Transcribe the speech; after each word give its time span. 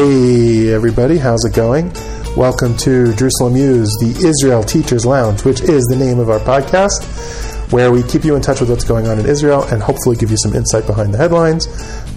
Hey, 0.00 0.72
everybody, 0.72 1.18
how's 1.18 1.44
it 1.44 1.54
going? 1.54 1.92
Welcome 2.34 2.74
to 2.78 3.12
JerusalemU's, 3.12 3.94
the 4.00 4.16
Israel 4.26 4.62
Teachers 4.62 5.04
Lounge, 5.04 5.44
which 5.44 5.60
is 5.60 5.84
the 5.90 5.96
name 5.96 6.18
of 6.18 6.30
our 6.30 6.38
podcast, 6.38 7.70
where 7.70 7.92
we 7.92 8.02
keep 8.04 8.24
you 8.24 8.34
in 8.34 8.40
touch 8.40 8.60
with 8.60 8.70
what's 8.70 8.82
going 8.82 9.08
on 9.08 9.18
in 9.18 9.26
Israel 9.26 9.62
and 9.64 9.82
hopefully 9.82 10.16
give 10.16 10.30
you 10.30 10.38
some 10.38 10.54
insight 10.54 10.86
behind 10.86 11.12
the 11.12 11.18
headlines. 11.18 11.68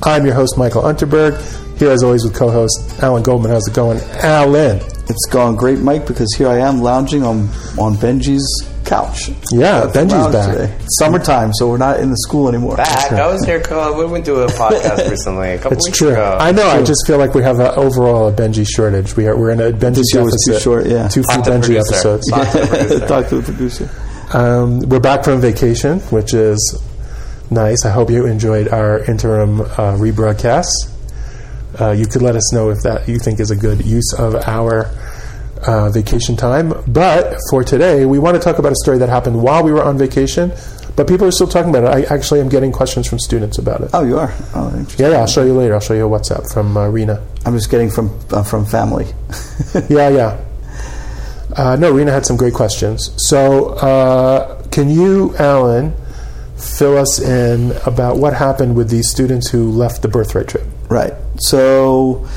I'm 0.02 0.26
your 0.26 0.34
host, 0.34 0.58
Michael 0.58 0.84
Unterberg, 0.84 1.36
here 1.78 1.92
as 1.92 2.04
always 2.04 2.24
with 2.24 2.34
co 2.34 2.50
host 2.50 3.04
Alan 3.04 3.22
Goldman. 3.22 3.52
How's 3.52 3.68
it 3.68 3.76
going? 3.76 4.00
Alan. 4.24 4.78
It's 5.10 5.26
going 5.30 5.58
great, 5.58 5.80
Mike, 5.80 6.08
because 6.08 6.34
here 6.38 6.48
I 6.48 6.60
am 6.60 6.80
lounging 6.80 7.24
on, 7.24 7.50
on 7.78 7.96
Benji's 7.96 8.48
couch. 8.86 9.30
Yeah, 9.52 9.84
At 9.84 9.90
Benji's 9.94 10.32
back. 10.34 10.52
today. 10.56 10.78
Summertime, 11.00 11.52
so 11.54 11.70
we're 11.70 11.78
not 11.78 12.00
in 12.00 12.10
the 12.10 12.18
school 12.18 12.48
anymore. 12.50 12.78
back. 12.78 13.12
I 13.12 13.28
was 13.28 13.44
here. 13.46 13.62
We 13.98 14.06
went 14.06 14.26
to 14.26 14.36
a 14.42 14.48
podcast 14.48 15.10
recently, 15.12 15.52
a 15.52 15.58
couple 15.58 15.78
It's 15.78 15.88
weeks 15.88 15.98
true. 15.98 16.10
ago. 16.12 16.38
I 16.40 16.52
know. 16.52 16.68
I 16.68 16.84
just 16.84 17.06
feel 17.08 17.18
like 17.18 17.34
we 17.34 17.44
have 17.44 17.60
a, 17.60 17.74
overall 17.76 18.28
a 18.28 18.32
Benji 18.34 18.68
shortage. 18.68 19.16
We 19.16 19.28
are 19.28 19.38
we're 19.38 19.52
in 19.52 19.60
a 19.62 19.72
Benji 19.72 19.96
This 19.96 20.14
year 20.14 20.24
was 20.24 20.34
deficit. 20.46 20.54
too 20.64 20.64
short, 20.64 20.86
yeah. 20.88 21.08
Two 21.08 21.24
few 21.24 21.36
Talk 21.36 21.44
to 21.46 21.50
the 21.52 21.58
Benji 21.58 21.66
producer. 21.66 21.94
episodes. 21.96 22.30
Talk 22.30 22.52
to 22.52 22.60
the 22.60 22.68
producer. 22.78 23.08
Talk 23.08 23.28
to 23.30 23.36
the 23.42 23.44
producer. 23.44 23.90
Um, 24.38 24.80
we're 24.90 25.00
back 25.00 25.24
from 25.24 25.42
vacation, 25.42 26.00
which 26.12 26.34
is 26.34 26.82
nice. 27.52 27.86
I 27.86 27.90
hope 27.92 28.10
you 28.10 28.26
enjoyed 28.26 28.68
our 28.70 29.00
interim 29.06 29.62
uh, 29.62 29.96
rebroadcasts. 29.98 30.72
Uh, 31.80 31.92
you 31.92 32.06
could 32.06 32.22
let 32.22 32.36
us 32.36 32.54
know 32.54 32.70
if 32.70 32.82
that 32.84 33.08
you 33.08 33.18
think 33.20 33.40
is 33.40 33.50
a 33.52 33.56
good 33.56 33.84
use 33.86 34.14
of 34.18 34.36
our 34.48 34.90
uh, 35.68 35.90
vacation 35.90 36.36
time. 36.36 36.74
But 36.88 37.38
for 37.50 37.64
today, 37.64 38.06
we 38.06 38.20
want 38.20 38.36
to 38.36 38.42
talk 38.42 38.60
about 38.60 38.72
a 38.72 38.76
story 38.76 38.98
that 39.00 39.10
happened 39.10 39.42
while 39.42 39.64
we 39.64 39.72
were 39.72 39.84
on 39.84 39.98
vacation. 39.98 40.52
But 40.96 41.08
people 41.08 41.26
are 41.26 41.32
still 41.32 41.48
talking 41.48 41.70
about 41.70 41.84
it. 41.84 42.12
I 42.12 42.16
actually 42.16 42.40
am 42.40 42.50
getting 42.50 42.72
questions 42.72 43.08
from 43.08 43.18
students 43.18 43.58
about 43.58 43.82
it. 43.82 43.90
Oh, 43.94 44.04
you 44.04 44.20
are? 44.20 44.32
Oh, 44.54 44.70
interesting. 44.70 45.06
Yeah, 45.06 45.12
yeah. 45.14 45.20
I'll 45.20 45.28
show 45.28 45.44
you 45.44 45.54
later. 45.54 45.74
I'll 45.74 45.80
show 45.80 45.96
you 45.96 46.06
a 46.06 46.20
WhatsApp 46.20 46.54
from 46.54 46.78
uh, 46.78 46.88
Rena. 46.88 47.26
I'm 47.46 47.56
just 47.56 47.72
getting 47.72 47.90
from 47.90 48.18
uh, 48.32 48.44
from 48.44 48.66
family. 48.66 49.08
Yeah, 49.90 50.10
yeah. 50.10 50.40
Uh, 51.56 51.76
no, 51.76 51.92
Rena 51.92 52.12
had 52.12 52.26
some 52.26 52.38
great 52.38 52.54
questions. 52.54 53.12
So, 53.28 53.70
uh, 53.70 54.62
can 54.70 54.90
you, 54.90 55.36
Alan, 55.38 55.94
fill 56.56 56.98
us 56.98 57.20
in 57.20 57.72
about 57.86 58.18
what 58.18 58.34
happened 58.34 58.76
with 58.76 58.90
these 58.90 59.10
students 59.10 59.50
who 59.50 59.72
left 59.72 60.02
the 60.02 60.08
birthright 60.08 60.48
trip? 60.48 60.66
Right. 60.90 61.14
So 61.38 62.28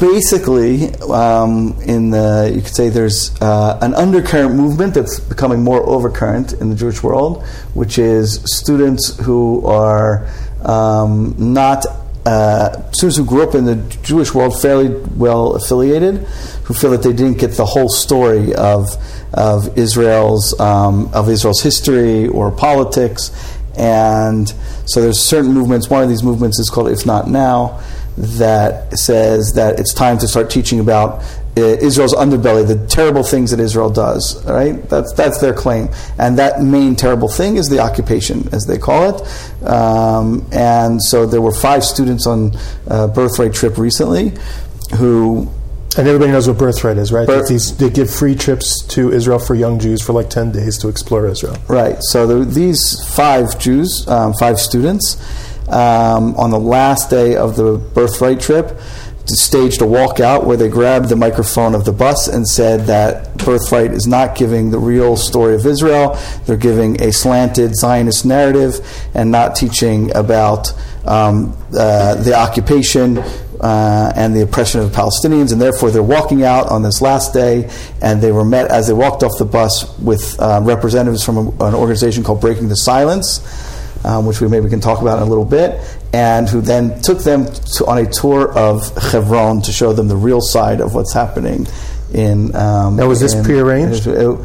basically, 0.00 0.92
um, 1.10 1.76
in 1.82 2.10
the 2.10 2.50
you 2.54 2.62
could 2.62 2.74
say 2.74 2.88
there's 2.88 3.30
uh, 3.40 3.78
an 3.82 3.94
undercurrent 3.94 4.54
movement 4.54 4.94
that's 4.94 5.20
becoming 5.20 5.62
more 5.62 5.84
overcurrent 5.84 6.60
in 6.60 6.70
the 6.70 6.74
Jewish 6.74 7.02
world, 7.02 7.44
which 7.74 7.98
is 7.98 8.40
students 8.46 9.16
who 9.18 9.64
are 9.66 10.28
um, 10.64 11.34
not. 11.38 11.86
Uh, 12.26 12.90
students 12.92 13.16
who 13.16 13.24
grew 13.24 13.42
up 13.42 13.54
in 13.54 13.64
the 13.64 13.76
Jewish 14.02 14.34
world 14.34 14.60
fairly 14.60 14.90
well 15.16 15.54
affiliated, 15.54 16.16
who 16.64 16.74
feel 16.74 16.90
that 16.90 17.02
they 17.02 17.14
didn't 17.14 17.38
get 17.38 17.52
the 17.52 17.64
whole 17.64 17.88
story 17.88 18.54
of 18.54 18.88
of 19.32 19.78
Israel's 19.78 20.58
um, 20.60 21.10
of 21.14 21.30
Israel's 21.30 21.62
history 21.62 22.28
or 22.28 22.50
politics, 22.50 23.30
and 23.74 24.52
so 24.84 25.00
there's 25.00 25.18
certain 25.18 25.52
movements. 25.52 25.88
One 25.88 26.02
of 26.02 26.10
these 26.10 26.22
movements 26.22 26.58
is 26.58 26.68
called 26.68 26.90
If 26.90 27.06
Not 27.06 27.28
Now, 27.28 27.80
that 28.16 28.98
says 28.98 29.52
that 29.54 29.78
it's 29.78 29.94
time 29.94 30.18
to 30.18 30.28
start 30.28 30.50
teaching 30.50 30.80
about 30.80 31.22
uh, 31.56 31.62
Israel's 31.62 32.14
underbelly, 32.14 32.66
the 32.66 32.86
terrible 32.86 33.22
things 33.22 33.50
that 33.50 33.60
Israel 33.60 33.90
does. 33.90 34.44
Right? 34.44 34.88
That's 34.88 35.12
that's 35.14 35.38
their 35.40 35.52
claim, 35.52 35.88
and 36.18 36.38
that 36.38 36.62
main 36.62 36.96
terrible 36.96 37.28
thing 37.28 37.56
is 37.56 37.68
the 37.68 37.80
occupation, 37.80 38.48
as 38.52 38.66
they 38.66 38.78
call 38.78 39.14
it. 39.14 39.66
Um, 39.66 40.46
and 40.52 41.02
so 41.02 41.26
there 41.26 41.40
were 41.40 41.54
five 41.54 41.84
students 41.84 42.26
on 42.26 42.52
uh, 42.88 43.08
birthright 43.08 43.52
trip 43.52 43.78
recently 43.78 44.32
who 44.96 45.48
And 45.96 46.06
everybody 46.06 46.30
knows 46.30 46.46
what 46.46 46.56
birthright 46.58 46.98
is, 46.98 47.10
right? 47.12 47.26
Bir- 47.26 47.46
these, 47.46 47.76
they 47.76 47.90
give 47.90 48.08
free 48.10 48.36
trips 48.36 48.80
to 48.88 49.12
Israel 49.12 49.40
for 49.40 49.56
young 49.56 49.80
Jews 49.80 50.00
for 50.02 50.12
like 50.12 50.30
10 50.30 50.52
days 50.52 50.78
to 50.78 50.88
explore 50.88 51.26
Israel. 51.26 51.56
Right. 51.68 51.96
So 52.00 52.44
these 52.44 53.04
five 53.14 53.58
Jews, 53.58 54.06
um, 54.06 54.32
five 54.34 54.60
students, 54.60 55.16
um, 55.70 56.34
on 56.36 56.50
the 56.50 56.58
last 56.58 57.10
day 57.10 57.36
of 57.36 57.56
the 57.56 57.78
birthright 57.94 58.40
trip, 58.40 58.78
staged 59.26 59.80
a 59.80 59.84
walkout 59.84 60.44
where 60.44 60.56
they 60.56 60.68
grabbed 60.68 61.08
the 61.08 61.16
microphone 61.16 61.74
of 61.74 61.84
the 61.84 61.92
bus 61.92 62.26
and 62.28 62.46
said 62.48 62.86
that 62.86 63.36
birthright 63.38 63.92
is 63.92 64.06
not 64.06 64.36
giving 64.36 64.70
the 64.70 64.78
real 64.78 65.16
story 65.16 65.54
of 65.54 65.66
Israel. 65.66 66.18
They're 66.46 66.56
giving 66.56 67.00
a 67.00 67.12
slanted 67.12 67.76
Zionist 67.76 68.24
narrative 68.24 68.80
and 69.14 69.30
not 69.30 69.54
teaching 69.54 70.14
about 70.16 70.72
um, 71.06 71.56
uh, 71.72 72.16
the 72.16 72.34
occupation 72.34 73.18
uh, 73.18 74.12
and 74.16 74.34
the 74.34 74.42
oppression 74.42 74.80
of 74.80 74.90
Palestinians, 74.90 75.52
and 75.52 75.60
therefore 75.60 75.90
they're 75.90 76.02
walking 76.02 76.42
out 76.42 76.68
on 76.68 76.82
this 76.82 77.02
last 77.02 77.34
day, 77.34 77.70
and 78.00 78.22
they 78.22 78.32
were 78.32 78.44
met 78.44 78.70
as 78.70 78.86
they 78.86 78.92
walked 78.92 79.22
off 79.22 79.32
the 79.38 79.44
bus 79.44 79.98
with 79.98 80.40
uh, 80.40 80.60
representatives 80.62 81.22
from 81.24 81.36
a, 81.36 81.40
an 81.66 81.74
organization 81.74 82.24
called 82.24 82.40
Breaking 82.40 82.68
the 82.68 82.76
Silence, 82.76 83.40
um, 84.04 84.26
which 84.26 84.40
we 84.40 84.48
maybe 84.48 84.68
can 84.68 84.80
talk 84.80 85.00
about 85.02 85.18
in 85.18 85.22
a 85.24 85.26
little 85.26 85.44
bit, 85.44 85.80
and 86.12 86.48
who 86.48 86.60
then 86.60 87.00
took 87.02 87.18
them 87.20 87.46
to, 87.46 87.86
on 87.86 87.98
a 87.98 88.06
tour 88.10 88.52
of 88.56 88.96
Hebron 88.96 89.62
to 89.62 89.72
show 89.72 89.92
them 89.92 90.08
the 90.08 90.16
real 90.16 90.40
side 90.40 90.80
of 90.80 90.94
what's 90.94 91.12
happening 91.12 91.66
in. 92.12 92.54
Um, 92.56 92.96
Now, 92.96 93.06
was 93.08 93.20
this 93.20 93.34
in- 93.34 93.44
prearranged? 93.44 94.06
it, 94.06 94.18
it 94.18 94.38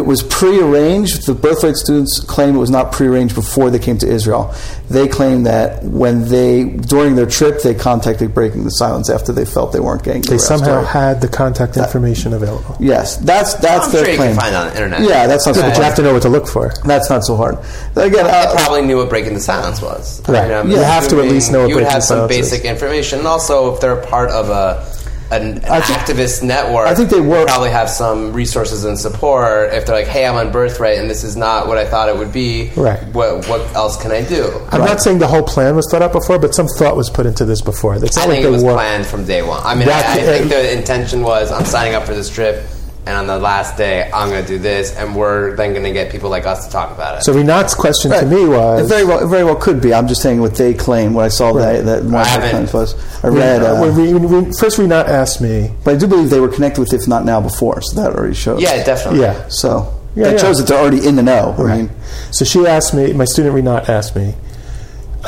was 0.00 0.22
prearranged. 0.22 1.26
The 1.26 1.34
birthright 1.34 1.76
students 1.76 2.18
claim 2.20 2.54
it 2.56 2.58
was 2.58 2.70
not 2.70 2.92
prearranged 2.92 3.34
before 3.34 3.68
they 3.70 3.78
came 3.78 3.98
to 3.98 4.08
Israel. 4.08 4.54
They 4.88 5.06
claim 5.06 5.42
that 5.42 5.82
when 5.84 6.28
they, 6.28 6.64
during 6.64 7.14
their 7.14 7.26
trip, 7.26 7.60
they 7.62 7.74
contacted 7.74 8.32
Breaking 8.32 8.64
the 8.64 8.70
Silence 8.70 9.10
after 9.10 9.32
they 9.32 9.44
felt 9.44 9.72
they 9.72 9.80
weren't 9.80 10.02
getting 10.02 10.22
the 10.22 10.28
They 10.28 10.34
real 10.36 10.40
somehow 10.40 10.82
had 10.84 11.20
the 11.20 11.28
contact 11.28 11.76
information 11.76 12.32
available. 12.32 12.76
Yes, 12.80 13.16
that's 13.18 13.54
that's 13.54 13.86
I'm 13.86 13.92
their 13.92 14.04
sure 14.04 14.12
you 14.12 14.18
claim. 14.18 14.30
can 14.32 14.40
find 14.40 14.54
it 14.54 14.58
on 14.58 14.66
the 14.68 14.74
internet. 14.74 15.00
Yeah, 15.02 15.26
that's 15.26 15.46
not 15.46 15.54
so 15.56 15.60
But 15.62 15.76
you 15.76 15.82
have 15.82 15.94
to 15.96 16.02
know 16.02 16.12
what 16.14 16.22
to 16.22 16.28
look 16.30 16.46
for. 16.48 16.72
That's 16.84 17.10
not 17.10 17.24
so 17.24 17.36
hard. 17.36 17.58
Again, 17.96 18.12
They 18.24 18.30
uh, 18.30 18.54
probably 18.56 18.82
knew 18.82 18.96
what 18.96 19.10
breaking 19.10 19.34
the 19.34 19.40
silence 19.40 19.82
was. 19.82 20.26
Right. 20.28 20.50
I'm 20.50 20.70
You 20.70 20.78
have 20.78 21.06
to 21.08 21.18
at 21.20 21.26
least 21.28 21.52
know 21.52 21.60
what 21.60 21.68
you 21.68 21.74
would 21.76 21.84
have 21.84 21.96
the 21.96 22.00
some 22.00 22.16
silence 22.28 22.32
is. 22.36 22.50
basic 22.50 22.64
information. 22.64 23.18
And 23.18 23.28
also, 23.28 23.74
if 23.74 23.80
they're 23.80 23.98
a 23.98 24.06
part 24.06 24.30
of 24.30 24.48
a 24.48 24.84
an, 25.32 25.42
an 25.64 25.82
think- 25.82 25.98
activist 25.98 26.42
network, 26.42 26.86
I 26.86 26.94
think 26.94 27.10
they 27.10 27.20
were- 27.20 27.44
probably 27.46 27.70
have 27.70 27.88
some 27.90 28.32
resources 28.32 28.84
and 28.84 28.98
support. 28.98 29.72
If 29.72 29.86
they're 29.86 29.96
like, 29.96 30.06
"Hey, 30.06 30.26
I'm 30.26 30.34
on 30.36 30.50
birthright, 30.52 30.98
and 30.98 31.08
this 31.10 31.24
is 31.24 31.36
not 31.36 31.66
what 31.68 31.78
I 31.78 31.84
thought 31.86 32.08
it 32.08 32.16
would 32.16 32.32
be. 32.32 32.70
Right. 32.76 32.98
What 33.12 33.48
what 33.48 33.60
else 33.74 33.96
can 34.00 34.10
I 34.12 34.22
do?" 34.22 34.50
I'm 34.70 34.80
not 34.80 35.00
saying 35.02 35.18
the 35.18 35.26
whole 35.28 35.42
plan 35.42 35.74
was 35.76 35.86
thought 35.90 36.02
out 36.02 36.12
before, 36.12 36.38
but 36.38 36.54
some 36.54 36.66
thought 36.78 36.96
was 36.96 37.08
put 37.10 37.26
into 37.26 37.44
this 37.44 37.60
before. 37.60 37.94
It's 37.96 38.16
I 38.16 38.22
not 38.22 38.28
like 38.28 38.36
think 38.38 38.46
it 38.46 38.50
was 38.50 38.62
were- 38.64 38.72
planned 38.74 39.06
from 39.06 39.24
day 39.24 39.42
one. 39.42 39.60
I 39.64 39.74
mean, 39.74 39.88
I, 39.88 39.98
I 40.00 40.16
think 40.18 40.48
the 40.48 40.72
intention 40.76 41.22
was 41.22 41.50
I'm 41.50 41.64
signing 41.64 41.94
up 41.94 42.04
for 42.04 42.14
this 42.14 42.28
trip, 42.28 42.64
and 43.06 43.16
on 43.16 43.26
the 43.26 43.38
last 43.38 43.76
day, 43.76 44.08
I'm 44.12 44.28
going 44.30 44.42
to 44.42 44.48
do 44.48 44.58
this, 44.58 44.94
and 44.96 45.16
we're 45.16 45.56
then 45.56 45.72
going 45.72 45.82
to 45.84 45.92
get 45.92 46.10
people 46.12 46.30
like 46.30 46.46
us 46.46 46.66
to 46.66 46.72
talk 46.72 46.92
about 46.92 47.18
it. 47.18 47.22
So 47.24 47.34
Renat's 47.34 47.74
question 47.74 48.10
to 48.12 48.18
Right. 48.18 48.26
me 48.28 48.42
It 48.44 48.48
was 48.48 48.88
very 48.88 49.04
well, 49.04 49.24
it 49.24 49.26
very 49.28 49.44
well 49.44 49.56
could 49.56 49.80
be. 49.80 49.92
I'm 49.92 50.06
just 50.06 50.22
saying 50.22 50.40
what 50.40 50.54
they 50.54 50.72
claim. 50.72 51.12
What 51.14 51.24
I 51.24 51.28
saw 51.28 51.52
that 51.54 51.84
that 51.84 52.04
one 52.04 52.14
I 52.14 52.20
of 52.36 52.40
their 52.42 52.50
claims 52.50 52.72
was. 52.72 52.94
I 53.24 53.28
read, 53.28 53.62
uh, 53.62 53.76
when 53.80 53.96
we, 53.96 54.14
when 54.14 54.46
we- 54.46 54.52
first 54.52 54.78
Renat 54.78 55.08
asked 55.08 55.40
me, 55.40 55.72
but 55.84 55.94
I 55.94 55.98
do 55.98 56.06
believe 56.06 56.30
they 56.30 56.40
were 56.40 56.48
connected 56.48 56.80
with 56.80 56.92
If 56.92 57.08
Not 57.08 57.24
Now 57.24 57.40
before, 57.40 57.80
so 57.82 58.00
that 58.00 58.14
already 58.14 58.34
shows. 58.34 58.60
yeah, 58.62 58.82
definitely. 58.84 59.20
yeah. 59.22 59.48
So 59.48 59.92
Yeah, 60.14 60.24
that 60.24 60.32
yeah. 60.34 60.38
shows 60.38 60.58
that 60.58 60.68
they're 60.68 60.78
already 60.78 61.04
in 61.06 61.16
the 61.16 61.22
know. 61.22 61.54
I 61.58 61.62
Right. 61.62 61.76
mean, 61.78 61.90
So 62.30 62.44
she 62.44 62.66
asked 62.66 62.94
me, 62.94 63.12
my 63.14 63.24
student 63.24 63.54
Renat 63.56 63.88
asked 63.88 64.14
me, 64.14 64.34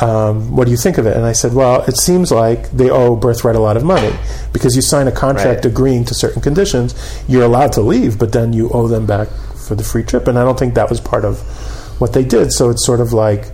um, 0.01 0.55
what 0.55 0.65
do 0.65 0.71
you 0.71 0.77
think 0.77 0.97
of 0.97 1.05
it? 1.05 1.15
And 1.15 1.25
I 1.25 1.31
said, 1.31 1.53
well, 1.53 1.81
it 1.83 1.97
seems 1.97 2.31
like 2.31 2.69
they 2.71 2.89
owe 2.89 3.15
Birthright 3.15 3.55
a 3.55 3.59
lot 3.59 3.77
of 3.77 3.83
money 3.83 4.13
because 4.53 4.75
you 4.75 4.81
sign 4.81 5.07
a 5.07 5.11
contract 5.11 5.63
Right. 5.63 5.65
agreeing 5.65 6.03
to 6.05 6.13
certain 6.13 6.41
conditions. 6.41 6.93
You're 7.27 7.43
allowed 7.43 7.71
to 7.73 7.81
leave, 7.81 8.19
but 8.19 8.31
then 8.33 8.51
you 8.53 8.69
owe 8.69 8.87
them 8.87 9.05
back 9.05 9.29
for 9.67 9.75
the 9.75 9.83
free 9.83 10.03
trip. 10.03 10.27
And 10.27 10.37
I 10.37 10.43
don't 10.43 10.59
think 10.59 10.73
that 10.75 10.89
was 10.89 10.99
part 10.99 11.23
of 11.25 11.39
what 12.01 12.13
they 12.13 12.23
did. 12.23 12.51
So 12.51 12.69
it's 12.69 12.85
sort 12.85 12.99
of 12.99 13.13
like 13.13 13.51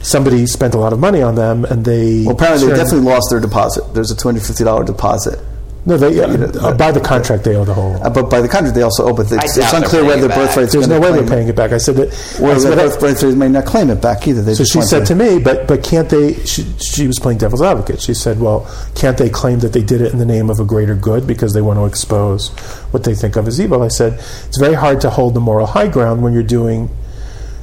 somebody 0.00 0.46
spent 0.46 0.74
a 0.74 0.78
lot 0.78 0.92
of 0.92 0.98
money 0.98 1.20
on 1.22 1.34
them 1.34 1.64
and 1.64 1.84
they. 1.84 2.24
well, 2.24 2.34
apparently 2.34 2.68
they 2.68 2.76
definitely 2.76 3.00
lost 3.10 3.28
their 3.30 3.40
deposit. 3.40 3.92
There's 3.94 4.10
a 4.10 4.16
two 4.16 4.28
hundred 4.28 4.44
fifty 4.44 4.64
dollar 4.64 4.84
deposit. 4.84 5.38
No, 5.86 5.96
they, 5.96 6.10
you 6.10 6.36
know, 6.36 6.46
uh, 6.60 6.76
by 6.76 6.92
the 6.92 7.00
contract, 7.00 7.44
they 7.44 7.54
owe 7.56 7.64
the 7.64 7.72
whole. 7.72 7.94
Uh, 8.02 8.10
but 8.10 8.28
by 8.28 8.42
the 8.42 8.48
contract, 8.48 8.74
they 8.74 8.82
also 8.82 9.06
owe. 9.08 9.14
But 9.14 9.32
it's, 9.32 9.56
it's 9.56 9.72
unclear 9.72 10.04
whether 10.04 10.26
it 10.26 10.28
back. 10.28 10.38
birthright. 10.48 10.70
There's 10.70 10.88
no 10.88 11.00
way 11.00 11.12
they're 11.12 11.26
paying 11.26 11.48
it 11.48 11.56
back. 11.56 11.72
I 11.72 11.78
said 11.78 11.96
that. 11.96 12.08
Well, 12.40 12.50
I 12.50 12.54
the 12.58 12.76
that- 12.76 12.76
birth, 12.76 13.00
birthright 13.00 13.36
may 13.36 13.48
not 13.48 13.64
claim 13.64 13.88
it 13.88 14.02
back 14.02 14.26
either. 14.28 14.42
They 14.42 14.54
So 14.54 14.64
she 14.64 14.82
said 14.82 15.06
to 15.06 15.14
me, 15.14 15.38
but 15.38 15.66
but 15.66 15.82
can't 15.82 16.10
they? 16.10 16.34
She, 16.44 16.64
she 16.78 17.06
was 17.06 17.18
playing 17.18 17.38
devil's 17.38 17.62
advocate. 17.62 18.02
She 18.02 18.12
said, 18.12 18.38
well, 18.40 18.66
can't 18.94 19.16
they 19.16 19.30
claim 19.30 19.60
that 19.60 19.72
they 19.72 19.82
did 19.82 20.00
it 20.02 20.12
in 20.12 20.18
the 20.18 20.26
name 20.26 20.50
of 20.50 20.60
a 20.60 20.64
greater 20.64 20.94
good 20.94 21.26
because 21.26 21.54
they 21.54 21.62
want 21.62 21.78
to 21.78 21.86
expose 21.86 22.50
what 22.90 23.04
they 23.04 23.14
think 23.14 23.36
of 23.36 23.48
as 23.48 23.58
evil? 23.60 23.82
I 23.82 23.88
said 23.88 24.14
it's 24.14 24.58
very 24.58 24.74
hard 24.74 25.00
to 25.02 25.10
hold 25.10 25.32
the 25.34 25.40
moral 25.40 25.66
high 25.66 25.88
ground 25.88 26.22
when 26.22 26.32
you're 26.34 26.42
doing 26.42 26.90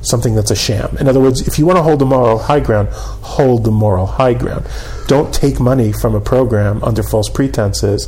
something 0.05 0.35
that's 0.35 0.51
a 0.51 0.55
sham. 0.55 0.95
In 0.99 1.07
other 1.07 1.19
words, 1.19 1.47
if 1.47 1.59
you 1.59 1.65
want 1.65 1.77
to 1.77 1.83
hold 1.83 1.99
the 1.99 2.05
moral 2.05 2.37
high 2.37 2.59
ground, 2.59 2.89
hold 2.89 3.63
the 3.63 3.71
moral 3.71 4.05
high 4.05 4.33
ground. 4.33 4.67
Don't 5.07 5.33
take 5.33 5.59
money 5.59 5.91
from 5.91 6.15
a 6.15 6.21
program 6.21 6.83
under 6.83 7.03
false 7.03 7.29
pretenses 7.29 8.07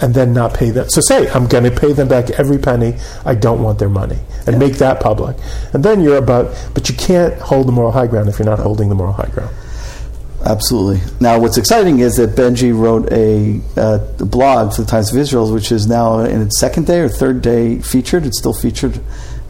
and 0.00 0.14
then 0.14 0.32
not 0.32 0.54
pay 0.54 0.70
them. 0.70 0.88
So 0.88 1.00
say, 1.00 1.28
I'm 1.30 1.46
going 1.46 1.64
to 1.64 1.70
pay 1.70 1.92
them 1.92 2.08
back 2.08 2.30
every 2.30 2.58
penny. 2.58 2.94
I 3.24 3.34
don't 3.34 3.62
want 3.62 3.78
their 3.78 3.88
money. 3.88 4.18
And 4.46 4.58
make 4.58 4.74
that 4.74 5.00
public. 5.00 5.36
And 5.72 5.84
then 5.84 6.00
you're 6.00 6.16
about, 6.16 6.54
but 6.74 6.88
you 6.88 6.94
can't 6.94 7.34
hold 7.40 7.66
the 7.66 7.72
moral 7.72 7.92
high 7.92 8.06
ground 8.06 8.28
if 8.28 8.38
you're 8.38 8.46
not 8.46 8.60
holding 8.60 8.88
the 8.88 8.94
moral 8.94 9.12
high 9.12 9.28
ground. 9.28 9.54
Absolutely. 10.44 11.00
Now, 11.20 11.40
what's 11.40 11.58
exciting 11.58 11.98
is 11.98 12.16
that 12.16 12.30
Benji 12.30 12.76
wrote 12.76 13.10
a, 13.12 13.60
uh, 13.78 13.98
a 14.20 14.24
blog 14.24 14.72
for 14.72 14.82
the 14.82 14.86
Times 14.86 15.12
of 15.12 15.18
Israel, 15.18 15.52
which 15.52 15.72
is 15.72 15.86
now 15.88 16.20
in 16.20 16.40
its 16.42 16.60
second 16.60 16.86
day 16.86 17.00
or 17.00 17.08
third 17.08 17.42
day 17.42 17.80
featured. 17.80 18.24
It's 18.24 18.38
still 18.38 18.54
featured, 18.54 19.00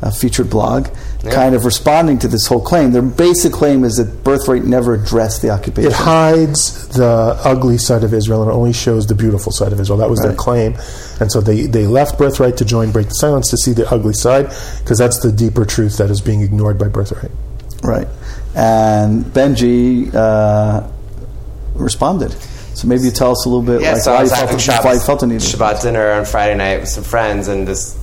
a 0.00 0.12
featured 0.12 0.48
blog, 0.48 0.86
Yeah. 1.24 1.32
kind 1.32 1.54
of 1.56 1.64
responding 1.64 2.18
to 2.20 2.28
this 2.28 2.46
whole 2.46 2.60
claim. 2.60 2.92
Their 2.92 3.02
basic 3.02 3.52
claim 3.52 3.82
is 3.82 3.96
that 3.96 4.22
birthright 4.22 4.64
never 4.64 4.94
addressed 4.94 5.42
the 5.42 5.50
occupation. 5.50 5.90
It 5.90 5.96
hides 5.96 6.86
the 6.88 7.36
ugly 7.44 7.78
side 7.78 8.04
of 8.04 8.14
Israel 8.14 8.42
and 8.42 8.50
only 8.52 8.72
shows 8.72 9.06
the 9.08 9.16
beautiful 9.16 9.50
side 9.50 9.72
of 9.72 9.80
Israel. 9.80 9.98
That 9.98 10.08
was 10.10 10.20
their 10.20 10.34
claim. 10.34 10.76
And 11.20 11.32
so 11.32 11.40
they, 11.40 11.62
they 11.66 11.86
left 11.88 12.16
Birthright 12.16 12.56
to 12.58 12.64
join 12.64 12.92
Break 12.92 13.08
the 13.08 13.14
Silence 13.14 13.50
to 13.50 13.56
see 13.56 13.72
the 13.72 13.90
ugly 13.92 14.12
side 14.14 14.52
because 14.84 14.98
that's 14.98 15.18
the 15.20 15.32
deeper 15.32 15.64
truth 15.64 15.96
that 15.98 16.10
is 16.10 16.20
being 16.20 16.42
ignored 16.42 16.78
by 16.78 16.86
Birthright. 16.86 17.32
Right. 17.82 18.06
And 18.54 19.24
Benji 19.24 20.14
uh, 20.14 20.86
responded. 21.74 22.32
So 22.74 22.86
maybe 22.86 23.02
you 23.02 23.10
tell 23.10 23.32
us 23.32 23.44
a 23.44 23.48
little 23.48 23.64
bit 23.64 23.80
Yeah, 23.82 23.94
like 23.94 24.02
so 24.02 24.12
why, 24.12 24.18
I 24.18 24.20
you 24.20 24.22
was 24.24 24.30
felt, 24.32 24.50
having 24.50 24.66
the- 24.66 24.82
why 24.88 24.92
you 24.94 25.00
felt 25.00 25.20
the 25.20 25.26
need. 25.26 25.40
Shabbat 25.40 25.82
dinner 25.82 26.12
on 26.12 26.24
Friday 26.24 26.54
night 26.56 26.78
with 26.80 26.88
some 26.88 27.02
friends, 27.02 27.48
and 27.48 27.66
this 27.66 27.96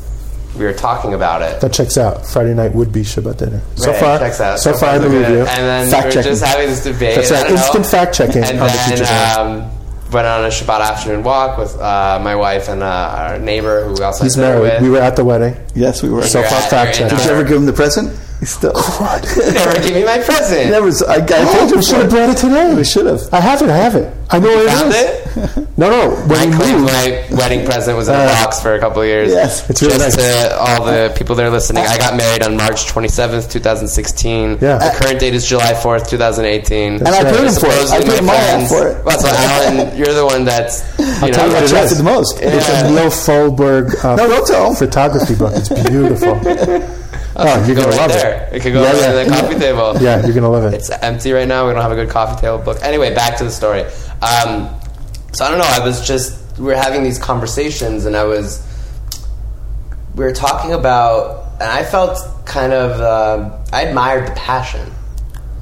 we 0.55 0.65
were 0.65 0.73
talking 0.73 1.13
about 1.13 1.41
it. 1.41 1.61
That 1.61 1.73
checks 1.73 1.97
out. 1.97 2.25
Friday 2.25 2.53
night 2.53 2.73
would 2.73 2.91
be 2.91 3.01
Shabbat 3.01 3.37
dinner. 3.37 3.61
So 3.75 3.91
Right, 3.91 3.99
far, 3.99 4.19
checks 4.19 4.39
out. 4.41 4.59
so 4.59 4.73
far 4.73 4.95
in 4.95 5.01
the 5.01 5.09
we're 5.09 5.19
review. 5.21 5.39
and 5.39 5.47
then 5.47 5.89
Fact 5.89 6.03
we 6.03 6.07
were 6.07 6.13
checking. 6.13 6.31
just 6.31 6.43
having 6.43 6.67
this 6.69 6.83
debate. 6.83 7.15
That's 7.15 7.31
right. 7.31 7.43
don't 7.43 7.55
know. 7.55 7.61
Instant 7.61 7.85
fact 7.85 8.15
checking 8.15 8.43
And 8.43 8.59
on 8.59 8.67
the 8.67 8.95
then 9.05 9.39
um, 9.39 9.71
went 10.11 10.27
on 10.27 10.45
a 10.45 10.49
Shabbat 10.49 10.79
afternoon 10.81 11.23
walk 11.23 11.57
with 11.57 11.75
uh, 11.79 12.19
my 12.23 12.35
wife 12.35 12.69
and 12.69 12.81
uh, 12.83 12.85
our 12.85 13.39
neighbor 13.39 13.85
who 13.85 13.93
we 13.93 14.01
also 14.01 14.23
He's 14.23 14.37
married. 14.37 14.61
with. 14.61 14.81
We 14.81 14.89
were 14.89 14.99
at 14.99 15.15
the 15.15 15.25
wedding. 15.25 15.55
yes, 15.75 16.01
we 16.03 16.09
were. 16.09 16.23
So 16.23 16.39
You're 16.39 16.49
far, 16.49 16.59
at- 16.59 16.69
fact 16.69 16.97
you're 16.99 17.05
in 17.07 17.09
check. 17.11 17.19
Did 17.19 17.25
you 17.27 17.35
ever 17.35 17.43
give 17.47 17.57
him 17.57 17.65
the 17.65 17.73
present? 17.73 18.17
He 18.39 18.45
still. 18.45 18.73
never 19.37 19.81
give 19.81 19.93
me 19.95 20.03
my 20.03 20.19
present. 20.19 20.69
Never. 20.69 20.87
I, 21.09 21.15
I 21.23 21.55
told 21.57 21.69
you 21.71 21.77
we 21.77 21.83
should 21.83 22.01
have 22.01 22.09
brought 22.09 22.29
it 22.29 22.37
today. 22.37 22.73
We 22.75 22.83
should 22.83 23.05
have. 23.05 23.21
I 23.33 23.39
have 23.39 23.61
it. 23.61 23.69
I 23.69 23.77
have 23.77 23.95
it. 23.95 24.13
I 24.29 24.39
know 24.39 24.47
where 24.49 24.65
it 24.67 24.87
is. 24.87 24.95
it? 24.95 25.24
No, 25.77 25.89
no. 25.89 26.09
When 26.27 26.39
I 26.39 26.55
claimed 26.55 26.83
my 26.83 27.27
wedding 27.31 27.65
present 27.65 27.97
was 27.97 28.07
in 28.07 28.15
a 28.15 28.17
Uh, 28.17 28.43
box 28.45 28.61
for 28.61 28.75
a 28.75 28.79
couple 28.79 29.01
of 29.01 29.07
years. 29.07 29.29
Yes. 29.29 29.69
It's 29.69 29.81
really 29.81 29.97
Just 29.97 30.17
nice. 30.17 30.47
to 30.47 30.57
all 30.57 30.85
the 30.85 31.13
people 31.17 31.35
that 31.35 31.45
are 31.45 31.49
listening, 31.49 31.83
I 31.85 31.97
got 31.97 32.15
married 32.15 32.43
on 32.43 32.55
March 32.55 32.85
27th, 32.87 33.51
2016. 33.51 34.59
Yeah. 34.61 34.77
The 34.77 34.95
current 34.97 35.19
date 35.19 35.33
is 35.35 35.45
July 35.45 35.73
4th, 35.73 36.07
2018. 36.09 36.93
And 36.95 37.07
I 37.07 37.23
paid 37.23 37.35
him 37.45 37.53
for 37.53 37.67
it. 37.67 37.89
I 37.91 37.99
paid 38.01 38.23
my 38.23 38.33
half 38.35 38.69
for 38.69 38.87
it. 38.87 39.03
Well, 39.03 39.19
so 39.19 39.27
Alan, 39.29 39.97
you're 39.97 40.13
the 40.13 40.25
one 40.25 40.45
that's 40.45 40.83
you 40.97 41.05
tell 41.05 41.29
know 41.31 41.45
you 41.47 41.53
what 41.53 41.63
it 41.63 41.69
trusted 41.69 41.97
the 41.99 42.03
most. 42.03 42.39
it's 42.41 42.69
a 42.69 42.89
Neil 42.89 43.09
Folberg 43.11 44.03
uh, 44.03 44.15
No, 44.15 44.27
don't 44.27 44.47
tell 44.47 44.73
photography 44.73 45.35
book. 45.35 45.51
It's 45.55 45.67
beautiful. 45.89 46.39
oh, 47.35 47.65
you're 47.67 47.75
gonna 47.75 47.89
right 47.89 47.97
love 47.99 48.11
there. 48.11 48.47
it. 48.51 48.55
It 48.55 48.61
could 48.61 48.73
go 48.73 48.81
Yeah, 48.83 48.91
right 48.93 49.01
yeah. 49.01 49.21
in 49.21 49.27
the 49.27 49.35
coffee 49.35 49.59
table. 49.59 49.97
Yeah, 49.99 50.23
you're 50.25 50.33
gonna 50.33 50.49
love 50.49 50.63
it. 50.71 50.73
It's 50.75 50.89
empty 50.89 51.33
right 51.33 51.47
now. 51.47 51.67
We 51.67 51.73
don't 51.73 51.81
have 51.81 51.91
a 51.91 51.95
good 51.95 52.09
coffee 52.09 52.39
table 52.39 52.59
book. 52.59 52.77
Anyway, 52.81 53.13
back 53.13 53.37
to 53.39 53.43
the 53.43 53.51
story. 53.51 53.83
Um, 54.21 54.69
so 55.35 55.43
I 55.43 55.49
don't 55.49 55.57
know. 55.57 55.65
I 55.67 55.85
was 55.85 56.05
just 56.07 56.57
we 56.57 56.65
were 56.65 56.75
having 56.75 57.03
these 57.03 57.19
conversations, 57.19 58.05
and 58.05 58.15
I 58.15 58.23
was 58.23 58.65
we 60.15 60.23
were 60.23 60.31
talking 60.31 60.73
about, 60.73 61.51
and 61.59 61.69
I 61.69 61.83
felt 61.83 62.17
kind 62.45 62.71
of 62.71 63.01
uh, 63.01 63.57
I 63.71 63.83
admired 63.83 64.27
the 64.27 64.31
passion. 64.31 64.91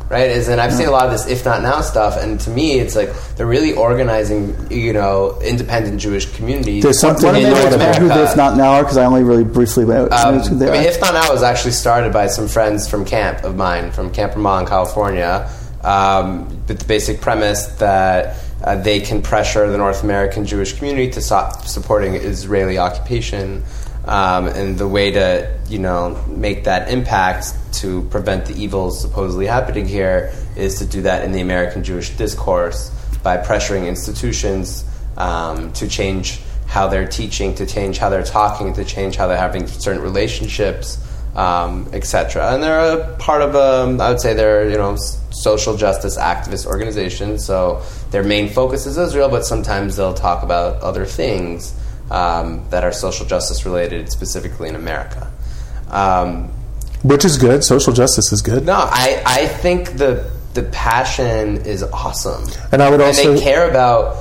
Right, 0.10 0.30
is 0.30 0.48
and 0.48 0.62
I've 0.62 0.74
seen 0.74 0.88
a 0.88 0.92
lot 0.92 1.06
of 1.06 1.12
this 1.12 1.26
"if 1.26 1.44
not 1.44 1.64
now" 1.64 1.82
stuff, 1.82 2.22
and 2.22 2.40
to 2.42 2.52
me, 2.52 2.78
it's 2.78 2.96
like 2.96 3.10
they're 3.36 3.48
really 3.48 3.74
organizing, 3.74 4.56
you 4.70 4.94
know, 4.94 5.40
independent 5.42 6.00
Jewish 6.00 6.32
communities. 6.36 6.84
There's 6.84 7.00
something 7.00 7.30
in 7.30 7.34
maybe 7.34 7.50
North 7.50 7.66
explain 7.66 7.94
who 7.94 8.06
America. 8.06 8.20
the 8.20 8.32
If 8.32 8.38
Not 8.38 8.56
Now 8.56 8.74
are? 8.74 8.84
Because 8.84 8.98
I 8.98 9.06
only 9.06 9.24
really 9.24 9.46
briefly 9.46 9.86
went 9.86 10.14
Um, 10.14 10.40
I 10.40 10.50
mean. 10.50 10.62
If 10.62 11.02
Not 11.02 11.16
Now 11.16 11.32
was 11.32 11.42
actually 11.42 11.72
started 11.72 12.14
by 12.14 12.28
some 12.28 12.48
friends 12.48 12.88
from 12.88 13.06
camp 13.06 13.44
of 13.44 13.56
mine, 13.56 13.92
from 13.92 14.12
Camp 14.12 14.36
Ramah 14.36 14.60
in 14.60 14.66
California, 14.68 15.50
um, 15.84 16.48
with 16.68 16.80
the 16.80 16.86
basic 16.86 17.20
premise 17.20 17.66
that 17.78 18.36
uh, 18.64 18.76
they 18.76 19.02
can 19.02 19.22
pressure 19.22 19.70
the 19.70 19.78
North 19.78 20.04
American 20.04 20.46
Jewish 20.46 20.74
community 20.74 21.12
to 21.12 21.22
stop 21.22 21.66
supporting 21.66 22.16
Israeli 22.16 22.78
occupation. 22.78 23.64
Um, 24.06 24.48
and 24.48 24.78
the 24.78 24.88
way 24.88 25.12
to, 25.12 25.60
you 25.70 25.80
know, 25.80 26.22
make 26.28 26.66
that 26.66 26.90
impact 26.90 27.54
to 27.74 28.04
prevent 28.04 28.46
the 28.46 28.54
evils 28.62 29.00
supposedly 29.00 29.46
happening 29.46 29.88
here 29.88 30.34
is 30.56 30.80
to 30.80 30.86
do 30.86 31.02
that 31.04 31.24
in 31.24 31.32
the 31.32 31.42
American 31.42 31.84
Jewish 31.84 32.10
discourse 32.12 32.90
by 33.24 33.38
pressuring 33.38 33.88
institutions 33.88 34.86
um, 35.18 35.72
to 35.74 35.88
change 35.88 36.42
how 36.68 36.88
they're 36.88 37.08
teaching, 37.08 37.56
to 37.56 37.66
change 37.66 37.98
how 37.98 38.10
they're 38.10 38.24
talking, 38.24 38.74
to 38.74 38.84
change 38.84 39.16
how 39.16 39.28
they're 39.28 39.38
having 39.38 39.68
certain 39.68 40.02
relationships, 40.02 40.98
um, 41.36 41.88
etc. 41.94 42.54
And 42.54 42.64
they're 42.64 43.00
a 43.00 43.16
part 43.18 43.42
of 43.42 43.56
a, 43.56 44.04
I 44.04 44.10
would 44.10 44.22
say 44.22 44.34
they're 44.34 44.70
you 44.70 44.78
know 44.78 44.98
social 45.34 45.76
justice 45.76 46.18
activist 46.18 46.66
organization, 46.66 47.40
So 47.40 47.82
their 48.12 48.24
main 48.24 48.50
focus 48.50 48.86
is 48.86 48.98
Israel, 48.98 49.30
but 49.30 49.46
sometimes 49.46 49.96
they'll 49.96 50.14
talk 50.14 50.44
about 50.44 50.82
other 50.82 51.06
things 51.06 51.74
um, 52.12 52.66
that 52.70 52.84
are 52.84 52.92
social 52.92 53.26
justice 53.26 53.66
related, 53.66 54.12
specifically 54.12 54.70
in 54.70 54.76
America. 54.76 55.32
Um, 55.90 56.50
Which 57.04 57.26
is 57.26 57.38
good. 57.38 57.64
Social 57.64 57.94
justice 57.94 58.32
is 58.32 58.42
good. 58.42 58.66
no, 58.66 58.76
I, 58.76 59.22
I 59.26 59.48
think 59.48 59.98
the 59.98 60.32
the 60.54 60.64
passion 60.64 61.58
is 61.66 61.82
awesome, 61.82 62.48
And 62.72 62.84
I 62.84 62.90
would 62.92 63.02
also- 63.02 63.30
and 63.32 63.38
they 63.40 63.42
care 63.42 63.68
about. 63.70 64.18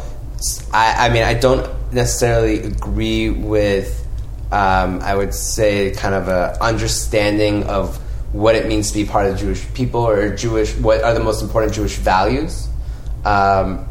I, 0.72 1.06
I 1.06 1.12
mean, 1.12 1.22
I 1.24 1.34
don't 1.34 1.68
necessarily 1.92 2.60
agree 2.60 3.28
with. 3.30 3.98
Um, 4.50 5.00
I 5.02 5.14
would 5.14 5.34
say 5.34 5.90
kind 5.92 6.14
of 6.14 6.28
a 6.28 6.56
understanding 6.62 7.64
of 7.64 7.98
what 8.32 8.54
it 8.54 8.66
means 8.66 8.88
to 8.90 8.94
be 8.94 9.04
part 9.04 9.26
of 9.26 9.32
the 9.34 9.38
Jewish 9.38 9.74
people 9.74 10.00
or 10.00 10.34
Jewish. 10.34 10.74
What 10.76 11.02
are 11.02 11.14
the 11.14 11.20
most 11.20 11.42
important 11.42 11.74
Jewish 11.74 11.96
values? 11.96 12.68
Um, 13.24 13.86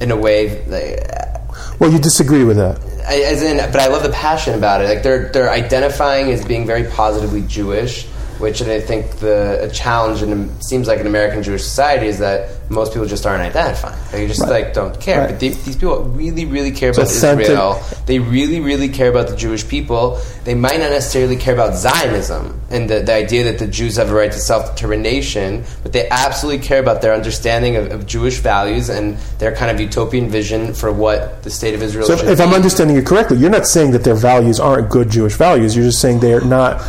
in 0.00 0.10
a 0.10 0.16
way, 0.16 0.64
like, 0.66 1.80
Well, 1.80 1.90
you 1.92 1.98
disagree 1.98 2.44
with 2.44 2.56
that. 2.56 2.80
I- 3.08 3.22
as 3.22 3.42
in, 3.42 3.56
but 3.58 3.80
I 3.80 3.86
love 3.88 4.02
the 4.02 4.10
passion 4.10 4.54
about 4.54 4.80
it. 4.80 4.88
Like 4.88 5.02
they're 5.02 5.28
they're 5.32 5.50
identifying 5.50 6.30
as 6.30 6.44
being 6.44 6.66
very 6.66 6.84
positively 6.84 7.42
Jewish, 7.42 8.06
which 8.42 8.60
I 8.60 8.80
think 8.80 9.18
the 9.18 9.62
a 9.62 9.70
challenge 9.70 10.20
and 10.20 10.50
it 10.50 10.64
seems 10.64 10.88
like 10.88 10.98
in 10.98 11.06
American 11.06 11.42
Jewish 11.42 11.62
society 11.62 12.06
is 12.06 12.18
that 12.18 12.50
most 12.68 12.92
people 12.92 13.06
just 13.06 13.24
aren't 13.24 13.42
identifying. 13.42 13.98
They 14.10 14.26
just 14.26 14.40
like 14.40 14.74
don't 14.74 14.98
care. 15.00 15.20
Right. 15.20 15.30
But 15.30 15.40
they, 15.40 15.50
these 15.50 15.76
people 15.76 16.02
really, 16.04 16.44
really 16.44 16.72
care 16.72 16.90
about. 16.90 17.02
Israel. 17.06 17.80
They 18.06 18.18
really, 18.18 18.60
really 18.60 18.88
care 18.88 19.08
about 19.08 19.28
the 19.28 19.36
Jewish 19.36 19.66
people. 19.68 20.20
They 20.44 20.54
might 20.54 20.80
not 20.80 20.90
necessarily 20.90 21.36
care 21.36 21.54
about 21.54 21.76
Zionism 21.76 22.60
and 22.70 22.88
the, 22.90 23.00
the 23.00 23.14
idea 23.14 23.44
that 23.44 23.58
the 23.58 23.66
Jews 23.66 23.96
have 23.96 24.10
a 24.10 24.14
right 24.14 24.32
to 24.32 24.38
self 24.38 24.74
determination, 24.74 25.64
but 25.82 25.92
they 25.92 26.08
absolutely 26.08 26.66
care 26.66 26.80
about 26.80 27.02
their 27.02 27.14
understanding 27.14 27.76
of, 27.76 27.92
of 27.92 28.06
Jewish 28.06 28.38
values 28.38 28.88
and 28.88 29.16
their 29.38 29.54
kind 29.54 29.70
of 29.70 29.80
utopian 29.80 30.28
vision 30.28 30.74
for 30.74 30.90
what 30.90 31.42
the 31.42 31.50
state 31.50 31.74
of 31.74 31.82
Israel 31.82 32.06
So, 32.06 32.16
should 32.16 32.28
if 32.28 32.40
I'm 32.40 32.54
understanding 32.54 32.96
you 32.96 33.02
correctly, 33.02 33.36
you're 33.36 33.50
not 33.50 33.66
saying 33.66 33.92
that 33.92 34.02
their 34.02 34.14
values 34.14 34.58
aren't 34.58 34.90
good 34.90 35.10
Jewish 35.10 35.36
values. 35.36 35.76
You're 35.76 35.86
just 35.86 36.00
saying 36.00 36.20
they 36.20 36.32
are 36.32 36.40
not, 36.40 36.82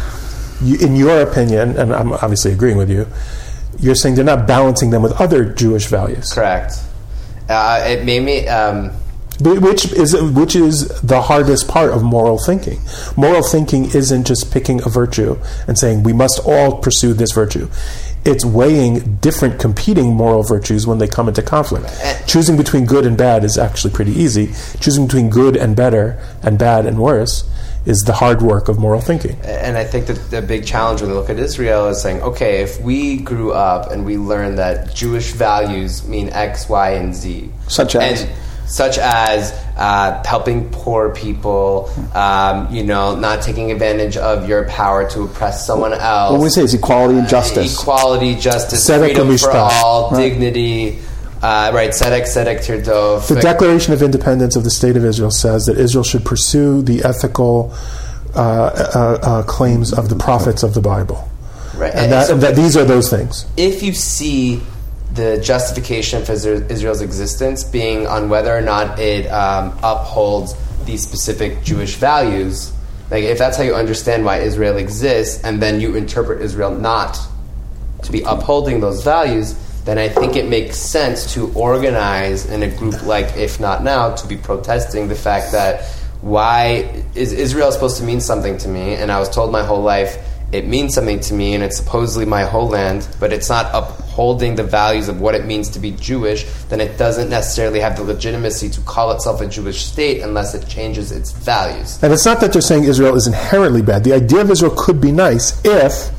you, 0.62 0.78
in 0.78 0.96
your 0.96 1.22
opinion, 1.22 1.78
and 1.78 1.94
I'm 1.94 2.14
obviously 2.14 2.52
agreeing 2.52 2.78
with 2.78 2.90
you. 2.90 3.08
You're 3.80 3.96
saying 3.96 4.16
they're 4.16 4.24
not 4.24 4.48
balancing 4.48 4.92
them 4.92 5.02
with 5.02 5.20
other 5.20 5.46
Jewish 5.46 5.88
values, 5.88 6.32
Correct. 6.32 6.74
Uh, 7.50 7.84
it 7.86 8.06
made 8.06 8.22
me. 8.22 8.48
Um, 8.48 8.92
which 9.42 9.92
is 9.92 10.16
which 10.22 10.56
is 10.56 10.88
the 11.02 11.22
hardest 11.24 11.68
part 11.68 11.92
of 11.92 12.04
moral 12.04 12.38
thinking. 12.38 12.80
Moral 13.18 13.44
thinking 13.44 13.86
isn't 13.86 14.28
just 14.28 14.52
picking 14.52 14.82
a 14.86 14.90
virtue 14.90 15.38
and 15.68 15.78
saying 15.78 16.04
we 16.04 16.14
must 16.14 16.40
all 16.46 16.80
pursue 16.80 17.14
this 17.14 17.32
virtue. 17.32 17.68
It's 18.26 18.46
weighing 18.46 19.18
different 19.18 19.60
competing 19.60 20.14
moral 20.14 20.44
virtues 20.44 20.88
when 20.88 21.00
they 21.00 21.08
come 21.08 21.28
into 21.28 21.42
conflict. 21.42 21.90
Choosing 22.26 22.56
between 22.56 22.86
good 22.86 23.06
and 23.06 23.18
bad 23.18 23.44
is 23.44 23.58
actually 23.58 23.94
pretty 23.94 24.14
easy. 24.14 24.54
Choosing 24.80 25.08
between 25.08 25.30
good 25.30 25.58
and 25.58 25.76
better 25.76 26.24
and 26.42 26.58
bad 26.58 26.86
and 26.86 27.00
worse 27.00 27.44
is 27.86 28.00
the 28.06 28.14
hard 28.14 28.42
work 28.42 28.70
of 28.70 28.80
moral 28.80 29.02
thinking. 29.02 29.38
and 29.44 29.78
I 29.78 29.84
think 29.84 30.08
that 30.08 30.32
the 30.32 30.42
big 30.42 30.66
challenge 30.66 31.02
when 31.02 31.10
we 31.12 31.16
look 31.18 31.30
at 31.30 31.38
Israel 31.38 31.88
is 31.90 32.02
saying, 32.02 32.22
okay, 32.22 32.62
if 32.62 32.80
we 32.82 33.18
grew 33.18 33.52
up 33.52 33.92
and 33.92 34.06
we 34.06 34.18
learned 34.18 34.58
that 34.58 34.94
Jewish 34.96 35.32
values 35.34 36.08
mean 36.08 36.30
X, 36.30 36.70
Y, 36.70 36.92
and 36.92 37.14
Z, 37.14 37.52
Such 37.68 37.96
as? 37.96 38.22
and 38.22 38.32
such 38.66 38.98
as 38.98 39.52
uh, 39.76 40.24
helping 40.26 40.70
poor 40.70 41.14
people, 41.14 41.92
um, 42.16 42.74
you 42.74 42.84
know, 42.84 43.14
not 43.16 43.42
taking 43.42 43.72
advantage 43.72 44.16
of 44.16 44.48
your 44.48 44.64
power 44.70 45.08
to 45.12 45.24
oppress 45.24 45.68
someone 45.68 45.94
else. 45.94 46.32
What 46.32 46.42
we 46.42 46.50
say 46.50 46.62
is 46.64 46.74
equality 46.74 47.20
and 47.20 47.28
justice. 47.28 47.78
Equality, 47.80 48.36
justice, 48.36 48.88
freedom 48.88 49.38
for 49.38 49.52
all, 49.52 50.12
Right. 50.12 50.30
dignity. 50.30 51.00
Uh, 51.44 51.72
right, 51.74 51.90
tzedek, 51.90 52.22
tzedek, 52.22 52.60
tirdof. 52.60 53.28
The 53.28 53.42
Declaration 53.42 53.92
of 53.92 54.02
Independence 54.02 54.56
of 54.56 54.64
the 54.64 54.70
State 54.70 54.96
of 54.96 55.04
Israel 55.04 55.30
says 55.30 55.66
that 55.66 55.78
Israel 55.78 56.06
should 56.06 56.24
pursue 56.24 56.82
the 56.82 57.04
ethical 57.04 57.74
uh, 58.34 58.40
uh, 58.40 59.20
uh, 59.22 59.44
claims 59.44 59.92
of 59.92 60.08
the 60.08 60.16
prophets 60.16 60.64
of 60.64 60.74
the 60.74 60.80
Bible. 60.80 61.30
Right, 61.76 61.94
And 61.94 62.14
that, 62.14 62.28
so 62.28 62.38
that 62.38 62.56
these 62.56 62.78
are 62.78 62.86
those 62.86 63.10
things. 63.10 63.46
if 63.58 63.84
you 63.84 63.94
see 63.94 64.62
the 65.16 65.38
justification 65.44 66.24
for 66.24 66.32
Israel's 66.32 67.02
existence 67.02 67.66
being 67.66 68.08
on 68.08 68.30
whether 68.30 68.56
or 68.56 68.62
not 68.62 68.98
it 68.98 69.28
um, 69.28 69.78
upholds 69.84 70.56
these 70.86 71.04
specific 71.06 71.62
Jewish 71.62 71.96
values, 71.96 72.72
like 73.12 73.26
if 73.26 73.38
that's 73.38 73.58
how 73.58 73.64
you 73.64 73.76
understand 73.76 74.24
why 74.24 74.38
Israel 74.38 74.78
exists, 74.78 75.44
and 75.44 75.62
then 75.62 75.82
you 75.82 75.96
interpret 75.96 76.42
Israel 76.42 76.72
not 76.72 77.20
to 78.04 78.12
be 78.14 78.22
upholding 78.22 78.80
those 78.80 79.04
values, 79.04 79.56
then 79.86 79.98
I 79.98 80.08
think 80.08 80.36
it 80.36 80.48
makes 80.48 80.78
sense 80.78 81.34
to 81.34 81.52
organize 81.54 82.46
in 82.46 82.64
a 82.64 82.70
group 82.70 83.04
like 83.04 83.36
If 83.36 83.60
Not 83.60 83.84
Now 83.84 84.16
to 84.16 84.28
be 84.28 84.38
protesting 84.38 85.08
the 85.08 85.16
fact 85.16 85.52
that 85.52 85.86
why 86.22 87.04
is 87.16 87.34
Israel 87.34 87.72
supposed 87.72 87.98
to 87.98 88.04
mean 88.04 88.22
something 88.22 88.58
to 88.60 88.70
me? 88.70 88.96
And 88.96 89.12
I 89.12 89.20
was 89.20 89.30
told 89.30 89.52
my 89.52 89.64
whole 89.64 89.82
life 89.82 90.18
it 90.54 90.68
means 90.68 90.94
something 90.94 91.20
to 91.20 91.34
me 91.34 91.56
and 91.56 91.64
it's 91.64 91.78
supposedly 91.78 92.26
my 92.26 92.44
whole 92.44 92.68
land, 92.68 93.08
but 93.20 93.34
it's 93.34 93.50
not 93.50 93.74
upholding 93.74 94.56
the 94.56 94.64
values 94.64 95.10
of 95.10 95.20
what 95.20 95.34
it 95.34 95.46
means 95.46 95.68
to 95.70 95.80
be 95.80 95.92
Jewish, 95.92 96.46
then 96.70 96.80
it 96.80 96.98
doesn't 96.98 97.30
necessarily 97.30 97.80
have 97.80 97.98
the 97.98 98.04
legitimacy 98.04 98.70
to 98.70 98.82
call 98.82 99.12
itself 99.12 99.42
a 99.42 99.48
Jewish 99.48 99.84
state 99.84 100.22
unless 100.22 100.54
it 100.54 100.68
changes 100.68 101.12
its 101.12 101.32
values. 101.32 102.02
And 102.04 102.14
it's 102.14 102.26
not 102.26 102.40
that 102.42 102.54
they're 102.54 102.62
saying 102.62 102.84
Israel 102.84 103.16
is 103.16 103.26
inherently 103.26 103.82
bad. 103.82 104.04
The 104.04 104.14
idea 104.14 104.42
of 104.42 104.52
Israel 104.52 104.76
could 104.78 105.02
be 105.02 105.12
nice 105.12 105.60
if 105.66 106.12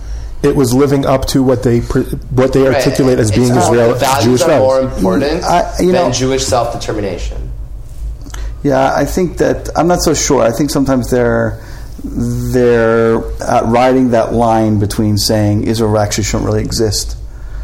it 0.45 0.55
was 0.55 0.73
living 0.75 1.07
up 1.07 1.25
to 1.27 1.43
what 1.43 1.63
they 1.63 1.81
what 1.81 2.53
they 2.53 2.63
Right. 2.63 2.75
articulate 2.77 3.19
as 3.19 3.31
being 3.31 3.49
more- 3.55 3.59
Israel 3.63 3.89
the 3.95 4.01
values 4.01 4.41
Jewish 4.41 4.43
are 4.43 4.59
more 4.59 4.81
important 4.81 5.45
I- 5.45 5.73
you 5.81 5.93
than 5.93 6.07
know- 6.09 6.11
Jewish 6.13 6.45
self 6.47 6.73
determination. 6.73 7.51
Yeah, 8.63 8.95
I 8.95 9.05
think 9.05 9.39
that 9.39 9.69
I'm 9.77 9.89
not 9.89 10.03
so 10.03 10.15
sure. 10.15 10.43
I 10.43 10.51
think 10.53 10.71
sometimes 10.71 11.11
they're 11.11 11.59
they're 12.05 13.23
uh, 13.43 13.63
riding 13.65 14.11
that 14.11 14.33
line 14.35 14.79
between 14.79 15.17
saying 15.19 15.65
Israel 15.65 15.99
actually 15.99 16.25
shouldn't 16.25 16.47
really 16.47 16.63
exist. 16.63 17.17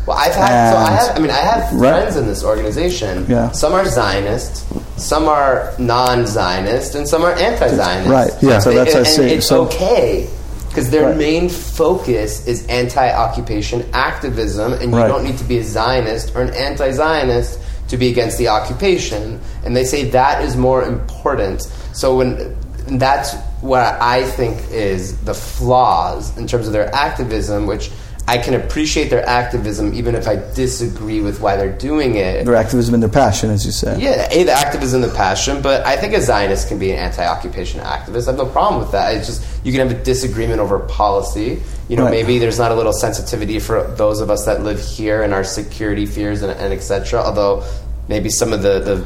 Well, 0.07 0.17
I've 0.17 0.35
had. 0.35 0.73
so 0.73 0.77
I 0.79 0.91
have. 0.91 1.17
I 1.17 1.19
mean, 1.21 1.31
I 1.31 1.35
have 1.53 1.73
Right. 1.75 2.01
friends 2.01 2.17
in 2.17 2.27
this 2.27 2.43
organization. 2.43 3.27
Yeah. 3.29 3.51
Some 3.53 3.75
are 3.75 3.85
Zionist, 3.87 4.65
some 4.97 5.29
are 5.29 5.73
non-Zionist, 5.79 6.95
and 6.95 7.07
some 7.09 7.23
are 7.23 7.33
anti-Zionist. 7.33 8.11
Right. 8.11 8.31
Yeah. 8.41 8.59
So 8.61 8.73
that's 8.73 8.95
and, 8.95 9.07
I 9.07 9.09
see. 9.11 9.31
it's 9.35 9.47
so 9.47 9.63
okay 9.65 10.27
because 10.71 10.89
their 10.91 11.09
Right. 11.09 11.17
main 11.17 11.49
focus 11.49 12.47
is 12.47 12.65
anti-occupation 12.69 13.85
activism, 13.93 14.73
and 14.73 14.93
you 14.93 14.99
Right. 14.99 15.09
don't 15.09 15.25
need 15.25 15.37
to 15.39 15.45
be 15.45 15.59
a 15.59 15.65
Zionist 15.65 16.33
or 16.35 16.43
an 16.43 16.55
anti-Zionist 16.55 17.59
to 17.89 17.97
be 17.97 18.09
against 18.09 18.39
the 18.39 18.49
occupation. 18.49 19.41
And 19.65 19.77
they 19.77 19.85
say 19.85 20.05
that 20.11 20.43
is 20.45 20.57
more 20.57 20.85
important. 20.85 21.67
So 21.93 22.15
when 22.17 22.57
that's 22.87 23.35
what 23.61 23.83
I 24.01 24.23
think 24.23 24.59
is 24.73 25.17
the 25.25 25.35
flaws 25.35 26.33
in 26.39 26.47
terms 26.47 26.67
of 26.67 26.73
their 26.73 26.95
activism, 26.95 27.67
which. 27.67 27.91
I 28.35 28.39
can 28.39 28.55
appreciate 28.55 29.09
their 29.11 29.27
activism 29.29 29.93
even 30.01 30.15
if 30.15 30.27
I 30.29 30.37
disagree 30.55 31.21
with 31.21 31.41
why 31.41 31.57
they're 31.57 31.77
doing 31.91 32.15
it. 32.15 32.45
their 32.47 32.55
activism 32.65 32.95
and 32.95 33.03
their 33.03 33.11
passion, 33.25 33.51
as 33.51 33.67
you 33.67 33.73
said. 33.73 34.01
Yeah, 34.01 34.29
A, 34.31 34.45
the 34.45 34.53
activism, 34.53 35.03
and 35.03 35.11
the 35.11 35.17
passion, 35.17 35.61
but 35.63 35.85
I 35.85 35.97
think 35.97 36.15
a 36.15 36.21
Zionist 36.23 36.69
can 36.69 36.79
be 36.79 36.93
an 36.93 36.99
anti 36.99 37.25
occupation 37.35 37.81
activist. 37.81 38.29
I 38.29 38.31
have 38.33 38.39
no 38.39 38.47
problem 38.47 38.81
with 38.83 38.93
that. 38.93 39.15
It's 39.17 39.27
just 39.27 39.41
you 39.65 39.73
can 39.73 39.81
have 39.89 39.99
a 39.99 40.03
disagreement 40.05 40.61
over 40.61 40.79
policy. 41.03 41.61
You 41.89 41.97
know, 41.97 42.05
Right. 42.05 42.13
maybe 42.19 42.39
there's 42.39 42.59
not 42.65 42.71
a 42.71 42.77
little 42.81 42.93
sensitivity 42.93 43.59
for 43.59 43.83
those 44.03 44.21
of 44.21 44.31
us 44.31 44.45
that 44.45 44.63
live 44.63 44.81
here 44.81 45.23
and 45.25 45.35
our 45.35 45.43
security 45.45 46.07
fears 46.07 46.43
and, 46.43 46.53
and 46.53 46.73
et 46.73 46.83
cetera, 46.91 47.21
although 47.21 47.65
maybe 48.07 48.31
some 48.31 48.53
of 48.53 48.63
the, 48.63 48.75
the 48.89 48.97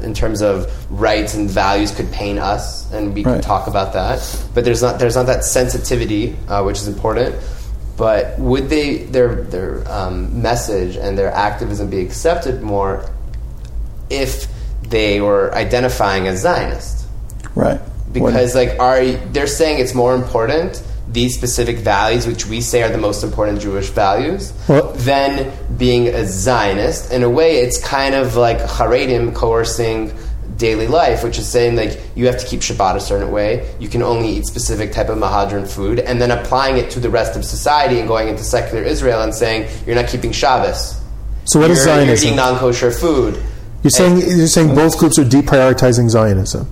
uh, 0.00 0.06
in 0.06 0.14
terms 0.14 0.42
of 0.42 0.66
rights 0.90 1.34
and 1.34 1.48
values 1.50 1.90
could 1.92 2.10
pain 2.12 2.38
us 2.38 2.90
and 2.92 3.14
we 3.14 3.22
Right. 3.24 3.34
could 3.34 3.42
talk 3.42 3.66
about 3.66 3.92
that 3.94 4.18
but 4.54 4.64
there's 4.64 4.80
not 4.80 4.98
there's 5.00 5.16
not 5.16 5.26
that 5.26 5.42
sensitivity 5.44 6.36
uh, 6.48 6.62
which 6.62 6.78
is 6.78 6.86
important 6.86 7.34
but 7.98 8.38
would 8.38 8.70
they 8.70 8.98
their 8.98 9.42
their 9.42 9.86
um, 9.92 10.40
message 10.40 10.96
and 10.96 11.18
their 11.18 11.32
activism 11.32 11.90
be 11.90 12.00
accepted 12.00 12.62
more 12.62 13.04
if 14.08 14.46
they 14.88 15.20
were 15.20 15.52
identifying 15.54 16.28
as 16.28 16.40
Zionist? 16.40 17.06
Right. 17.54 17.80
Because 18.12 18.54
like 18.54 18.78
are 18.78 19.04
they're 19.04 19.46
saying 19.46 19.80
it's 19.80 19.94
more 19.94 20.14
important 20.14 20.82
these 21.10 21.34
specific 21.34 21.78
values, 21.78 22.26
which 22.26 22.46
we 22.46 22.60
say 22.60 22.82
are 22.82 22.90
the 22.90 22.98
most 22.98 23.24
important 23.24 23.60
Jewish 23.60 23.88
values, 23.88 24.52
Well- 24.68 24.92
than 24.92 25.52
being 25.76 26.08
a 26.08 26.24
Zionist. 26.26 27.12
In 27.12 27.22
a 27.22 27.30
way, 27.30 27.58
it's 27.58 27.78
kind 27.82 28.14
of 28.14 28.36
like 28.36 28.58
Haredim 28.58 29.34
coercing 29.34 30.12
daily 30.58 30.86
life, 30.86 31.24
which 31.24 31.38
is 31.38 31.48
saying 31.48 31.76
like 31.76 32.00
you 32.14 32.26
have 32.26 32.38
to 32.38 32.46
keep 32.46 32.60
Shabbat 32.60 32.96
a 32.96 33.00
certain 33.00 33.30
way, 33.30 33.72
you 33.78 33.88
can 33.88 34.02
only 34.02 34.28
eat 34.28 34.44
specific 34.44 34.92
type 34.92 35.08
of 35.08 35.16
Mehadrin 35.16 35.66
food, 35.66 36.00
and 36.00 36.20
then 36.20 36.30
applying 36.30 36.76
it 36.76 36.90
to 36.90 37.00
the 37.00 37.08
rest 37.08 37.36
of 37.36 37.44
society 37.44 37.98
and 38.00 38.08
going 38.08 38.28
into 38.28 38.44
secular 38.44 38.82
Israel 38.82 39.22
and 39.22 39.34
saying 39.34 39.70
you're 39.86 39.96
not 39.96 40.08
keeping 40.08 40.32
Shabbos. 40.32 41.00
So 41.44 41.60
what 41.60 41.66
you're, 41.66 41.72
is 41.72 41.86
You're 41.86 41.94
Zionism? 41.94 42.26
eating 42.26 42.36
non-kosher 42.36 42.90
food. 42.90 43.42
You're 43.82 43.90
saying 43.90 44.18
you're 44.18 44.46
saying 44.48 44.74
both 44.74 44.98
groups 44.98 45.18
are 45.18 45.24
deprioritizing 45.24 46.10
Zionism. 46.10 46.68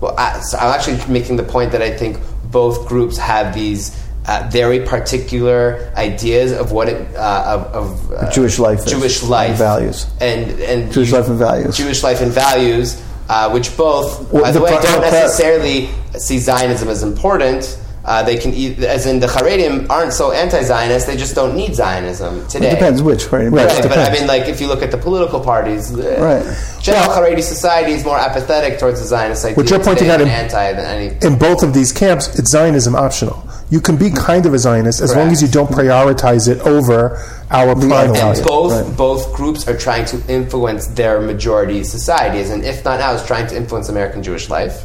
Well, 0.00 0.14
I, 0.18 0.40
so 0.40 0.58
I'm 0.58 0.74
actually 0.74 0.98
making 1.12 1.36
the 1.36 1.42
point 1.44 1.72
that 1.72 1.82
I 1.82 1.96
think 1.96 2.18
both 2.50 2.88
groups 2.88 3.16
have 3.18 3.54
these 3.54 3.96
uh, 4.26 4.48
very 4.50 4.80
particular 4.80 5.92
ideas 5.96 6.52
of 6.52 6.72
what 6.72 6.88
it 6.88 7.16
uh, 7.16 7.70
of, 7.72 7.74
of 7.74 8.12
uh, 8.12 8.30
Jewish 8.32 8.58
life 8.58 8.80
is, 8.80 8.92
Jewish 8.92 9.20
and 9.22 9.30
life, 9.30 9.56
values. 9.56 10.06
and 10.20 10.60
and 10.60 10.92
Jewish 10.92 11.12
life 11.12 11.28
and 11.28 11.38
values. 11.38 11.76
Jewish 11.76 12.02
life 12.02 12.20
and 12.20 12.32
values, 12.32 13.00
uh, 13.30 13.48
which 13.50 13.76
both, 13.76 14.30
Well, 14.32 14.42
by 14.42 14.50
the, 14.50 14.60
way, 14.60 14.70
pro- 14.72 14.82
don't 14.82 15.00
necessarily 15.02 15.88
see 16.18 16.38
Zionism 16.38 16.88
as 16.88 17.02
important. 17.02 17.78
Uh, 18.02 18.22
they 18.22 18.36
can, 18.38 18.50
as 18.82 19.04
in 19.06 19.20
the 19.20 19.26
Haredim, 19.26 19.88
aren't 19.90 20.12
so 20.14 20.32
anti-Zionist. 20.32 21.06
They 21.06 21.16
just 21.18 21.34
don't 21.34 21.54
need 21.54 21.74
Zionism 21.76 22.46
today. 22.48 22.68
It 22.68 22.74
depends 22.76 23.02
which, 23.02 23.30
right? 23.30 23.48
Right. 23.52 23.66
Right, 23.68 23.82
but 23.82 23.98
I 23.98 24.10
mean, 24.12 24.26
like, 24.26 24.48
if 24.48 24.58
you 24.60 24.68
look 24.68 24.82
at 24.82 24.90
the 24.90 24.96
political 24.96 25.38
parties, 25.38 25.92
uh, 25.96 26.16
Right. 26.18 26.42
general 26.82 27.08
Haredi 27.14 27.42
society 27.42 27.92
is 27.92 28.02
more 28.04 28.18
apathetic 28.18 28.78
towards 28.80 29.00
the 29.00 29.06
Zionist 29.06 29.44
idea. 29.44 29.56
What 29.58 29.70
you're 29.70 29.84
pointing 29.84 30.08
out 30.08 30.20
in- 30.22 30.28
anti 30.28 30.72
than 30.72 30.86
any. 30.86 31.14
In 31.22 31.38
both 31.38 31.62
of 31.62 31.72
these 31.74 31.92
camps, 31.92 32.36
it's 32.38 32.50
Zionism 32.50 32.96
optional. 32.96 33.44
You 33.70 33.80
can 33.80 33.96
be 33.96 34.10
kind 34.10 34.46
of 34.46 34.52
a 34.54 34.58
Zionist 34.58 35.00
as 35.00 35.14
long 35.14 35.30
as 35.30 35.40
you 35.40 35.46
don't 35.48 35.70
prioritize 35.70 36.48
it 36.48 36.58
over 36.66 37.16
our 37.50 37.74
primal 37.74 37.92
idea. 37.92 38.08
And 38.08 38.16
values. 38.16 38.40
both 38.40 38.72
Right. 38.72 38.96
both 38.96 39.32
groups 39.32 39.68
are 39.68 39.76
trying 39.76 40.04
to 40.06 40.20
influence 40.28 40.88
their 40.88 41.20
majority 41.20 41.84
societies, 41.84 42.50
and 42.50 42.64
if 42.64 42.84
not 42.84 42.98
now, 42.98 43.14
is 43.14 43.22
trying 43.22 43.46
to 43.46 43.56
influence 43.56 43.88
American 43.88 44.22
Jewish 44.22 44.50
life 44.50 44.84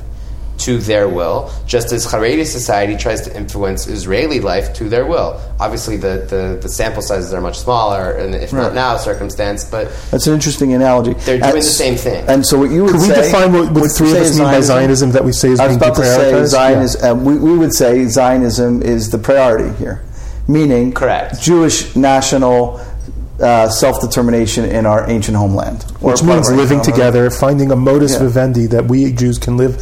to 0.65 0.77
their 0.79 1.07
will, 1.07 1.51
just 1.67 1.91
as 1.91 2.05
Haredi 2.05 2.45
society 2.45 2.95
tries 2.97 3.21
to 3.21 3.35
influence 3.35 3.87
Israeli 3.87 4.39
life 4.39 4.73
to 4.75 4.89
their 4.89 5.05
will. 5.05 5.39
Obviously, 5.59 5.95
the, 5.97 6.25
the, 6.29 6.59
the 6.61 6.69
sample 6.69 7.01
sizes 7.01 7.33
are 7.33 7.41
much 7.41 7.59
smaller, 7.59 8.11
and 8.11 8.33
if 8.35 8.51
Right. 8.51 8.63
not 8.63 8.73
now, 8.73 8.97
circumstance, 8.97 9.63
but 9.63 9.91
That's 10.11 10.27
an 10.27 10.33
interesting 10.33 10.73
analogy. 10.73 11.13
They're 11.13 11.37
doing 11.37 11.43
And 11.49 11.57
the 11.57 11.61
same 11.61 11.95
thing. 11.95 12.25
And 12.27 12.45
so 12.45 12.57
what 12.59 12.71
you 12.71 12.83
would 12.83 12.93
Could 12.93 13.01
we 13.01 13.07
define 13.09 13.53
what, 13.53 13.71
what 13.71 13.83
the 13.83 13.89
three 13.89 14.11
of 14.11 14.17
us 14.17 14.35
mean 14.37 14.45
by 14.45 14.61
Zionism 14.61 15.11
that 15.11 15.23
we 15.23 15.31
say 15.33 15.49
is 15.49 15.59
I 15.59 15.67
was 15.67 15.77
being 15.77 15.89
about 15.91 15.95
to 16.01 16.05
say 16.05 16.31
deprioritized? 16.31 16.47
Zionism. 16.47 17.01
Uh, 17.05 17.13
we, 17.23 17.37
we 17.37 17.57
would 17.57 17.73
say 17.73 18.05
Zionism 18.05 18.81
is 18.81 19.09
the 19.11 19.17
priority 19.19 19.71
here, 19.77 20.03
meaning 20.47 20.93
Correct. 20.93 21.41
Jewish 21.41 21.95
national 21.95 22.79
uh, 23.39 23.69
self 23.69 23.99
determination 24.01 24.65
in 24.65 24.85
our 24.85 25.09
ancient 25.09 25.35
homeland, 25.37 25.83
which 25.99 26.23
means 26.23 26.49
living 26.51 26.81
together, 26.81 27.29
finding 27.29 27.69
a 27.71 27.75
modus 27.75 28.13
Yeah. 28.13 28.19
vivendi 28.19 28.65
that 28.67 28.85
we 28.85 29.11
Jews 29.11 29.37
can 29.37 29.57
live 29.57 29.75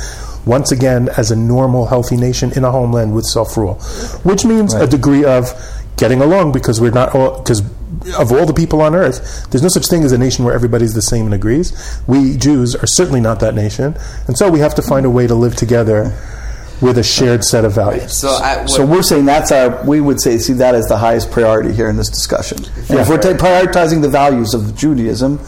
once 0.45 0.71
again 0.71 1.09
as 1.17 1.31
a 1.31 1.35
normal, 1.35 1.87
healthy 1.87 2.17
nation 2.17 2.51
in 2.53 2.63
a 2.63 2.71
homeland 2.71 3.13
with 3.15 3.25
self 3.25 3.55
rule, 3.57 3.75
which 4.23 4.45
means 4.45 4.73
a 4.73 4.87
degree 4.87 5.23
of 5.25 5.51
getting 5.97 6.21
along 6.21 6.51
because 6.51 6.81
we're 6.81 6.91
not 6.91 7.13
all 7.15 7.39
because 7.39 7.61
of 8.17 8.31
all 8.31 8.45
the 8.45 8.53
people 8.53 8.81
on 8.81 8.95
earth, 8.95 9.47
there's 9.51 9.61
no 9.61 9.69
such 9.69 9.87
thing 9.87 10.03
as 10.03 10.11
a 10.11 10.17
nation 10.17 10.43
where 10.43 10.53
everybody's 10.53 10.93
the 10.93 11.01
same 11.01 11.25
and 11.25 11.33
agrees. 11.33 12.01
We 12.07 12.35
Jews 12.37 12.75
are 12.75 12.87
certainly 12.87 13.21
not 13.21 13.39
that 13.39 13.55
nation, 13.55 13.95
and 14.27 14.37
so 14.37 14.49
we 14.49 14.59
have 14.59 14.75
to 14.75 14.81
find 14.81 15.05
a 15.05 15.09
way 15.09 15.27
to 15.27 15.35
live 15.35 15.55
together 15.55 16.11
with 16.81 16.97
a 16.97 17.03
shared 17.03 17.45
set 17.45 17.63
of 17.63 17.73
values. 17.73 18.17
so 18.17 18.27
I, 18.29 18.57
what, 18.57 18.69
So 18.69 18.85
we're 18.85 19.03
saying 19.03 19.25
that's 19.25 19.51
our. 19.51 19.85
We 19.85 20.01
would 20.01 20.19
say 20.19 20.37
see 20.37 20.53
that 20.53 20.75
as 20.75 20.87
the 20.87 20.97
highest 20.97 21.31
priority 21.31 21.71
here 21.71 21.89
in 21.89 21.95
this 21.95 22.09
discussion. 22.09 22.57
And 22.89 22.99
if 22.99 23.07
we're 23.07 23.19
ta- 23.21 23.33
prioritizing 23.33 24.01
the 24.01 24.09
values 24.09 24.53
of 24.53 24.75
Judaism, 24.75 25.39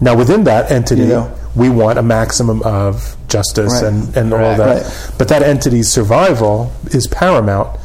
Now, 0.00 0.16
within 0.16 0.44
that 0.44 0.70
entity, 0.70 1.02
You 1.02 1.08
know. 1.08 1.32
we 1.54 1.68
want 1.68 1.98
a 1.98 2.02
maximum 2.02 2.62
of 2.62 3.16
justice 3.28 3.72
Right. 3.74 3.84
and, 3.84 4.16
and 4.16 4.32
all 4.32 4.56
that. 4.56 4.82
Right. 4.82 5.12
But 5.18 5.28
that 5.28 5.42
entity's 5.42 5.88
survival 5.90 6.72
is 6.86 7.06
paramount, 7.06 7.78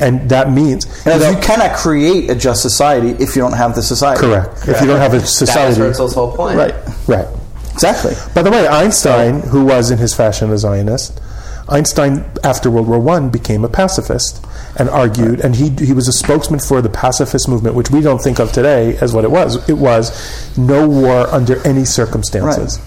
and 0.00 0.28
that 0.30 0.50
means 0.50 0.86
and 1.06 1.22
you 1.22 1.40
cannot 1.40 1.76
create 1.76 2.28
a 2.28 2.34
just 2.34 2.60
society 2.62 3.10
if 3.22 3.36
you 3.36 3.42
don't 3.42 3.52
have 3.52 3.74
the 3.76 3.82
society. 3.82 4.20
correct. 4.20 4.68
If 4.68 4.80
you 4.80 4.86
don't 4.88 4.98
have 4.98 5.12
a 5.14 5.16
that 5.18 5.22
was 5.22 5.36
society, 5.36 5.80
Herzl's 5.80 6.14
whole 6.14 6.32
point. 6.36 6.56
Right. 6.58 6.74
right? 7.06 7.26
Exactly. 7.72 8.14
By 8.34 8.42
the 8.42 8.50
way, 8.50 8.66
Einstein, 8.68 9.40
who 9.40 9.64
was 9.64 9.90
in 9.90 9.98
his 9.98 10.12
fashion 10.14 10.50
a 10.52 10.58
Zionist, 10.58 11.20
Einstein 11.68 12.24
after 12.42 12.70
World 12.70 12.88
War 12.88 12.98
One 12.98 13.30
became 13.30 13.64
a 13.64 13.68
pacifist 13.68 14.44
and 14.76 14.88
argued, 14.88 15.40
and 15.40 15.56
he 15.56 15.70
he 15.84 15.92
was 15.92 16.08
a 16.08 16.12
spokesman 16.12 16.60
for 16.60 16.82
the 16.82 16.88
pacifist 16.88 17.48
movement, 17.48 17.76
which 17.76 17.90
we 17.90 18.00
don't 18.00 18.20
think 18.20 18.38
of 18.38 18.52
today 18.52 18.96
as 18.98 19.12
what 19.12 19.24
it 19.24 19.30
was. 19.30 19.68
It 19.68 19.78
was 19.78 20.56
no 20.58 20.88
war 20.88 21.26
under 21.28 21.64
any 21.66 21.84
circumstances. 21.84 22.80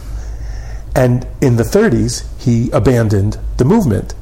And 0.96 1.28
in 1.42 1.58
the 1.58 1.64
30s, 1.64 2.26
he 2.40 2.72
abandoned 2.72 3.38
the 3.58 3.66
movement, 3.66 4.16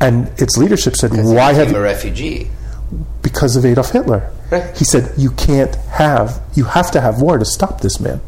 and 0.00 0.28
its 0.40 0.56
leadership 0.56 0.96
said, 0.96 1.12
"Why 1.12 1.52
have 1.54 1.68
became 1.68 1.80
a 1.80 1.84
refugee? 1.84 2.50
because 3.22 3.56
of 3.56 3.64
Adolf 3.64 3.90
Hitler. 3.90 4.30
Right. 4.50 4.76
He 4.76 4.84
said, 4.84 5.12
"You 5.16 5.30
can't 5.32 5.74
have. 5.92 6.42
You 6.54 6.64
have 6.64 6.90
to 6.92 7.00
have 7.00 7.20
war 7.20 7.38
to 7.38 7.44
stop 7.44 7.80
this 7.80 8.00
man, 8.00 8.20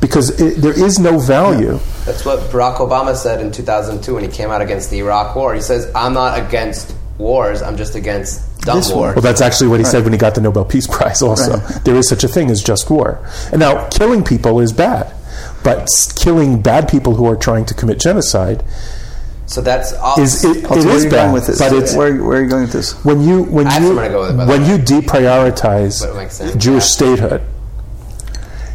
because 0.00 0.40
it, 0.40 0.62
there 0.62 0.72
is 0.72 0.98
no 0.98 1.18
value." 1.18 1.78
That's 2.04 2.24
what 2.24 2.40
Barack 2.50 2.76
Obama 2.76 3.14
said 3.14 3.40
in 3.40 3.52
2002 3.52 4.14
when 4.14 4.22
he 4.24 4.30
came 4.30 4.50
out 4.50 4.62
against 4.62 4.90
the 4.90 4.98
Iraq 4.98 5.36
War. 5.36 5.54
He 5.54 5.60
says, 5.60 5.90
"I'm 5.94 6.14
not 6.14 6.38
against 6.38 6.94
wars. 7.18 7.62
I'm 7.62 7.76
just 7.76 7.94
against 7.94 8.60
dumb 8.62 8.78
This 8.78 8.90
war. 8.90 8.98
war. 8.98 9.12
Well, 9.14 9.22
that's 9.22 9.40
actually 9.40 9.68
what 9.68 9.80
he 9.80 9.84
said 9.86 10.04
when 10.04 10.12
he 10.12 10.18
got 10.18 10.34
the 10.34 10.40
Nobel 10.40 10.64
Peace 10.64 10.86
Prize. 10.86 11.22
Also, 11.22 11.58
Right. 11.58 11.84
there 11.84 11.96
is 11.96 12.08
such 12.08 12.24
a 12.24 12.28
thing 12.28 12.50
as 12.50 12.62
just 12.62 12.90
war. 12.90 13.20
And 13.52 13.60
now, 13.60 13.86
killing 13.88 14.22
people 14.24 14.60
is 14.60 14.72
bad, 14.72 15.12
but 15.64 15.88
killing 16.16 16.60
bad 16.62 16.88
people 16.88 17.14
who 17.14 17.26
are 17.26 17.36
trying 17.36 17.64
to 17.66 17.74
commit 17.74 17.98
genocide 18.00 18.62
So 19.46 19.60
that's 19.60 19.92
all. 19.92 20.20
is 20.20 20.44
it, 20.44 20.64
Also, 20.66 20.80
it 20.80 20.86
where 20.86 20.96
is 20.96 21.04
bad. 21.04 21.10
going 21.10 21.32
with 21.32 21.46
this? 21.46 21.58
But 21.60 21.72
it's 21.72 21.94
where, 21.94 22.12
where 22.22 22.38
are 22.38 22.42
you 22.42 22.48
going 22.48 22.62
with 22.62 22.72
this? 22.72 22.92
when 23.04 23.20
you 23.22 23.44
when 23.44 23.66
I 23.68 23.74
have 23.74 23.82
you 23.82 23.88
to 23.94 24.08
go 24.08 24.20
with 24.22 24.30
it, 24.30 24.36
by 24.36 24.44
the 24.44 24.50
when 24.50 24.62
way. 24.62 24.68
you 24.70 24.78
deprioritize 24.78 26.00
But 26.00 26.10
it 26.10 26.16
makes 26.16 26.34
sense, 26.36 26.54
Jewish 26.56 26.82
yeah. 26.84 26.96
statehood. 26.98 27.42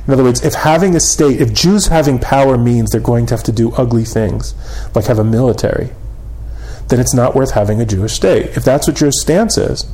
In 0.08 0.14
other 0.14 0.24
words, 0.24 0.44
if 0.44 0.54
having 0.56 0.96
a 0.96 1.00
state, 1.00 1.40
if 1.40 1.54
Jews 1.54 1.88
having 1.88 2.18
power 2.20 2.58
means 2.58 2.90
they're 2.92 3.00
going 3.02 3.28
to 3.28 3.36
have 3.36 3.44
to 3.44 3.52
do 3.52 3.72
ugly 3.74 4.04
things, 4.04 4.56
like 4.96 5.06
have 5.06 5.20
a 5.20 5.24
military, 5.24 5.92
then 6.92 7.00
it's 7.00 7.16
not 7.16 7.34
worth 7.36 7.52
having 7.52 7.82
a 7.82 7.86
Jewish 7.86 8.14
state. 8.14 8.56
If 8.56 8.64
that's 8.64 8.88
what 8.88 9.02
your 9.02 9.12
stance 9.12 9.58
is, 9.58 9.86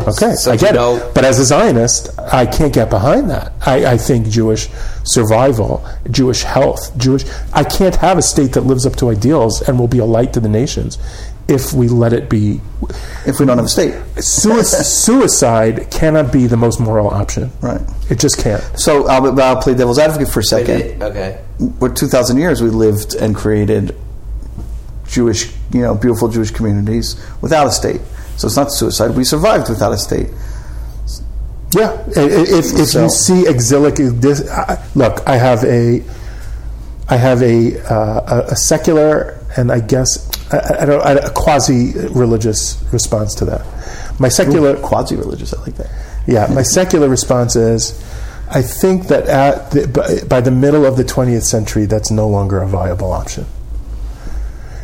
okay, 0.00 0.32
So 0.34 0.52
I 0.52 0.56
do 0.56 0.64
you 0.64 0.72
get 0.72 0.74
know- 0.74 0.96
it. 0.96 1.14
But 1.14 1.24
as 1.26 1.38
a 1.38 1.44
Zionist, 1.44 2.18
I 2.18 2.46
can't 2.46 2.72
get 2.72 2.88
behind 2.88 3.28
that. 3.28 3.52
I, 3.66 3.84
I 3.84 3.96
think 3.98 4.28
Jewish 4.28 4.68
survival, 5.04 5.86
Jewish 6.10 6.42
health, 6.44 6.96
Jewish. 6.96 7.24
I 7.52 7.64
can't 7.64 7.96
have 7.96 8.16
a 8.16 8.22
state 8.22 8.52
that 8.52 8.62
lives 8.62 8.86
up 8.86 8.96
to 8.96 9.10
ideals 9.10 9.60
and 9.68 9.78
will 9.78 9.88
be 9.88 9.98
a 9.98 10.04
light 10.06 10.32
to 10.32 10.40
the 10.40 10.48
nations 10.48 10.96
if 11.48 11.72
we 11.72 11.88
let 11.88 12.12
it 12.12 12.28
be 12.28 12.60
If 13.26 13.40
we 13.40 13.46
don't 13.46 13.56
have 13.56 13.64
a 13.64 13.68
state, 13.70 13.94
suicide 14.22 15.90
cannot 15.90 16.30
be 16.32 16.46
the 16.46 16.56
most 16.58 16.78
moral 16.78 17.08
option. 17.08 17.50
right? 17.62 17.80
It 18.10 18.18
just 18.18 18.38
can't. 18.38 18.62
So 18.78 19.08
I'll, 19.08 19.40
I'll 19.40 19.60
play 19.62 19.74
devil's 19.74 19.98
advocate 19.98 20.28
for 20.28 20.40
a 20.40 20.44
second. 20.44 21.02
okay. 21.02 21.40
for 21.78 21.88
2,000 21.88 22.36
years 22.38 22.62
we 22.62 22.68
lived 22.70 23.14
and 23.14 23.34
created 23.34 23.96
Jewish, 25.08 25.52
you 25.72 25.80
know, 25.80 25.94
beautiful 25.94 26.28
Jewish 26.28 26.50
communities 26.50 27.16
without 27.40 27.66
a 27.66 27.70
state. 27.72 28.00
So 28.36 28.46
it's 28.46 28.56
not 28.56 28.70
suicide. 28.72 29.16
We 29.16 29.24
survived 29.24 29.68
without 29.68 29.92
a 29.92 29.98
state. 29.98 30.28
Yeah. 31.74 32.02
If, 32.08 32.72
if 32.78 32.88
So- 32.88 33.04
you 33.04 33.10
see 33.10 33.46
exilic, 33.48 33.96
this, 33.96 34.48
I- 34.50 34.82
look, 34.94 35.26
I 35.28 35.36
have 35.36 35.64
a, 35.64 36.02
I 37.08 37.16
have 37.16 37.42
a, 37.42 37.80
uh, 37.92 38.42
a, 38.48 38.52
a 38.52 38.56
secular 38.56 39.38
and 39.56 39.72
I 39.72 39.80
guess 39.80 40.28
I, 40.52 40.82
I 40.82 40.84
don't 40.86 41.02
I, 41.04 41.12
a 41.12 41.30
quasi 41.30 41.92
religious 42.10 42.82
response 42.92 43.34
to 43.36 43.44
that. 43.46 43.64
My 44.20 44.28
secular, 44.28 44.76
Quasi-religious, 44.76 45.54
I 45.54 45.62
like 45.62 45.76
that. 45.76 45.90
Yeah, 46.26 46.48
my 46.52 46.62
secular 46.62 47.08
response 47.08 47.54
is 47.56 47.92
I 48.50 48.62
think 48.62 49.06
that 49.08 49.26
at 49.26 49.70
the, 49.70 49.86
by, 49.88 50.26
by 50.26 50.40
the 50.40 50.50
middle 50.50 50.84
of 50.84 50.96
the 50.96 51.04
20th 51.04 51.44
century, 51.44 51.86
that's 51.86 52.10
no 52.10 52.28
longer 52.28 52.58
a 52.60 52.66
viable 52.66 53.12
option. 53.12 53.46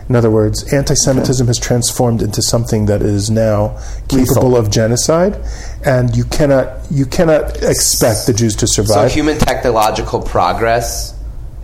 In 0.08 0.16
other 0.16 0.30
words, 0.30 0.72
anti 0.72 0.94
Semitism 0.94 1.46
has 1.46 1.58
transformed 1.58 2.20
into 2.20 2.42
something 2.42 2.86
that 2.86 3.00
is 3.00 3.30
now 3.30 3.78
capable 4.08 4.56
of 4.56 4.70
genocide, 4.70 5.40
and 5.84 6.14
you 6.14 6.24
cannot, 6.24 6.90
you 6.90 7.06
cannot 7.06 7.62
expect 7.62 8.26
the 8.26 8.34
Jews 8.34 8.54
to 8.56 8.66
survive. 8.66 9.10
So 9.10 9.14
human 9.14 9.38
technological 9.38 10.20
progress 10.20 11.14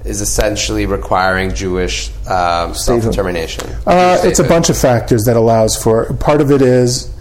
is 0.05 0.23
essentially 0.23 0.87
requiring 0.87 1.55
Jewish 1.55 2.11
um, 2.27 2.75
self-determination. 2.75 3.69
uh, 3.87 4.19
it's 4.23 4.39
a 4.39 4.45
bunch 4.45 4.71
of 4.71 4.79
factors 4.79 5.25
that 5.25 5.37
allows 5.37 5.77
for 5.77 6.13
part 6.15 6.41
of 6.41 6.51
it 6.51 6.63
is 6.63 7.13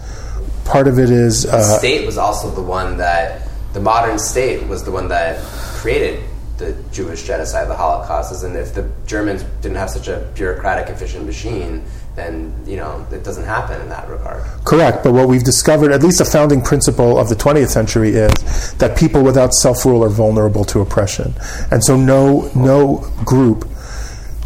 part 0.64 0.88
of 0.88 0.98
it 0.98 1.10
is 1.10 1.42
The 1.42 1.56
uh, 1.56 1.78
state 1.78 2.06
was 2.06 2.16
also 2.16 2.50
the 2.50 2.62
one 2.62 2.96
that 2.98 3.48
the 3.72 3.80
modern 3.80 4.18
state 4.18 4.66
was 4.66 4.84
the 4.84 4.90
one 4.90 5.08
that 5.08 5.42
created 5.76 6.22
the 6.60 6.72
Jewish 6.92 7.26
genocide, 7.26 7.68
the 7.68 7.74
Holocaust. 7.74 8.32
is, 8.32 8.42
And 8.44 8.54
if 8.56 8.74
the 8.74 8.88
Germans 9.06 9.42
didn't 9.62 9.78
have 9.78 9.90
such 9.90 10.08
a 10.08 10.18
bureaucratic, 10.34 10.88
efficient 10.88 11.26
machine, 11.26 11.82
then 12.14 12.54
you 12.66 12.76
know 12.76 13.06
it 13.10 13.24
doesn't 13.24 13.44
happen 13.44 13.80
in 13.80 13.88
that 13.88 14.08
regard. 14.08 14.44
Correct, 14.64 15.02
but 15.02 15.12
what 15.12 15.28
we've 15.28 15.44
discovered, 15.44 15.92
at 15.92 16.02
least 16.02 16.20
a 16.20 16.24
founding 16.24 16.60
principle 16.60 17.18
of 17.18 17.28
the 17.28 17.34
20th 17.34 17.70
century, 17.70 18.10
is 18.10 18.74
that 18.74 18.96
people 18.96 19.22
without 19.22 19.54
self-rule 19.54 20.04
are 20.04 20.08
vulnerable 20.08 20.64
to 20.66 20.80
oppression, 20.80 21.34
and 21.70 21.82
so 21.84 21.96
no 21.96 22.50
no 22.54 23.10
group 23.24 23.68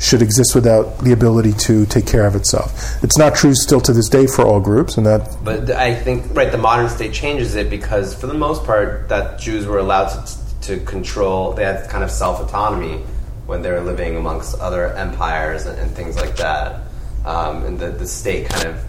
should 0.01 0.21
exist 0.21 0.55
without 0.55 0.99
the 0.99 1.13
ability 1.13 1.53
to 1.53 1.87
take 1.87 2.07
care 2.07 2.27
of 2.27 2.35
itself. 2.35 3.03
It's 3.03 3.17
not 3.17 3.35
true 3.35 3.55
still 3.55 3.81
to 3.83 3.93
this 3.93 4.09
day 4.09 4.27
for 4.27 4.45
all 4.45 4.61
groups, 4.61 4.97
and 4.99 5.07
that 5.07 5.37
But 5.43 5.71
I 5.71 5.95
think 5.95 6.35
right, 6.37 6.53
the 6.53 6.59
modern 6.59 6.89
state 6.89 7.13
changes 7.13 7.55
it 7.55 7.71
because 7.71 8.15
for 8.15 8.27
the 8.27 8.35
most 8.35 8.65
part, 8.65 9.09
that 9.09 9.41
Jews 9.41 9.67
were 9.67 9.79
allowed 9.79 10.09
to, 10.09 10.44
to 10.65 10.81
control. 10.81 11.53
They 11.53 11.65
had 11.65 11.89
kind 11.89 12.05
of 12.05 12.11
self 12.11 12.41
autonomy 12.41 13.05
when 13.47 13.63
they 13.63 13.71
were 13.71 13.81
living 13.81 14.17
amongst 14.17 14.59
other 14.59 14.95
empires 14.95 15.67
and, 15.67 15.79
and 15.79 15.91
things 15.91 16.17
like 16.17 16.37
that. 16.37 16.81
Um, 17.25 17.65
and 17.65 17.79
the, 17.79 17.91
the 17.91 18.07
state 18.07 18.49
kind 18.49 18.69
of 18.69 18.85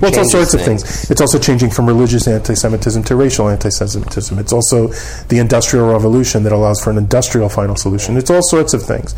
Well, 0.00 0.10
it's 0.10 0.18
all 0.18 0.28
sorts 0.28 0.54
of 0.54 0.62
things. 0.62 1.10
It's 1.10 1.20
also 1.20 1.38
changing 1.38 1.70
from 1.70 1.86
religious 1.86 2.28
anti-Semitism 2.28 3.04
to 3.04 3.16
racial 3.16 3.48
anti-Semitism. 3.48 4.38
It's 4.38 4.52
also 4.52 4.88
the 5.28 5.38
Industrial 5.38 5.90
Revolution 5.90 6.42
that 6.42 6.52
allows 6.52 6.82
for 6.82 6.90
an 6.90 6.98
industrial 6.98 7.48
final 7.48 7.76
solution. 7.76 8.16
It's 8.16 8.30
all 8.30 8.42
sorts 8.42 8.74
of 8.74 8.82
things. 8.82 9.14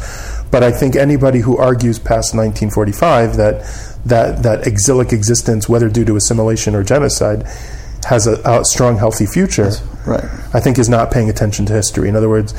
But 0.50 0.62
I 0.62 0.70
think 0.70 0.94
anybody 0.94 1.40
who 1.40 1.56
argues 1.56 1.98
past 1.98 2.34
1945 2.34 3.36
that 3.36 3.64
that 4.06 4.42
that 4.42 4.66
exilic 4.66 5.12
existence, 5.12 5.68
whether 5.68 5.88
due 5.88 6.04
to 6.04 6.16
assimilation 6.16 6.74
or 6.74 6.82
genocide, 6.84 7.46
has 8.04 8.26
a, 8.26 8.40
a 8.44 8.64
strong, 8.64 8.96
healthy 8.98 9.26
future. 9.26 9.70
Right. 10.06 10.24
I 10.52 10.60
think 10.60 10.78
is 10.78 10.88
not 10.90 11.10
paying 11.10 11.30
attention 11.30 11.64
to 11.66 11.72
history. 11.72 12.10
In 12.10 12.16
other 12.16 12.28
words, 12.28 12.52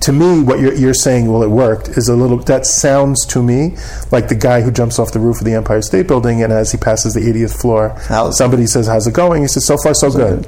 to 0.00 0.12
me, 0.12 0.40
what 0.40 0.60
you're, 0.60 0.74
you're 0.74 0.94
saying, 0.94 1.30
well, 1.30 1.42
it 1.42 1.50
worked, 1.50 1.88
is 1.88 2.08
a 2.08 2.14
little. 2.14 2.38
That 2.38 2.64
sounds 2.64 3.26
to 3.26 3.42
me 3.42 3.76
like 4.12 4.28
the 4.28 4.36
guy 4.36 4.60
who 4.62 4.70
jumps 4.70 4.98
off 5.00 5.10
the 5.12 5.18
roof 5.18 5.38
of 5.40 5.44
the 5.44 5.54
Empire 5.54 5.82
State 5.82 6.06
Building, 6.06 6.42
and 6.42 6.52
as 6.52 6.70
he 6.70 6.78
passes 6.78 7.14
the 7.14 7.20
80th 7.20 7.60
floor, 7.60 7.96
How's- 8.06 8.38
somebody 8.38 8.66
says, 8.66 8.86
"How's 8.86 9.06
it 9.08 9.14
going?" 9.14 9.42
He 9.42 9.48
says, 9.48 9.66
"So 9.66 9.76
far, 9.82 9.94
so 9.94 10.10
good." 10.12 10.46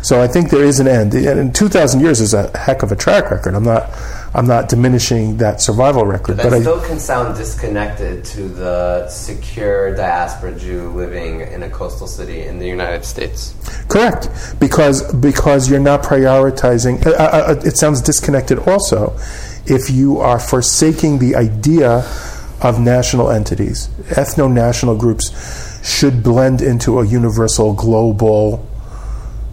So 0.00 0.20
I 0.20 0.26
think 0.26 0.50
there 0.50 0.64
is 0.64 0.80
an 0.80 0.88
end, 0.88 1.14
and 1.14 1.54
2,000 1.54 2.00
years 2.00 2.20
is 2.20 2.34
a 2.34 2.50
heck 2.58 2.82
of 2.82 2.90
a 2.90 2.96
track 2.96 3.30
record. 3.30 3.54
I'm 3.54 3.62
not, 3.64 3.88
I'm 4.34 4.46
not 4.46 4.70
diminishing 4.70 5.36
that 5.38 5.60
survival 5.60 6.06
record, 6.06 6.38
but 6.38 6.54
I, 6.54 6.60
still 6.60 6.80
can 6.80 6.98
sound 6.98 7.36
disconnected 7.36 8.24
to 8.26 8.48
the 8.48 9.06
secure 9.08 9.94
diaspora 9.94 10.58
Jew 10.58 10.88
living 10.90 11.40
in 11.40 11.62
a 11.62 11.68
coastal 11.68 12.06
city 12.06 12.42
in 12.42 12.58
the 12.58 12.66
United 12.66 13.04
States. 13.04 13.54
Correct, 13.88 14.30
because 14.58 15.12
because 15.14 15.68
you're 15.70 15.80
not 15.80 16.02
prioritizing. 16.02 17.04
Uh, 17.04 17.10
uh, 17.10 17.54
uh, 17.58 17.60
it 17.62 17.76
sounds 17.76 18.00
disconnected. 18.00 18.58
Also, 18.60 19.14
if 19.66 19.90
you 19.90 20.18
are 20.18 20.40
forsaking 20.40 21.18
the 21.18 21.36
idea 21.36 21.98
of 22.62 22.80
national 22.80 23.30
entities, 23.30 23.88
ethno-national 24.10 24.96
groups 24.96 25.30
should 25.86 26.22
blend 26.22 26.62
into 26.62 27.00
a 27.00 27.06
universal 27.06 27.74
global 27.74 28.66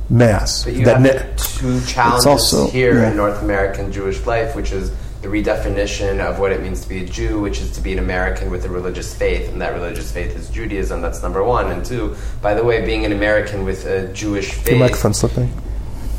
mass. 0.10 0.64
But 0.64 0.74
you 0.74 0.86
that 0.86 1.02
have 1.02 1.02
ne- 1.02 1.34
two 1.38 1.82
challenges 1.86 2.26
also- 2.26 2.68
here 2.70 3.02
yeah. 3.02 3.12
in 3.12 3.18
North 3.18 3.42
American 3.42 3.92
Jewish 3.92 4.26
life, 4.26 4.56
which 4.56 4.72
is 4.72 4.92
the 5.22 5.28
redefinition 5.28 6.20
of 6.20 6.40
what 6.40 6.52
it 6.54 6.62
means 6.62 6.82
to 6.82 6.88
be 6.90 7.04
a 7.04 7.06
Jew, 7.06 7.40
which 7.42 7.60
is 7.60 7.72
to 7.72 7.82
be 7.82 7.92
an 7.92 8.00
American 8.00 8.50
with 8.50 8.64
a 8.66 8.70
religious 8.70 9.14
faith, 9.14 9.50
and 9.52 9.62
that 9.62 9.74
religious 9.74 10.12
faith 10.12 10.34
is 10.36 10.50
Judaism. 10.50 11.02
That's 11.02 11.22
number 11.22 11.44
one. 11.44 11.70
And 11.72 11.84
two, 11.86 12.16
by 12.42 12.54
the 12.54 12.64
way, 12.64 12.86
being 12.86 13.04
an 13.06 13.12
American 13.12 13.66
with 13.66 13.86
a 13.86 14.08
Jewish 14.14 14.54
faith, 14.54 14.80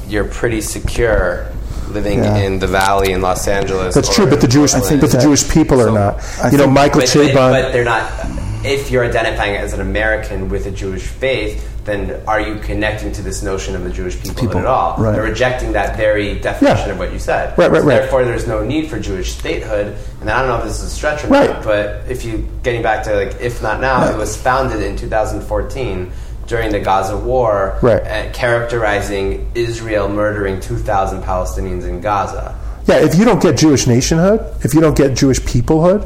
you're 0.07 0.25
pretty 0.25 0.61
secure 0.61 1.47
living 1.91 2.23
Yeah. 2.23 2.37
in 2.37 2.59
the 2.59 2.67
Valley 2.67 3.13
in 3.13 3.21
Los 3.21 3.49
Angeles. 3.49 3.95
That's 3.95 4.15
true, 4.15 4.27
but 4.27 4.41
the 4.41 4.47
Jewish, 4.49 4.73
Portland. 4.73 5.01
but 5.01 5.11
the 5.11 5.19
Jewish 5.19 5.49
people 5.51 5.81
are 5.81 5.91
not. 5.91 6.23
I 6.43 6.51
you 6.51 6.59
know, 6.59 6.67
Michael 6.69 7.01
but, 7.01 7.09
Chabon. 7.09 7.35
but 7.53 7.73
they're 7.73 7.85
not. 7.85 8.11
If 8.63 8.91
you're 8.91 9.05
identifying 9.05 9.57
as 9.57 9.73
an 9.73 9.81
American 9.81 10.49
with 10.51 10.67
a 10.67 10.71
Jewish 10.71 11.07
faith, 11.07 11.67
then 11.87 12.21
are 12.29 12.41
you 12.41 12.57
connecting 12.57 13.11
to 13.13 13.23
this 13.23 13.43
notion 13.43 13.75
of 13.75 13.85
the 13.85 13.91
Jewish 13.91 14.21
people, 14.21 14.35
People, 14.35 14.59
at 14.59 14.67
all? 14.67 14.97
right. 14.99 15.13
They're 15.13 15.23
rejecting 15.23 15.73
that 15.73 15.97
very 15.97 16.39
definition 16.39 16.87
Yeah. 16.89 16.93
of 16.93 16.99
what 16.99 17.11
you 17.13 17.19
said. 17.19 17.57
Right, 17.57 17.71
right, 17.71 17.81
So 17.81 17.89
right. 17.89 18.01
Therefore, 18.01 18.25
there's 18.27 18.47
no 18.47 18.63
need 18.63 18.91
for 18.91 18.99
Jewish 18.99 19.33
statehood. 19.33 19.97
And 20.21 20.29
I 20.31 20.41
don't 20.41 20.49
know 20.49 20.59
if 20.59 20.65
this 20.65 20.79
is 20.83 20.93
a 20.93 20.95
stretch 20.95 21.25
or 21.25 21.29
Right. 21.29 21.49
not, 21.49 21.65
but 21.65 22.03
if 22.09 22.23
you 22.25 22.47
getting 22.63 22.83
back 22.83 23.03
to 23.05 23.15
like 23.17 23.37
if 23.41 23.63
not 23.63 23.81
now, 23.81 24.03
Right. 24.03 24.11
it 24.15 24.19
was 24.19 24.37
founded 24.37 24.83
in 24.83 24.95
2014 24.97 26.13
during 26.47 26.71
the 26.71 26.81
Gaza 26.81 27.17
war, 27.17 27.79
Right. 27.81 28.03
uh, 28.03 28.31
characterizing 28.35 29.47
Israel 29.55 30.09
murdering 30.09 30.61
2,000 30.61 31.23
Palestinians 31.25 31.85
in 31.89 32.01
Gaza. 32.03 32.55
yeah, 32.87 32.97
if 32.97 33.15
you 33.15 33.25
don't 33.25 33.41
get 33.41 33.57
Jewish 33.57 33.87
nationhood, 33.87 34.41
if 34.65 34.75
you 34.75 34.81
don't 34.83 34.97
get 34.97 35.15
Jewish 35.15 35.41
peoplehood, 35.41 36.05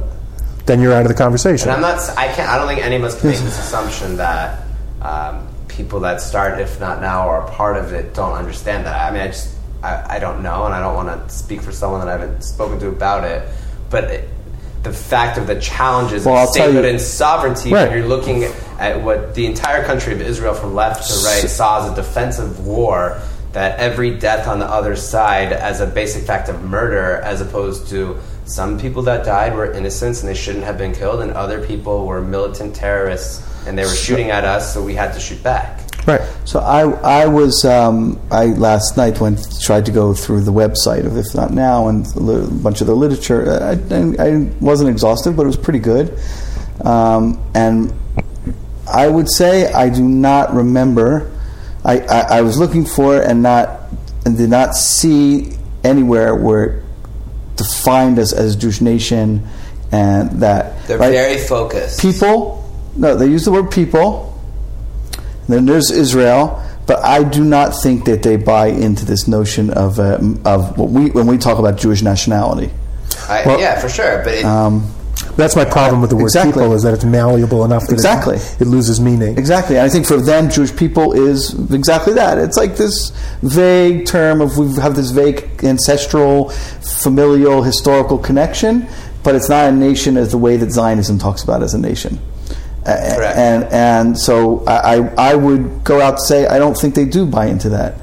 then 0.67 0.81
you're 0.81 0.93
out 0.93 1.03
of 1.03 1.09
the 1.09 1.15
conversation. 1.15 1.69
And 1.69 1.77
I'm 1.77 1.83
not. 1.83 2.01
I 2.17 2.33
can't. 2.33 2.49
I 2.49 2.59
don't 2.59 2.67
think 2.69 2.85
any 2.85 2.97
of 2.97 3.05
us 3.05 3.21
can 3.21 3.31
make 3.31 3.39
this 3.39 3.59
assumption 3.67 4.17
that 4.17 4.63
um, 5.03 5.47
people 5.69 6.01
that 6.01 6.21
start, 6.21 6.61
if 6.61 6.81
not 6.81 7.01
now, 7.01 7.29
or 7.29 7.37
are 7.43 7.51
part 7.51 7.77
of 7.77 7.93
it, 7.93 8.15
don't 8.15 8.33
understand 8.33 8.87
that. 8.87 9.01
I 9.01 9.13
mean, 9.13 9.23
I 9.23 9.27
just. 9.29 9.55
I, 9.83 10.17
I 10.17 10.19
don't 10.19 10.43
know, 10.43 10.65
and 10.65 10.75
I 10.75 10.81
don't 10.81 10.95
want 10.95 11.29
to 11.29 11.35
speak 11.35 11.61
for 11.61 11.71
someone 11.71 12.01
that 12.01 12.09
I 12.09 12.13
haven't 12.13 12.43
spoken 12.43 12.79
to 12.81 12.89
about 12.89 13.25
it. 13.25 13.47
But 13.91 14.05
it, 14.05 14.29
the 14.83 14.93
fact 14.93 15.37
of 15.37 15.47
the 15.47 15.61
challenges 15.61 16.25
Well, 16.25 16.45
of 16.45 16.49
statehood 16.49 16.87
and 16.87 16.99
sovereignty, 17.01 17.71
Right. 17.73 17.89
when 17.89 17.99
you're 17.99 18.09
looking 18.09 18.45
at 18.79 19.03
what 19.03 19.35
the 19.35 19.45
entire 19.45 19.85
country 19.85 20.15
of 20.15 20.23
Israel, 20.23 20.55
from 20.55 20.75
left 20.75 21.07
to 21.09 21.15
right, 21.27 21.49
saw 21.51 21.85
as 21.85 21.93
a 21.93 21.95
defensive 21.95 22.67
war. 22.67 23.21
That 23.53 23.79
every 23.79 24.19
death 24.19 24.49
on 24.49 24.59
the 24.59 24.67
other 24.67 24.97
side 24.97 25.53
as 25.53 25.81
a 25.81 25.87
basic 25.87 26.25
fact 26.25 26.49
of 26.49 26.65
murder, 26.65 27.21
as 27.23 27.41
opposed 27.41 27.89
to 27.91 28.17
some 28.45 28.79
people 28.79 29.03
that 29.03 29.25
died 29.25 29.55
were 29.55 29.73
innocents 29.73 30.21
and 30.21 30.29
they 30.29 30.35
shouldn't 30.35 30.65
have 30.65 30.79
been 30.79 30.93
killed, 30.93 31.21
and 31.21 31.33
other 31.33 31.65
people 31.67 32.07
were 32.07 32.21
militant 32.21 32.75
terrorists 32.75 33.43
and 33.67 33.79
they 33.79 33.85
were 33.85 33.95
shooting 33.95 34.31
at 34.31 34.45
us, 34.45 34.75
so 34.75 34.83
we 34.83 34.95
had 34.95 35.13
to 35.15 35.21
shoot 35.21 35.43
back. 35.43 35.81
Right. 36.07 36.21
So 36.45 36.61
I, 36.61 36.83
I 36.83 37.27
was 37.27 37.65
um, 37.65 38.21
I 38.31 38.47
last 38.47 38.99
night 38.99 39.21
went 39.21 39.41
tried 39.63 39.87
to 39.87 39.93
go 39.93 40.13
through 40.13 40.43
the 40.43 40.53
website 40.53 41.07
of 41.07 41.17
If 41.17 41.35
Not 41.35 41.51
Now 41.51 41.89
and 41.89 42.07
a 42.17 42.47
bunch 42.47 42.83
of 42.83 42.87
the 42.87 42.95
literature. 42.95 43.51
I, 43.51 43.73
I, 43.73 44.29
I 44.29 44.37
wasn't 44.61 44.91
exhaustive, 44.91 45.35
but 45.35 45.45
it 45.45 45.47
was 45.47 45.57
pretty 45.57 45.79
good. 45.79 46.19
Um, 46.85 47.43
and 47.55 47.95
I 48.87 49.09
would 49.09 49.31
say 49.31 49.73
I 49.73 49.89
do 49.89 50.07
not 50.07 50.53
remember. 50.53 51.31
I, 51.85 52.01
I, 52.01 52.21
I 52.21 52.41
was 52.43 52.59
looking 52.59 52.85
for 52.85 53.17
it 53.17 53.29
and 53.29 53.43
not 53.43 53.81
and 54.27 54.37
did 54.37 54.51
not 54.51 54.75
see 54.75 55.57
anywhere 55.83 56.35
where 56.35 56.83
defined 57.69 58.19
us 58.19 58.33
as 58.33 58.57
Jewish 58.57 58.81
nation 58.81 59.47
and 59.93 60.31
that 60.43 60.87
They're 60.87 60.99
right? 60.99 61.13
very 61.13 61.39
focused. 61.39 62.01
people. 62.01 62.61
No, 62.97 63.17
they 63.17 63.27
use 63.27 63.45
the 63.45 63.53
word 63.53 63.71
people. 63.71 64.31
Then 65.49 65.67
there's 65.67 65.91
Israel, 65.91 66.63
but 66.87 67.05
I 67.05 67.23
do 67.25 67.45
not 67.45 67.71
think 67.83 68.05
that 68.07 68.23
they 68.23 68.37
buy 68.37 68.69
into 68.69 69.05
this 69.05 69.29
notion 69.29 69.71
of 69.71 69.99
uh, 69.99 70.19
of 70.45 70.79
what 70.79 70.91
we 70.91 71.11
when 71.11 71.27
we 71.27 71.37
talk 71.39 71.59
about 71.59 71.77
Jewish 71.77 72.03
nationality. 72.03 72.71
I, 73.29 73.43
Well- 73.45 73.61
yeah, 73.61 73.79
for 73.81 73.89
sure. 73.89 74.23
But 74.25 74.35
it, 74.35 74.45
Um, 74.45 74.91
That's 75.37 75.57
my 75.57 75.65
problem 75.65 76.01
with 76.01 76.11
the 76.11 76.17
word 76.17 76.25
Exactly. 76.27 76.53
people 76.53 76.73
is 76.75 76.83
that 76.85 76.95
it's 76.95 77.05
malleable 77.05 77.65
enough 77.65 77.83
that 77.87 77.93
it- 77.93 77.95
Exactly. 77.95 78.37
it, 78.61 78.67
loses 78.67 79.01
meaning. 79.01 79.37
exactly, 79.37 79.77
and 79.77 79.85
I 79.85 79.89
think 79.89 80.07
for 80.07 80.17
them, 80.17 80.49
Jewish 80.51 80.75
people 80.77 81.13
is 81.13 81.55
exactly 81.73 82.13
that. 82.15 82.39
It's 82.39 82.57
like 82.57 82.77
this 82.77 83.11
vague 83.43 84.07
term 84.07 84.41
of 84.41 84.57
we 84.59 84.73
have 84.81 84.95
this 84.95 85.11
vague 85.11 85.49
ancestral, 85.65 86.51
familial, 86.81 87.63
historical 87.63 88.19
connection, 88.19 88.87
but 89.23 89.35
it's 89.35 89.49
not 89.49 89.69
a 89.69 89.73
nation 89.73 90.17
as 90.17 90.31
the 90.31 90.39
way 90.39 90.57
that 90.57 90.71
Zionism 90.71 91.19
talks 91.19 91.43
about 91.43 91.63
it 91.63 91.65
as 91.65 91.75
a 91.75 91.79
nation. 91.79 92.19
Correct. 92.85 93.37
And 93.39 93.65
and 93.73 94.19
so 94.19 94.63
I, 94.67 94.97
I 94.99 95.31
I 95.33 95.35
would 95.35 95.83
go 95.85 96.01
out 96.03 96.19
to 96.19 96.23
say 96.25 96.47
I 96.47 96.59
don't 96.59 96.77
think 96.77 96.95
they 96.95 97.07
do 97.07 97.25
buy 97.25 97.47
into 97.47 97.71
that 97.71 97.95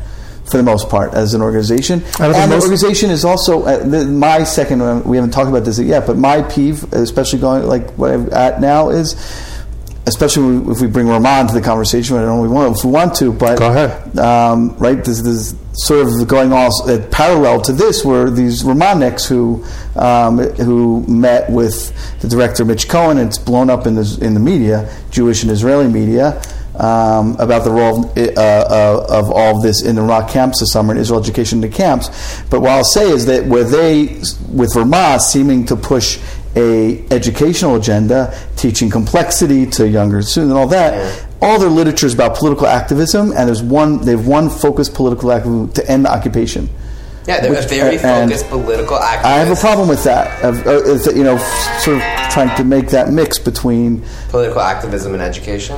for 0.51 0.57
the 0.57 0.63
most 0.63 0.89
part 0.89 1.13
as 1.13 1.33
an 1.33 1.41
organization. 1.41 1.99
I 1.99 2.01
don't 2.01 2.33
think 2.33 2.35
And 2.35 2.51
the 2.51 2.55
organization 2.55 3.09
is 3.09 3.25
also 3.25 3.63
uh, 3.63 3.77
the, 3.83 4.05
my 4.05 4.43
second. 4.43 4.79
one, 4.81 5.03
We 5.03 5.17
haven't 5.17 5.31
talked 5.31 5.49
about 5.49 5.65
this 5.65 5.79
yet, 5.79 6.05
but 6.05 6.17
my 6.17 6.41
peeve, 6.41 6.91
especially 6.93 7.39
going 7.39 7.63
like 7.65 7.91
what 7.93 8.11
I'm 8.11 8.31
at 8.33 8.61
now, 8.61 8.89
is 8.89 9.15
especially 10.05 10.71
if 10.71 10.81
we 10.81 10.87
bring 10.87 11.07
Ramah 11.07 11.47
to 11.47 11.53
the 11.53 11.61
conversation. 11.61 12.17
I 12.17 12.21
don't 12.21 12.37
know 12.37 12.43
if 12.43 12.49
we 12.49 12.55
want, 12.55 12.77
if 12.77 12.83
we 12.83 12.91
want 12.91 13.15
to, 13.15 13.31
but 13.31 13.57
Go 13.59 13.69
ahead. 13.69 14.17
Um, 14.17 14.75
right, 14.77 15.03
this 15.03 15.19
is 15.19 15.55
sort 15.73 16.05
of 16.05 16.27
going 16.27 16.51
all 16.51 16.69
uh, 16.89 16.99
parallel 17.11 17.61
to 17.61 17.73
this, 17.73 18.03
were 18.03 18.29
these 18.29 18.63
Ramahniks 18.63 19.27
who 19.27 19.63
um, 19.95 20.39
who 20.39 21.05
met 21.07 21.49
with 21.49 22.19
the 22.19 22.27
director 22.27 22.65
Mitch 22.65 22.89
Cohen. 22.89 23.17
And 23.17 23.27
it's 23.27 23.37
blown 23.37 23.69
up 23.69 23.87
in 23.87 23.95
the 23.95 24.19
in 24.21 24.33
the 24.33 24.39
media, 24.39 24.93
Jewish 25.11 25.43
and 25.43 25.51
Israeli 25.51 25.87
media. 25.87 26.41
Um, 26.81 27.35
about 27.37 27.63
the 27.63 27.69
role 27.69 28.05
of, 28.09 28.17
uh, 28.17 28.41
uh, 28.41 29.05
of 29.07 29.29
all 29.29 29.57
of 29.57 29.61
this 29.61 29.83
in 29.83 29.97
the 29.97 30.01
Iraq 30.01 30.31
camps 30.31 30.61
this 30.61 30.71
summer 30.71 30.93
and 30.93 30.99
Israel 30.99 31.19
education 31.19 31.61
in 31.63 31.69
the 31.69 31.77
camps. 31.77 32.09
But 32.49 32.61
what 32.61 32.71
I'll 32.71 32.83
say 32.83 33.07
is 33.07 33.27
that 33.27 33.45
where 33.45 33.63
they, 33.63 34.19
with 34.51 34.73
Vermont, 34.73 35.21
seeming 35.21 35.63
to 35.67 35.75
push 35.75 36.17
a 36.55 37.05
educational 37.11 37.75
agenda, 37.75 38.33
teaching 38.55 38.89
complexity 38.89 39.67
to 39.67 39.87
younger 39.87 40.23
students 40.23 40.49
and 40.49 40.57
all 40.57 40.65
that, 40.69 41.23
all 41.39 41.59
their 41.59 41.69
literature 41.69 42.07
is 42.07 42.15
about 42.15 42.35
political 42.35 42.65
activism, 42.65 43.31
and 43.37 43.47
there's 43.47 43.61
one 43.61 44.01
they've 44.03 44.25
one 44.25 44.49
focused 44.49 44.95
political 44.95 45.31
activism 45.31 45.71
to 45.73 45.87
end 45.87 46.05
the 46.05 46.11
occupation. 46.11 46.67
yeah, 47.27 47.41
they're 47.41 47.51
which- 47.51 47.65
a 47.65 47.67
very 47.67 47.99
focused 47.99 48.47
political 48.49 48.97
activist. 48.97 49.23
I 49.25 49.37
have 49.37 49.55
a 49.55 49.61
problem 49.61 49.87
with 49.87 50.03
that. 50.05 50.43
Of, 50.43 50.65
uh, 50.65 51.11
you 51.11 51.23
know, 51.23 51.37
sort 51.79 51.97
of 51.97 52.03
trying 52.31 52.55
to 52.57 52.63
make 52.63 52.87
that 52.89 53.11
mix 53.11 53.37
between 53.37 54.03
Political 54.29 54.61
activism 54.61 55.13
and 55.13 55.21
education. 55.21 55.77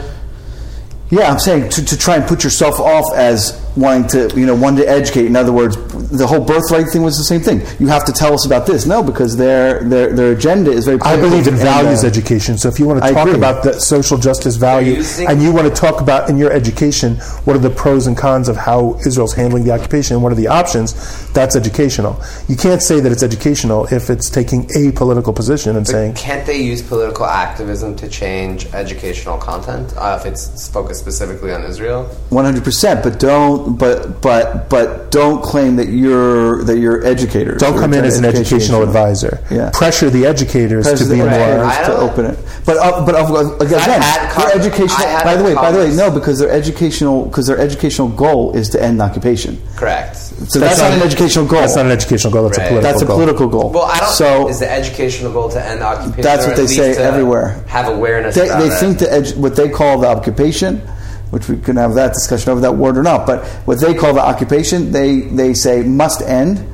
Yeah, 1.13 1.29
I'm 1.29 1.37
saying 1.37 1.69
to, 1.69 1.85
to 1.85 1.95
try 1.95 2.15
and 2.15 2.25
put 2.25 2.43
yourself 2.43 2.79
off 2.79 3.13
as 3.13 3.62
wanting 3.75 4.07
to, 4.09 4.39
you 4.39 4.45
know, 4.45 4.55
one 4.55 4.75
to 4.75 4.87
educate. 4.87 5.25
In 5.25 5.35
other 5.35 5.51
words, 5.51 5.75
the 6.09 6.27
whole 6.27 6.43
birthright 6.43 6.87
thing 6.87 7.01
was 7.01 7.17
the 7.17 7.23
same 7.23 7.41
thing. 7.41 7.61
You 7.79 7.87
have 7.87 8.05
to 8.05 8.11
tell 8.11 8.33
us 8.33 8.45
about 8.45 8.65
this. 8.67 8.85
No, 8.85 9.01
because 9.03 9.35
their 9.35 9.83
their, 9.83 10.13
their 10.13 10.31
agenda 10.33 10.71
is 10.71 10.85
very. 10.85 10.99
I 11.01 11.15
believe 11.15 11.47
in 11.47 11.53
and, 11.55 11.63
values 11.63 12.03
uh, 12.03 12.07
education. 12.07 12.57
So 12.57 12.69
if 12.69 12.79
you 12.79 12.85
want 12.85 13.03
I 13.03 13.09
to 13.09 13.13
talk 13.13 13.27
agree. 13.27 13.37
about 13.37 13.63
the 13.63 13.73
social 13.79 14.17
justice 14.17 14.55
value 14.55 14.95
using- 14.95 15.27
and 15.27 15.41
you 15.41 15.51
want 15.51 15.67
to 15.67 15.73
talk 15.73 16.01
about 16.01 16.29
in 16.29 16.37
your 16.37 16.51
education 16.51 17.15
what 17.45 17.55
are 17.55 17.59
the 17.59 17.69
pros 17.69 18.07
and 18.07 18.17
cons 18.17 18.47
of 18.49 18.57
how 18.57 18.95
Israel's 19.05 19.33
handling 19.33 19.63
the 19.63 19.71
occupation 19.71 20.15
and 20.15 20.23
what 20.23 20.31
are 20.31 20.35
the 20.35 20.47
options, 20.47 20.93
that's 21.33 21.55
educational. 21.55 22.21
You 22.47 22.55
can't 22.55 22.81
say 22.81 22.99
that 22.99 23.11
it's 23.11 23.23
educational 23.23 23.85
if 23.87 24.09
it's 24.09 24.29
taking 24.29 24.69
a 24.75 24.91
political 24.91 25.33
position 25.33 25.75
and 25.75 25.87
saying, 25.87 26.13
Can't 26.15 26.45
they 26.45 26.61
use 26.61 26.81
political 26.81 27.25
activism 27.25 27.95
to 27.97 28.07
change 28.07 28.65
educational 28.73 29.37
content 29.37 29.93
uh, 29.97 30.17
if 30.19 30.25
it's 30.25 30.67
focused 30.69 30.99
specifically 30.99 31.51
on 31.51 31.63
Israel? 31.63 32.05
One 32.29 32.45
hundred 32.45 32.63
percent, 32.63 33.03
but 33.03 33.19
don't, 33.19 33.62
but 33.69 34.21
but 34.21 34.69
but 34.69 35.11
don't 35.11 35.41
claim 35.43 35.75
that 35.77 35.87
you're 35.89 36.63
that 36.63 36.77
you're 36.77 37.03
educators. 37.05 37.59
don't 37.61 37.77
come 37.79 37.93
in 37.93 38.03
as 38.05 38.17
an 38.17 38.25
education 38.25 38.43
educational 38.57 38.83
advisor. 38.83 39.43
Yeah. 39.51 39.69
Pressure 39.73 40.09
the 40.09 40.25
educators 40.25 40.85
to 40.85 40.91
be 40.91 40.97
President 40.97 41.29
more. 41.29 41.65
I 41.65 41.81
to 41.81 41.87
don't- 41.91 42.09
open 42.09 42.25
it. 42.25 42.39
But 42.65 42.77
uh, 42.77 43.05
but 43.05 43.15
uh, 43.15 43.55
again, 43.57 43.79
had 43.79 44.27
their 44.27 44.31
com- 44.31 44.51
educational. 44.59 45.05
By 45.23 45.35
the 45.35 45.43
way, 45.43 45.53
by 45.55 45.71
the 45.71 45.79
way, 45.79 45.95
no, 45.95 46.09
because 46.11 46.39
their 46.39 46.49
educational 46.51 47.25
because 47.25 47.47
their 47.47 47.57
educational 47.59 48.07
goal 48.07 48.55
is 48.55 48.69
to 48.69 48.81
end 48.81 49.01
occupation. 49.01 49.61
Correct. 49.75 50.15
So 50.15 50.59
that's, 50.59 50.79
not, 50.79 50.91
an 50.93 51.01
educational 51.01 51.45
goal. 51.45 51.61
That's 51.61 51.75
not 51.75 51.85
an 51.85 51.91
educational 51.91 52.33
goal. 52.33 52.43
That's 52.43 52.57
Right. 52.57 52.65
a 52.65 52.69
political 52.69 52.91
That's 52.91 53.01
a 53.01 53.05
goal. 53.05 53.15
political 53.17 53.47
goal. 53.47 53.69
Well, 53.71 53.83
I 53.85 53.99
don't. 53.99 54.09
So 54.09 54.47
is 54.49 54.59
the 54.59 54.69
educational 54.71 55.31
goal 55.31 55.49
to 55.49 55.63
end 55.65 55.81
occupation? 55.81 56.21
That's 56.21 56.45
what 56.47 56.55
they 56.55 56.67
say 56.67 56.95
everywhere. 56.97 57.63
Have 57.67 57.87
awareness. 57.87 58.35
they, 58.35 58.47
about 58.49 58.59
they 58.59 58.67
it? 58.67 58.79
think 58.79 58.99
that 58.99 59.09
edu- 59.09 59.37
what 59.37 59.55
they 59.55 59.69
call 59.69 59.99
the 59.99 60.07
occupation, 60.07 60.81
which 61.33 61.49
we 61.49 61.57
can 61.57 61.75
have 61.77 61.95
that 61.95 62.13
discussion 62.13 62.51
over 62.51 62.61
that 62.61 62.75
word 62.75 62.95
or 62.97 63.03
not, 63.03 63.25
but 63.25 63.43
what 63.65 63.81
they 63.81 63.93
call 63.95 64.13
the 64.13 64.21
occupation, 64.21 64.91
they 64.91 65.21
they 65.21 65.53
say 65.53 65.81
must 65.83 66.21
end. 66.21 66.69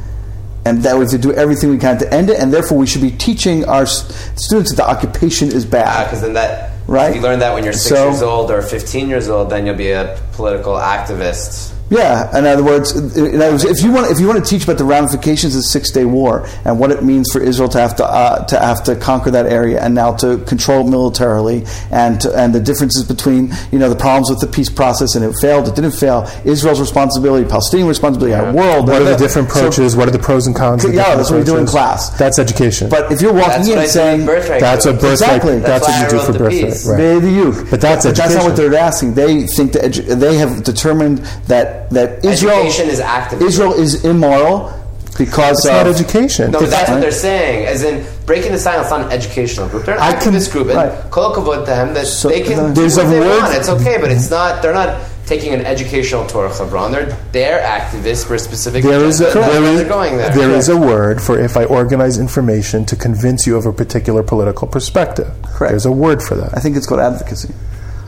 And 0.66 0.84
that 0.84 0.96
we 0.96 1.00
have 1.02 1.10
to 1.12 1.18
do 1.18 1.34
everything 1.34 1.70
we 1.70 1.78
can 1.78 1.98
to 2.00 2.14
end 2.14 2.30
it, 2.30 2.38
and 2.38 2.54
therefore 2.54 2.78
we 2.78 2.86
should 2.86 3.02
be 3.02 3.12
teaching 3.12 3.64
our 3.66 3.86
students 3.86 4.72
that 4.72 4.76
the 4.76 4.88
occupation 4.88 5.48
is 5.48 5.66
bad. 5.66 6.04
because 6.06 6.22
then 6.22 6.34
that 6.34 6.72
Right. 6.86 7.12
If 7.12 7.16
you 7.18 7.22
learn 7.22 7.40
that 7.40 7.54
when 7.54 7.64
you're 7.64 7.74
six 7.74 7.96
So- 8.00 8.10
years 8.10 8.24
old 8.24 8.50
or 8.52 8.62
15 8.64 9.10
years 9.10 9.30
old, 9.30 9.52
then 9.52 9.66
you'll 9.68 9.76
be 9.76 9.92
a 9.92 10.18
political 10.34 10.74
activist. 10.74 11.70
Yeah, 11.90 12.38
in 12.38 12.46
other 12.46 12.64
words, 12.64 12.92
in 13.18 13.36
other 13.42 13.52
words, 13.52 13.64
if 13.66 13.82
you 13.84 13.92
want, 13.92 14.12
if 14.12 14.20
you 14.20 14.28
want 14.28 14.44
to 14.44 14.48
teach 14.48 14.64
about 14.64 14.78
the 14.78 14.84
ramifications 14.86 15.56
of 15.56 15.60
the 15.60 15.68
Six 15.68 15.90
Day 15.92 16.06
War 16.06 16.48
and 16.64 16.80
what 16.80 16.92
it 16.92 17.04
means 17.04 17.32
for 17.32 17.42
Israel 17.42 17.68
to 17.70 17.80
have 17.80 17.96
to 17.96 18.06
uh, 18.06 18.46
to 18.46 18.60
have 18.60 18.84
to 18.84 18.96
conquer 18.96 19.32
that 19.32 19.48
area 19.48 19.82
and 19.82 19.96
now 19.96 20.14
to 20.18 20.38
control 20.46 20.84
militarily, 20.88 21.66
and 21.92 22.22
to, 22.22 22.32
and 22.38 22.54
the 22.54 22.60
differences 22.60 23.04
between 23.08 23.52
you 23.72 23.80
know 23.80 23.90
the 23.90 23.96
problems 23.96 24.30
with 24.30 24.40
the 24.40 24.46
peace 24.48 24.70
process 24.70 25.16
and 25.16 25.26
it 25.26 25.34
failed, 25.42 25.68
it 25.68 25.76
didn't 25.76 25.94
fail, 25.94 26.30
Israel's 26.46 26.80
responsibility, 26.80 27.48
Palestinian 27.50 27.88
responsibility, 27.88 28.36
our 28.36 28.54
world. 28.54 28.88
What 28.88 28.98
are 28.98 29.00
the 29.00 29.06
whatever. 29.06 29.18
different 29.18 29.50
So- 29.52 29.60
approaches? 29.60 29.96
what 29.96 30.08
are 30.08 30.12
the 30.12 30.20
pros 30.20 30.46
and 30.46 30.56
cons? 30.56 30.86
of 30.86 30.94
Yeah, 30.94 31.16
different 31.16 31.18
that's 31.18 31.32
what 31.32 31.40
we 31.40 31.46
do 31.46 31.58
in 31.58 31.66
class. 31.66 32.10
That's 32.12 32.38
education. 32.38 32.90
but 32.90 33.12
if 33.12 33.20
you're 33.22 33.34
walking 33.34 33.50
That's 33.50 33.68
in 33.70 33.76
what 33.78 33.90
saying 33.90 34.26
that's 34.28 34.86
a 34.86 34.92
Group. 34.92 35.02
birthright. 35.02 35.12
Exactly. 35.14 35.60
That's, 35.60 35.88
That's 35.88 35.88
what 35.88 36.00
you 36.00 36.06
I 36.06 36.10
do 36.10 36.16
wrote 36.18 36.26
for 36.28 36.32
the 36.34 36.40
birthright. 36.40 36.66
piece. 36.66 36.88
Right. 36.88 36.98
They 36.98 37.20
the 37.20 37.32
youth. 37.32 37.68
But 37.72 37.82
that's 37.82 38.06
but 38.06 38.12
education. 38.12 38.14
that's 38.16 38.36
not 38.36 38.44
what 38.46 38.56
they're 38.56 38.76
asking. 38.76 39.14
They 39.16 39.48
think 39.48 39.72
that 39.74 39.84
edu- 39.92 40.20
they 40.20 40.36
have 40.38 40.64
determined 40.64 41.20
that 41.48 41.79
that 41.92 42.24
Israel 42.26 42.60
Education 42.60 42.90
is 42.90 43.00
activism. 43.00 43.48
Israel 43.48 43.74
is 43.74 44.04
immoral 44.06 44.74
because 45.18 45.58
It's 45.60 45.66
of 45.68 45.74
not 45.74 45.88
education. 45.88 46.52
No, 46.52 46.60
It's- 46.60 46.72
that's 46.72 46.90
what 46.90 47.02
they're 47.02 47.12
saying. 47.12 47.66
As 47.66 47.84
in, 47.84 48.06
breaking 48.26 48.52
the 48.54 48.60
silence, 48.60 48.90
not 48.90 49.02
an 49.02 49.12
educational 49.12 49.68
group. 49.68 49.86
They're 49.86 49.96
an 49.96 50.02
I 50.02 50.14
can- 50.14 50.34
activist 50.34 50.52
group, 50.52 50.68
and 50.70 50.78
right. 50.78 50.92
kol 51.12 51.34
to 51.34 51.66
them 51.66 51.94
that 51.94 52.08
So 52.08 52.30
they 52.30 52.42
can 52.42 52.60
uh, 52.60 52.68
there's 52.74 52.96
do 52.96 53.02
what 53.04 53.08
a 53.08 53.10
they 53.10 53.20
word- 53.20 53.42
want. 53.42 53.54
It's 53.56 53.70
okay, 53.70 53.98
but 54.00 54.12
it's 54.12 54.30
not. 54.30 54.62
They're 54.62 54.74
not 54.74 54.96
taking 55.26 55.54
an 55.54 55.64
educational 55.66 56.26
Torah 56.26 56.52
Hebron. 56.56 56.92
They're 56.92 57.16
they're 57.34 57.60
activists 57.62 58.26
for 58.26 58.36
a 58.36 58.40
specific. 58.40 58.84
There 58.84 59.04
is 59.04 59.20
a, 59.22 59.30
agenda. 59.30 59.48
there 59.52 59.62
They're 59.62 59.84
is, 59.84 59.88
going 59.90 60.18
there. 60.18 60.30
there 60.30 60.52
is 60.52 60.70
a 60.70 60.78
word 60.78 61.22
for 61.22 61.38
if 61.40 61.58
I 61.58 61.66
organize 61.66 62.18
information 62.18 62.86
to 62.86 62.96
convince 62.96 63.46
you 63.46 63.56
of 63.58 63.66
a 63.66 63.74
particular 63.74 64.24
political 64.24 64.68
perspective. 64.68 65.28
Correct. 65.44 65.72
There's 65.72 65.86
a 65.86 65.92
word 65.92 66.24
for 66.24 66.36
that. 66.36 66.52
I 66.58 66.60
think 66.62 66.78
it's 66.78 66.86
called 66.88 67.02
advocacy. 67.02 67.54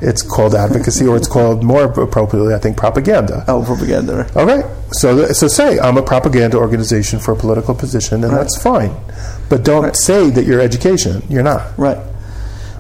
It's 0.01 0.21
called 0.23 0.55
advocacy, 0.55 1.05
or 1.05 1.15
it's 1.15 1.27
called 1.27 1.63
more 1.63 1.83
appropriately, 1.83 2.53
I 2.55 2.57
think, 2.59 2.75
propaganda. 2.77 3.45
Oh, 3.47 3.63
propaganda. 3.63 4.15
right. 4.15 4.37
Okay, 4.37 4.75
so 4.91 5.27
so 5.27 5.47
say 5.47 5.79
I'm 5.79 5.97
a 5.97 6.01
propaganda 6.01 6.57
organization 6.57 7.19
for 7.19 7.33
a 7.33 7.35
political 7.35 7.75
position, 7.75 8.23
and 8.23 8.33
that's 8.33 8.61
fine. 8.61 8.95
But 9.49 9.63
don't 9.63 9.83
Right. 9.83 9.95
say 9.97 10.29
that 10.31 10.45
you're 10.45 10.59
education. 10.61 11.21
You're 11.29 11.43
not. 11.43 11.61
Right. 11.77 11.97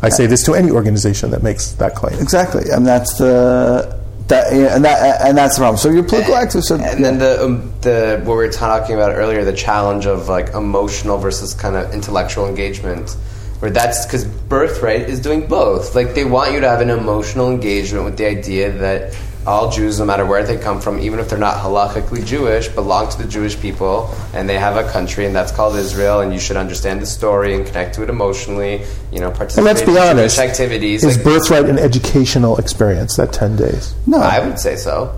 I 0.01 0.09
say 0.09 0.25
this 0.25 0.43
to 0.45 0.55
any 0.55 0.71
organization 0.71 1.29
that 1.31 1.43
makes 1.43 1.71
that 1.73 1.93
claim. 1.93 2.19
Exactly. 2.19 2.63
And 2.71 2.87
that's 2.87 3.17
the 3.19 3.95
that 4.29 4.51
yeah, 4.55 4.75
and 4.75 4.83
that 4.85 5.21
and 5.21 5.37
that's 5.37 5.55
the 5.57 5.59
problem. 5.61 5.77
So 5.77 5.89
you're 5.89 6.03
political 6.03 6.33
activist. 6.35 6.63
So, 6.63 6.75
And 6.77 7.03
then 7.05 7.19
the 7.19 7.43
um, 7.43 7.71
the 7.81 8.19
what 8.23 8.31
we 8.37 8.45
were 8.45 8.49
talking 8.49 8.95
about 8.95 9.11
earlier, 9.15 9.43
the 9.45 9.53
challenge 9.53 10.07
of 10.07 10.27
like 10.27 10.55
emotional 10.55 11.17
versus 11.19 11.53
kind 11.53 11.75
of 11.75 11.93
intellectual 11.93 12.47
engagement, 12.47 13.15
where 13.61 13.71
that's 13.71 14.05
because 14.05 14.25
birthright 14.25 15.01
is 15.09 15.19
doing 15.19 15.45
both. 15.47 15.95
Like 15.95 16.15
they 16.15 16.25
want 16.25 16.51
you 16.53 16.59
to 16.61 16.67
have 16.67 16.81
an 16.81 16.89
emotional 16.89 17.49
engagement 17.49 18.05
with 18.05 18.17
the 18.17 18.25
idea 18.25 18.71
that 18.71 19.15
all 19.45 19.71
Jews, 19.71 19.99
no 19.99 20.05
matter 20.05 20.25
where 20.25 20.43
they 20.43 20.57
come 20.57 20.81
from, 20.81 20.99
even 20.99 21.19
if 21.19 21.29
they're 21.29 21.39
not 21.39 21.57
halakhically 21.57 22.25
Jewish, 22.25 22.67
belong 22.67 23.09
to 23.09 23.17
the 23.17 23.27
Jewish 23.27 23.59
people, 23.59 24.13
and 24.33 24.47
they 24.49 24.57
have 24.57 24.77
a 24.77 24.89
country, 24.91 25.25
and 25.25 25.35
that's 25.35 25.51
called 25.51 25.75
Israel. 25.75 26.21
And 26.21 26.31
you 26.33 26.39
should 26.39 26.57
understand 26.57 27.01
the 27.01 27.05
story 27.05 27.55
and 27.55 27.65
connect 27.65 27.95
to 27.95 28.03
it 28.03 28.09
emotionally. 28.09 28.83
You 29.11 29.19
know, 29.19 29.27
And 29.27 29.35
participate 29.37 29.65
let's 29.65 29.81
be 29.81 29.91
in 29.91 29.97
honest, 29.97 30.37
Jewish 30.37 30.49
activities. 30.49 31.03
is 31.03 31.17
Like, 31.17 31.23
birthright 31.25 31.65
an 31.65 31.79
educational 31.79 32.57
experience? 32.57 33.15
That 33.17 33.31
ten 33.33 33.55
days. 33.55 33.93
No, 34.07 34.17
I 34.19 34.45
would 34.45 34.59
say 34.59 34.75
so. 34.75 35.17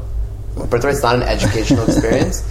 Birthright's 0.55 1.01
not 1.01 1.15
an 1.15 1.23
educational 1.23 1.83
experience. 1.89 2.43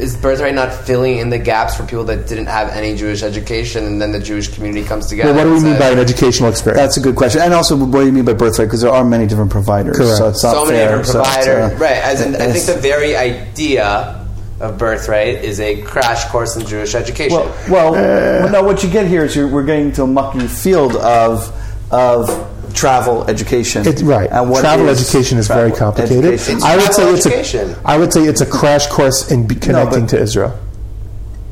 Is 0.00 0.16
birthright 0.16 0.54
not 0.54 0.72
filling 0.72 1.18
in 1.18 1.28
the 1.28 1.38
gaps 1.38 1.76
for 1.76 1.84
people 1.84 2.04
that 2.04 2.26
didn't 2.26 2.46
have 2.46 2.70
any 2.70 2.96
Jewish 2.96 3.22
education, 3.22 3.84
and 3.84 4.00
then 4.00 4.12
the 4.12 4.18
Jewish 4.18 4.48
community 4.48 4.82
comes 4.86 5.06
together? 5.08 5.34
Well, 5.34 5.44
what 5.44 5.44
do 5.44 5.50
we 5.50 5.56
and 5.56 5.64
mean 5.70 5.78
by 5.78 5.90
an 5.90 5.98
educational 5.98 6.48
experience? 6.48 6.80
That's 6.80 6.96
a 6.96 7.00
good 7.00 7.16
question. 7.16 7.42
And 7.42 7.52
also, 7.52 7.76
what 7.76 8.00
do 8.00 8.06
you 8.06 8.12
mean 8.12 8.24
by 8.24 8.32
birthright? 8.32 8.68
Because 8.68 8.80
there 8.80 8.90
are 8.90 9.04
many 9.04 9.26
different 9.26 9.50
providers. 9.50 9.98
Correct. 9.98 10.16
So 10.16 10.28
it's 10.28 10.42
not 10.42 10.54
so 10.54 10.64
many 10.64 10.78
fair. 10.78 10.88
different 10.88 11.06
So 11.06 11.20
it's, 11.20 11.28
providers, 11.28 11.72
uh, 11.72 11.76
right? 11.76 11.96
As 11.96 12.20
in, 12.22 12.34
I 12.34 12.50
think 12.50 12.64
the 12.64 12.80
very 12.80 13.14
idea 13.14 14.26
of 14.58 14.78
birthright 14.78 15.44
is 15.44 15.60
a 15.60 15.82
crash 15.82 16.24
course 16.30 16.56
in 16.56 16.66
Jewish 16.66 16.94
education. 16.94 17.36
Well, 17.36 17.54
well, 17.68 17.92
well, 17.92 18.50
no. 18.50 18.62
What 18.62 18.82
you 18.82 18.90
get 18.90 19.06
here 19.06 19.24
is 19.24 19.36
you're, 19.36 19.48
we're 19.48 19.64
getting 19.64 19.92
to 19.92 20.04
a 20.04 20.06
mucky 20.06 20.46
field 20.46 20.96
of 20.96 21.54
of 21.90 22.49
travel 22.74 23.24
education. 23.28 23.86
It, 23.86 24.00
right. 24.02 24.28
And 24.30 24.50
what 24.50 24.60
travel 24.60 24.88
is 24.88 25.00
education 25.00 25.38
is 25.38 25.48
very 25.48 25.72
complicated. 25.72 26.24
education? 26.24 26.56
It's 26.56 26.64
I 26.64 26.76
would 26.76 26.92
say 26.92 27.02
travel 27.02 27.14
it's 27.38 27.54
a. 27.54 27.80
I 27.84 27.98
would 27.98 28.12
say 28.12 28.22
it's 28.24 28.40
a 28.40 28.46
crash 28.46 28.86
course 28.88 29.30
in 29.30 29.46
be 29.46 29.54
connecting 29.54 30.02
but- 30.02 30.10
to 30.10 30.20
Israel. 30.20 30.58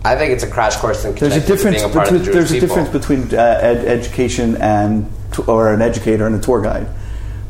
I 0.05 0.15
think 0.17 0.33
it's 0.33 0.45
a 0.45 0.49
crash 0.51 0.77
course 0.77 1.05
in 1.05 1.15
There's 1.17 1.37
a 1.37 1.41
connecting 1.41 1.43
to 1.43 1.55
difference. 1.57 1.77
being 1.83 1.91
a 1.91 1.93
part 1.93 2.05
between, 2.07 2.21
of 2.21 2.27
the 2.27 2.33
Jewish 2.33 2.49
there's 2.51 2.63
a 2.63 2.67
difference 2.67 2.89
between 2.91 3.23
uh, 3.35 3.43
ed- 3.61 3.85
education 3.85 4.57
and 4.57 5.11
or 5.47 5.73
an 5.75 5.83
educator 5.83 6.25
and 6.27 6.37
a 6.37 6.39
tour 6.39 6.63
guide, 6.63 6.87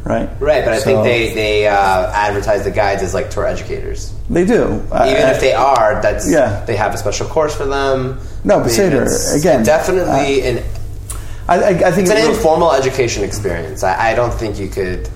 right? 0.05 0.29
Right, 0.41 0.65
but 0.65 0.73
I 0.73 0.79
So- 0.79 0.85
think 0.85 1.05
they 1.05 1.35
they 1.35 1.69
uh, 1.69 1.75
advertise 2.11 2.65
the 2.65 2.71
guides 2.71 3.03
as 3.03 3.13
like 3.15 3.31
tour 3.31 3.47
educators. 3.47 4.13
they 4.31 4.45
do. 4.47 4.83
Uh, 4.91 5.07
Even 5.09 5.29
if 5.29 5.41
they 5.41 5.53
are, 5.53 6.01
that's 6.03 6.29
yeah. 6.29 6.65
they 6.65 6.75
have 6.77 6.95
a 6.95 6.97
special 6.99 7.27
course 7.29 7.55
for 7.55 7.67
them. 7.67 8.19
No, 8.45 8.57
but 8.59 8.63
I 8.65 8.67
mean, 8.67 8.71
Seder, 8.75 9.03
it's 9.05 9.35
again, 9.35 9.61
uh, 9.61 9.65
definitely 9.65 10.43
an 10.49 10.65
I, 11.49 11.55
I, 11.57 11.69
I 11.69 11.91
think 11.93 12.09
it's 12.09 12.11
an 12.11 12.19
it- 12.19 12.29
informal 12.37 12.73
education 12.73 13.25
experience. 13.25 13.83
I, 13.83 14.11
I 14.13 14.15
don't 14.15 14.33
think 14.35 14.59
you 14.59 14.69
could 14.69 15.09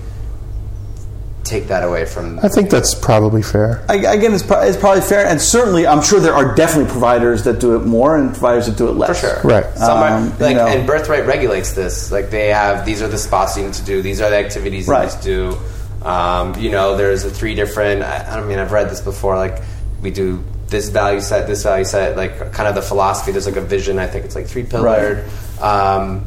take 1.43 1.67
that 1.67 1.83
away 1.83 2.05
from. 2.05 2.39
I 2.39 2.47
think 2.47 2.69
that's 2.69 2.95
probably 2.95 3.43
fair. 3.43 3.85
I, 3.89 3.95
again, 3.95 4.33
it's, 4.33 4.43
pro- 4.43 4.61
it's 4.61 4.77
probably 4.77 5.01
fair, 5.01 5.25
and 5.27 5.39
certainly, 5.41 5.85
I'm 5.85 6.01
sure 6.01 6.19
there 6.21 6.33
are 6.33 6.55
definitely 6.55 6.89
providers 6.89 7.43
that 7.43 7.59
do 7.59 7.75
it 7.75 7.85
more 7.85 8.17
and 8.17 8.31
providers 8.31 8.65
that 8.67 8.77
do 8.77 8.87
it 8.87 8.93
less. 8.93 9.19
For 9.21 9.27
less. 9.27 9.41
sure, 9.41 9.49
Right. 9.51 9.77
Some 9.77 9.97
are, 9.99 10.07
Um, 10.17 10.33
you 10.39 10.55
know. 10.55 10.67
and 10.67 10.87
Birthright 10.87 11.27
regulates 11.27 11.73
this. 11.73 12.11
Like 12.11 12.29
they 12.29 12.47
have 12.47 12.85
these 12.85 13.01
are 13.01 13.07
the 13.09 13.17
spots 13.17 13.57
you 13.57 13.63
need 13.65 13.73
to 13.73 13.83
do. 13.85 14.01
These 14.01 14.21
are 14.21 14.29
the 14.29 14.37
activities 14.37 14.87
you 14.87 14.93
need 14.97 15.09
to 15.11 15.21
do. 15.21 15.57
Um, 16.07 16.55
you 16.57 16.69
know, 16.71 16.95
there's 16.97 17.23
a 17.25 17.29
three 17.29 17.55
different. 17.55 18.03
I, 18.03 18.31
I 18.33 18.35
don't 18.37 18.47
mean 18.47 18.59
I've 18.59 18.71
read 18.71 18.89
this 18.89 19.01
before. 19.01 19.35
Like 19.37 19.61
we 20.01 20.11
do 20.11 20.43
this 20.73 20.89
value 20.89 21.21
set, 21.21 21.47
this 21.47 21.63
value 21.63 21.85
set. 21.85 22.17
Like 22.17 22.51
kind 22.51 22.67
of 22.67 22.75
the 22.75 22.81
philosophy. 22.81 23.31
There's 23.31 23.45
like 23.45 23.55
a 23.55 23.61
vision. 23.61 23.97
I 23.99 24.07
think 24.07 24.25
it's 24.25 24.35
like 24.35 24.47
three 24.47 24.63
pillared. 24.65 25.23
Um, 25.61 26.25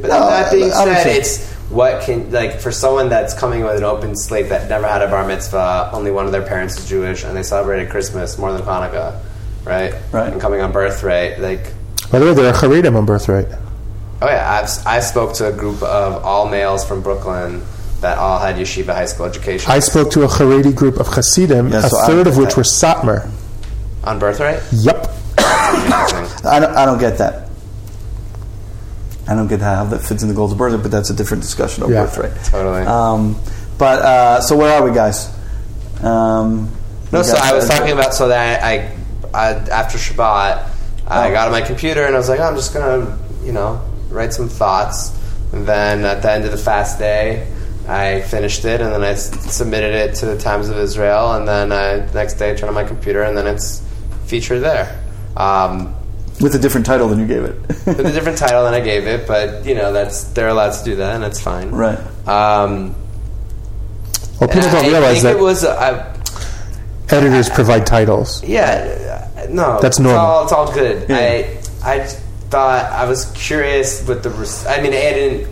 but 0.00 0.08
No, 0.08 0.26
that 0.28 0.50
being 0.50 0.70
said, 0.72 1.04
think- 1.04 1.18
it's 1.20 1.52
what 1.70 2.02
can 2.02 2.30
like 2.32 2.60
for 2.60 2.72
someone 2.72 3.08
that's 3.08 3.32
coming 3.34 3.62
with 3.62 3.76
an 3.76 3.84
open 3.84 4.16
slate 4.16 4.48
that 4.48 4.68
never 4.68 4.86
had 4.88 5.02
a 5.02 5.08
bar 5.08 5.24
mitzvah, 5.26 5.90
only 5.92 6.10
one 6.10 6.26
of 6.26 6.32
their 6.32 6.42
parents 6.42 6.76
is 6.78 6.88
Jewish, 6.88 7.22
and 7.24 7.36
they 7.36 7.42
celebrated 7.44 7.90
Christmas 7.90 8.36
more 8.38 8.52
than 8.52 8.62
Hanukkah, 8.62 9.20
right? 9.64 9.94
Right. 10.12 10.32
And 10.32 10.40
coming 10.40 10.60
on 10.60 10.72
birthright, 10.72 11.38
like 11.40 11.72
By 12.10 12.18
the 12.18 12.26
way, 12.26 12.34
there 12.34 12.52
are 12.52 12.56
Haredim 12.56 12.96
on 12.96 13.06
birthright. 13.06 13.46
Oh 14.22 14.26
yeah, 14.26 14.60
I've 14.62 14.86
I 14.86 15.00
spoke 15.00 15.34
to 15.34 15.48
a 15.48 15.52
group 15.52 15.82
of 15.82 16.24
all 16.24 16.48
males 16.48 16.84
from 16.84 17.02
Brooklyn 17.02 17.62
that 18.00 18.18
all 18.18 18.38
had 18.38 18.56
yeshiva 18.56 18.92
high 18.94 19.06
school 19.06 19.24
education 19.26 19.70
I 19.70 19.78
spoke 19.78 20.10
to 20.12 20.24
a 20.24 20.28
Haredi 20.28 20.74
group 20.74 20.98
of 21.00 21.06
Hasidim, 21.08 21.68
Yeah, 21.70 21.78
a 21.86 21.88
so 21.88 21.96
I- 21.98 22.06
third 22.06 22.26
of 22.26 22.36
which 22.36 22.56
were 22.56 22.62
Satmar. 22.62 23.30
On 24.04 24.18
birthright. 24.18 24.62
Yep. 24.72 25.10
I 25.38 26.58
don't, 26.60 26.74
I 26.76 26.84
don't 26.84 26.98
get 26.98 27.18
that. 27.18 27.48
I 29.26 29.34
don't 29.34 29.46
get 29.48 29.60
how 29.60 29.84
that 29.84 30.00
fits 30.00 30.22
in 30.22 30.28
the 30.28 30.34
goals 30.34 30.52
of 30.52 30.58
birthright, 30.58 30.82
but 30.82 30.90
that's 30.90 31.10
a 31.10 31.14
different 31.14 31.42
discussion 31.42 31.82
of 31.82 31.90
Yeah. 31.90 32.04
birthright. 32.04 32.32
Totally. 32.44 32.82
Um, 32.82 33.40
but 33.78 34.02
uh, 34.02 34.40
so 34.42 34.56
where 34.56 34.72
are 34.74 34.86
we, 34.86 34.94
guys? 34.94 35.28
Um, 36.02 36.70
no, 37.12 37.22
so 37.22 37.36
I 37.40 37.54
was 37.54 37.68
talking 37.68 37.92
about 37.92 38.12
so 38.14 38.28
that 38.28 38.62
I, 38.62 38.94
I 39.32 39.52
after 39.70 39.96
Shabbat, 39.98 40.68
I 41.06 41.28
Oh. 41.28 41.32
got 41.32 41.46
on 41.46 41.52
my 41.52 41.62
computer 41.62 42.04
and 42.04 42.14
I 42.14 42.18
was 42.18 42.28
like, 42.28 42.40
oh, 42.40 42.44
I'm 42.44 42.56
just 42.56 42.74
gonna 42.74 43.18
you 43.42 43.52
know 43.52 43.80
write 44.10 44.32
some 44.34 44.48
thoughts. 44.48 45.12
And 45.52 45.66
then 45.66 46.04
at 46.04 46.20
the 46.22 46.30
end 46.30 46.44
of 46.44 46.50
the 46.50 46.58
fast 46.58 46.98
day, 46.98 47.46
I 47.88 48.22
finished 48.22 48.64
it 48.64 48.80
and 48.80 48.92
then 48.92 49.02
I 49.04 49.10
s- 49.10 49.54
submitted 49.54 49.94
it 49.94 50.16
to 50.16 50.26
the 50.26 50.36
Times 50.38 50.68
of 50.68 50.76
Israel. 50.78 51.32
And 51.34 51.46
then 51.46 51.70
uh, 51.72 52.06
the 52.10 52.14
next 52.14 52.34
day, 52.34 52.50
I 52.50 52.54
turned 52.54 52.68
on 52.68 52.74
my 52.74 52.84
computer 52.84 53.22
and 53.22 53.36
then 53.38 53.46
it's 53.46 53.80
featured 54.26 54.62
there. 54.62 55.00
Um, 55.36 55.94
with 56.40 56.54
a 56.54 56.58
different 56.58 56.84
title 56.86 57.08
than 57.08 57.18
you 57.20 57.26
gave 57.26 57.44
it. 57.44 57.56
with 57.86 58.00
a 58.00 58.12
different 58.12 58.38
title 58.38 58.64
than 58.64 58.74
I 58.74 58.80
gave 58.92 59.06
it, 59.06 59.26
but 59.26 59.64
you 59.64 59.74
know 59.74 59.92
that's 59.92 60.24
they're 60.24 60.48
allowed 60.48 60.72
to 60.72 60.84
do 60.84 60.96
that, 60.96 61.14
and 61.14 61.22
that's 61.22 61.40
fine. 61.40 61.70
Right. 61.70 61.98
Um, 62.28 62.94
Well, 64.40 64.48
people 64.48 64.70
don't 64.70 64.84
I 64.84 64.88
realize 64.88 65.22
think 65.22 65.34
that 65.34 65.36
it 65.36 65.42
was. 65.42 65.64
Uh, 65.64 66.10
editors 67.10 67.48
provide 67.50 67.86
titles. 67.86 68.42
yeah, 68.42 69.28
no, 69.48 69.78
That's 69.80 69.96
it's 69.96 70.00
normal. 70.00 70.20
all, 70.20 70.42
it's 70.44 70.52
all 70.52 70.72
good. 70.72 71.08
Yeah. 71.08 71.16
I 71.16 71.60
I 71.84 72.06
thought 72.50 72.84
I 72.90 73.06
was 73.08 73.26
curious 73.32 74.06
with 74.06 74.22
the. 74.22 74.30
res- 74.30 74.66
I 74.66 74.78
mean, 74.80 74.92
I 74.92 75.12
didn't 75.12 75.48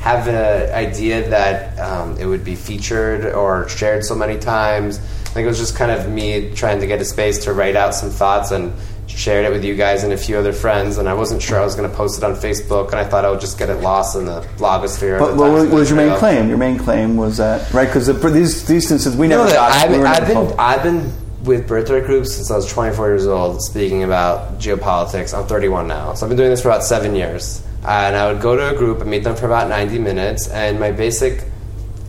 have 0.00 0.28
an 0.28 0.72
idea 0.74 1.28
that 1.30 1.78
um, 1.80 2.16
it 2.18 2.26
would 2.26 2.44
be 2.44 2.54
featured 2.54 3.24
or 3.34 3.68
shared 3.68 4.04
so 4.04 4.14
many 4.14 4.38
times. 4.38 5.00
I 5.36 5.38
think 5.38 5.44
it 5.44 5.50
was 5.50 5.58
just 5.58 5.76
kind 5.76 5.90
of 5.90 6.08
me 6.08 6.50
trying 6.54 6.80
to 6.80 6.86
get 6.86 6.98
a 6.98 7.04
space 7.04 7.44
to 7.44 7.52
write 7.52 7.76
out 7.76 7.94
some 7.94 8.08
thoughts 8.08 8.52
and 8.52 8.72
shared 9.06 9.44
it 9.44 9.50
with 9.52 9.66
you 9.66 9.74
guys 9.74 10.02
and 10.02 10.14
a 10.14 10.16
few 10.16 10.38
other 10.38 10.54
friends. 10.54 10.96
And 10.96 11.10
I 11.10 11.12
wasn't 11.12 11.42
sure 11.42 11.60
I 11.60 11.62
was 11.62 11.74
going 11.74 11.90
to 11.90 11.94
post 11.94 12.16
it 12.16 12.24
on 12.24 12.36
Facebook, 12.36 12.86
and 12.86 12.94
I 12.94 13.04
thought 13.04 13.26
I 13.26 13.30
would 13.30 13.42
just 13.42 13.58
get 13.58 13.68
it 13.68 13.82
lost 13.82 14.16
in 14.16 14.24
the 14.24 14.40
blogosphere. 14.56 15.18
But 15.18 15.36
what 15.36 15.52
was, 15.52 15.68
was 15.68 15.90
your 15.90 15.98
main 15.98 16.16
claim? 16.16 16.48
Your 16.48 16.56
main 16.56 16.78
claim 16.78 17.18
was 17.18 17.36
that 17.36 17.70
right 17.74 17.84
because 17.84 18.06
the, 18.06 18.14
these 18.14 18.66
these 18.66 18.90
instances 18.90 19.14
we 19.14 19.28
never 19.28 19.44
No, 19.44 19.50
got. 19.50 19.72
I've, 19.72 19.90
we 19.90 20.02
I've 20.02 20.26
been. 20.26 20.58
I've 20.58 20.82
been 20.82 21.12
with 21.44 21.68
birthright 21.68 22.06
groups 22.06 22.34
since 22.34 22.50
I 22.50 22.56
was 22.56 22.72
24 22.72 23.08
years 23.08 23.26
old, 23.26 23.62
speaking 23.62 24.04
about 24.04 24.58
geopolitics. 24.58 25.38
I'm 25.38 25.46
31 25.46 25.86
now, 25.86 26.14
so 26.14 26.24
I've 26.24 26.30
been 26.30 26.38
doing 26.38 26.48
this 26.48 26.62
for 26.62 26.70
about 26.70 26.82
seven 26.82 27.14
years. 27.14 27.62
And 27.86 28.16
I 28.16 28.32
would 28.32 28.40
go 28.40 28.56
to 28.56 28.74
a 28.74 28.74
group 28.74 29.02
and 29.02 29.10
meet 29.10 29.22
them 29.22 29.36
for 29.36 29.44
about 29.44 29.68
90 29.68 29.98
minutes, 29.98 30.48
and 30.48 30.80
my 30.80 30.92
basic 30.92 31.44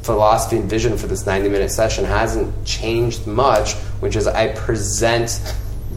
philosophy 0.07 0.57
and 0.57 0.69
vision 0.69 0.97
for 0.97 1.05
this 1.05 1.25
90 1.25 1.49
minute 1.49 1.69
session 1.69 2.05
hasn't 2.05 2.65
changed 2.65 3.27
much, 3.27 3.73
which 3.99 4.15
is 4.15 4.25
I 4.25 4.53
present 4.53 5.39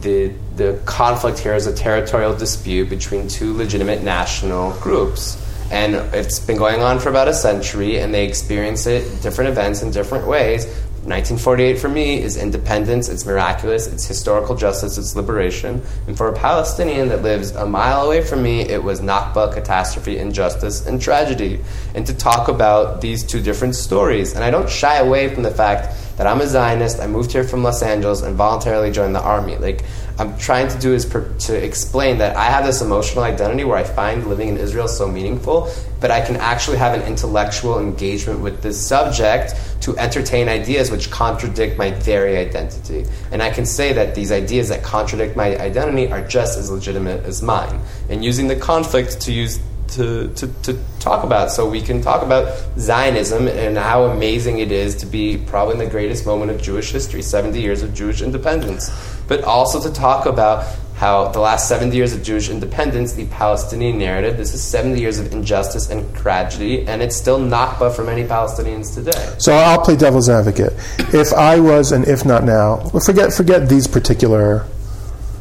the 0.01 0.33
the 0.57 0.79
conflict 0.85 1.39
here 1.39 1.53
as 1.53 1.65
a 1.65 1.73
territorial 1.73 2.35
dispute 2.35 2.89
between 2.89 3.27
two 3.27 3.53
legitimate 3.55 4.03
national 4.03 4.73
groups. 4.79 5.37
And 5.71 5.95
it's 6.13 6.39
been 6.39 6.57
going 6.57 6.81
on 6.81 6.99
for 6.99 7.09
about 7.09 7.29
a 7.29 7.33
century, 7.33 7.99
and 7.99 8.13
they 8.13 8.27
experience 8.27 8.85
it 8.85 9.23
different 9.23 9.49
events 9.49 9.81
in 9.81 9.91
different 9.91 10.27
ways. 10.27 10.67
1948 11.01 11.79
for 11.79 11.89
me 11.89 12.21
is 12.21 12.37
independence, 12.37 13.09
it's 13.09 13.25
miraculous, 13.25 13.87
it's 13.87 14.05
historical 14.05 14.55
justice, 14.55 14.99
it's 14.99 15.15
liberation. 15.15 15.81
And 16.05 16.15
for 16.15 16.27
a 16.27 16.33
Palestinian 16.33 17.09
that 17.09 17.23
lives 17.23 17.49
a 17.51 17.65
mile 17.65 18.05
away 18.05 18.23
from 18.23 18.43
me, 18.43 18.61
it 18.61 18.83
was 18.83 19.01
Nakba, 19.01 19.51
catastrophe, 19.51 20.19
injustice, 20.19 20.85
and 20.85 21.01
tragedy. 21.01 21.59
And 21.95 22.05
to 22.05 22.13
talk 22.13 22.49
about 22.49 23.01
these 23.01 23.23
two 23.23 23.41
different 23.41 23.75
stories. 23.75 24.35
And 24.35 24.43
I 24.43 24.51
don't 24.51 24.69
shy 24.69 24.97
away 24.97 25.33
from 25.33 25.41
the 25.41 25.49
fact 25.49 25.97
that 26.17 26.27
I'm 26.27 26.39
a 26.39 26.45
Zionist, 26.45 26.99
I 26.99 27.07
moved 27.07 27.31
here 27.31 27.43
from 27.43 27.63
Los 27.63 27.81
Angeles 27.81 28.21
and 28.21 28.35
voluntarily 28.35 28.91
joined 28.91 29.15
the 29.15 29.23
army. 29.23 29.57
Like, 29.57 29.83
I'm 30.19 30.37
trying 30.37 30.67
to 30.67 30.77
do 30.77 30.93
is 30.93 31.03
per- 31.03 31.33
to 31.33 31.55
explain 31.55 32.19
that 32.19 32.35
I 32.37 32.43
have 32.45 32.63
this 32.63 32.79
emotional 32.79 33.23
identity 33.23 33.63
where 33.63 33.77
I 33.77 33.83
find 33.83 34.27
living 34.27 34.49
in 34.49 34.57
Israel 34.57 34.87
so 34.87 35.07
meaningful, 35.07 35.71
but 36.01 36.11
I 36.11 36.19
can 36.19 36.35
actually 36.35 36.77
have 36.77 36.93
an 36.93 37.03
intellectual 37.03 37.79
engagement 37.79 38.41
with 38.41 38.61
this 38.61 38.85
subject 38.85 39.53
to 39.81 39.97
entertain 39.97 40.49
ideas 40.49 40.91
which 40.91 41.11
contradict 41.11 41.77
my 41.77 41.91
very 41.91 42.37
identity. 42.37 43.05
And 43.31 43.41
I 43.41 43.51
can 43.51 43.65
say 43.65 43.93
that 43.93 44.15
these 44.15 44.31
ideas 44.31 44.69
that 44.69 44.83
contradict 44.83 45.37
my 45.37 45.55
identity 45.57 46.11
are 46.11 46.27
just 46.27 46.57
as 46.57 46.71
legitimate 46.71 47.23
as 47.25 47.41
mine. 47.43 47.79
And 48.09 48.25
using 48.25 48.47
the 48.47 48.55
conflict 48.55 49.21
to 49.21 49.31
use 49.31 49.59
to, 49.89 50.29
to, 50.35 50.47
to 50.63 50.79
talk 50.99 51.23
about. 51.23 51.51
So 51.51 51.69
we 51.69 51.81
can 51.81 52.01
talk 52.01 52.23
about 52.23 52.57
Zionism 52.79 53.47
and 53.47 53.77
how 53.77 54.05
amazing 54.05 54.59
it 54.59 54.71
is 54.71 54.95
to 54.97 55.05
be 55.05 55.37
probably 55.37 55.73
in 55.73 55.79
the 55.79 55.89
greatest 55.89 56.25
moment 56.25 56.49
of 56.49 56.61
Jewish 56.61 56.91
history, 56.91 57.21
70 57.21 57.59
years 57.59 57.81
of 57.81 57.93
Jewish 57.93 58.21
independence. 58.21 58.89
But 59.27 59.43
also 59.43 59.81
to 59.81 59.93
talk 59.93 60.25
about 60.25 60.65
how 61.01 61.27
the 61.29 61.39
last 61.39 61.67
70 61.67 61.97
years 61.97 62.13
of 62.13 62.21
Jewish 62.21 62.47
independence, 62.51 63.13
the 63.13 63.25
Palestinian 63.25 63.97
narrative, 63.97 64.37
this 64.37 64.53
is 64.53 64.61
70 64.61 65.01
years 65.01 65.17
of 65.17 65.33
injustice 65.33 65.89
and 65.89 66.05
tragedy, 66.15 66.87
and 66.87 67.01
it's 67.01 67.15
still 67.15 67.39
Nakba 67.39 67.91
for 67.95 68.03
many 68.03 68.23
Palestinians 68.23 68.93
today. 68.93 69.33
So 69.39 69.51
I'll 69.51 69.81
play 69.81 69.95
devil's 69.95 70.29
advocate. 70.29 70.73
If 71.11 71.33
I 71.33 71.59
was, 71.59 71.91
and 71.91 72.07
if 72.07 72.23
not 72.23 72.43
now, 72.43 72.77
forget 73.03 73.33
forget 73.33 73.67
these 73.67 73.87
particular 73.87 74.65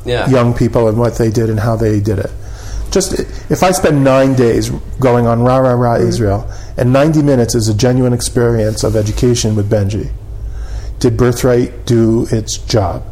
Yeah. 0.07 0.27
young 0.31 0.55
people 0.55 0.89
and 0.89 0.97
what 0.97 1.17
they 1.19 1.31
did 1.31 1.51
and 1.51 1.61
how 1.61 1.77
they 1.77 2.01
did 2.01 2.19
it. 2.19 2.31
just 2.91 3.13
if 3.51 3.63
I 3.63 3.71
spend 3.71 4.03
nine 4.03 4.35
days 4.35 4.71
going 4.99 5.27
on 5.27 5.43
rah 5.43 5.59
rah 5.59 5.75
rah 5.75 5.97
Israel, 5.97 6.49
and 6.79 6.91
90 6.91 7.21
minutes 7.23 7.55
is 7.55 7.69
a 7.69 7.75
genuine 7.75 8.15
experience 8.15 8.83
of 8.83 8.97
education 8.97 9.55
with 9.55 9.69
Benji, 9.71 10.09
did 11.01 11.19
Birthright 11.19 11.85
do 11.85 12.27
its 12.33 12.57
job? 12.57 13.03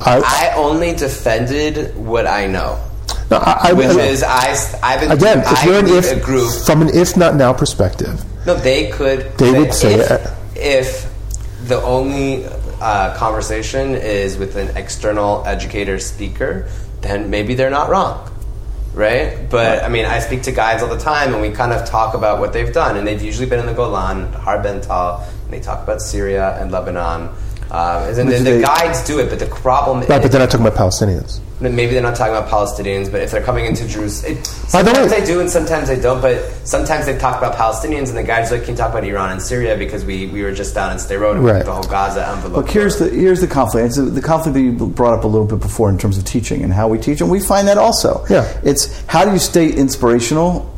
I 0.00 0.52
only 0.56 0.92
defended 0.94 1.96
what 1.96 2.26
I 2.26 2.46
know. 2.46 2.82
No, 3.30 3.38
I, 3.38 3.70
I, 3.70 3.72
which 3.72 3.86
I- 3.88 4.06
is 4.06 4.22
I, 4.22 4.56
I've 4.82 5.00
been 5.00 5.10
again, 5.10 5.42
if 5.44 5.64
you're 5.64 5.78
an 5.80 5.86
if 5.88 6.12
a 6.12 6.20
group. 6.20 6.52
from 6.64 6.82
an 6.82 6.90
if 6.94 7.16
not 7.16 7.34
now 7.34 7.52
perspective, 7.52 8.22
No, 8.46 8.54
they 8.54 8.90
could. 8.90 9.36
They 9.38 9.52
would 9.52 9.74
say 9.74 9.94
if, 9.94 10.10
it. 10.10 10.30
if 10.56 11.66
the 11.68 11.82
only 11.82 12.44
uh, 12.80 13.16
conversation 13.16 13.94
is 13.96 14.36
with 14.38 14.56
an 14.56 14.76
external 14.76 15.42
educator 15.46 15.98
speaker, 15.98 16.68
then 17.00 17.30
maybe 17.30 17.54
they're 17.54 17.70
not 17.70 17.88
wrong, 17.90 18.30
right? 18.94 19.48
But 19.50 19.82
I 19.82 19.88
mean, 19.88 20.04
I 20.04 20.20
speak 20.20 20.42
to 20.42 20.52
guides 20.52 20.82
all 20.84 20.88
the 20.88 20.98
time, 20.98 21.32
and 21.32 21.42
we 21.42 21.50
kind 21.50 21.72
of 21.72 21.84
talk 21.88 22.14
about 22.14 22.38
what 22.38 22.52
they've 22.52 22.72
done, 22.72 22.96
and 22.96 23.04
they've 23.06 23.22
usually 23.22 23.46
been 23.48 23.58
in 23.58 23.66
the 23.66 23.74
Golan, 23.74 24.32
Har 24.34 24.62
Bental, 24.62 25.24
and 25.44 25.52
they 25.52 25.58
talk 25.60 25.82
about 25.82 26.00
Syria 26.00 26.56
and 26.60 26.70
Lebanon. 26.70 27.30
Um, 27.70 28.04
and 28.04 28.16
then 28.16 28.26
Which 28.26 28.38
the, 28.38 28.44
they- 28.44 28.56
the 28.58 28.62
guides 28.62 29.04
do 29.06 29.18
it, 29.18 29.28
but 29.28 29.38
the 29.38 29.46
problem 29.46 29.98
right? 30.00 30.08
But 30.08 30.24
is 30.24 30.30
they're 30.30 30.40
not 30.40 30.50
talking 30.50 30.66
about 30.66 30.78
Palestinians. 30.78 31.40
maybe 31.60 31.86
they're 31.94 32.02
not 32.02 32.14
talking 32.14 32.34
about 32.36 32.48
Palestinians, 32.48 33.10
but 33.10 33.22
if 33.22 33.30
they're 33.32 33.42
coming 33.42 33.64
into 33.66 33.88
Jerusalem, 33.88 34.32
it, 34.38 34.44
By 34.72 34.82
the 34.82 34.90
way- 34.92 34.94
sometimes 34.98 35.10
they 35.10 35.24
do 35.26 35.40
and 35.40 35.50
sometimes 35.50 35.88
they 35.88 35.98
don't. 36.00 36.20
But 36.20 36.42
sometimes 36.64 37.06
they 37.06 37.18
talk 37.18 37.38
about 37.38 37.56
Palestinians, 37.56 38.08
and 38.08 38.16
the 38.16 38.22
guys 38.22 38.50
like, 38.52 38.62
"Can 38.64 38.72
you 38.74 38.76
talk 38.76 38.90
about 38.90 39.04
Iran 39.04 39.32
and 39.32 39.42
Syria?" 39.42 39.76
Because 39.76 40.04
we, 40.04 40.26
we 40.28 40.42
were 40.42 40.52
just 40.52 40.74
down 40.74 40.92
in 40.92 40.98
Sderot 40.98 41.32
and 41.32 41.44
we 41.44 41.50
Right. 41.50 41.58
did 41.58 41.66
the 41.66 41.72
whole 41.72 41.82
Gaza 41.82 42.26
envelope. 42.28 42.56
Look, 42.56 42.70
here's 42.70 42.98
the 42.98 43.08
here's 43.08 43.40
the 43.40 43.48
conflict. 43.48 43.86
It's 43.86 43.96
the, 43.96 44.02
the 44.02 44.22
conflict 44.22 44.54
that 44.54 44.60
you 44.60 44.72
brought 44.72 45.14
up 45.14 45.24
a 45.24 45.26
little 45.26 45.46
bit 45.46 45.60
before 45.60 45.88
in 45.90 45.98
terms 45.98 46.18
of 46.18 46.24
teaching 46.24 46.62
and 46.62 46.72
how 46.72 46.86
we 46.88 46.98
teach, 46.98 47.20
and 47.20 47.30
we 47.30 47.40
find 47.40 47.66
that 47.68 47.78
also. 47.78 48.24
Yeah. 48.30 48.46
it's 48.62 49.02
how 49.06 49.24
do 49.24 49.32
you 49.32 49.38
stay 49.40 49.70
inspirational? 49.72 50.72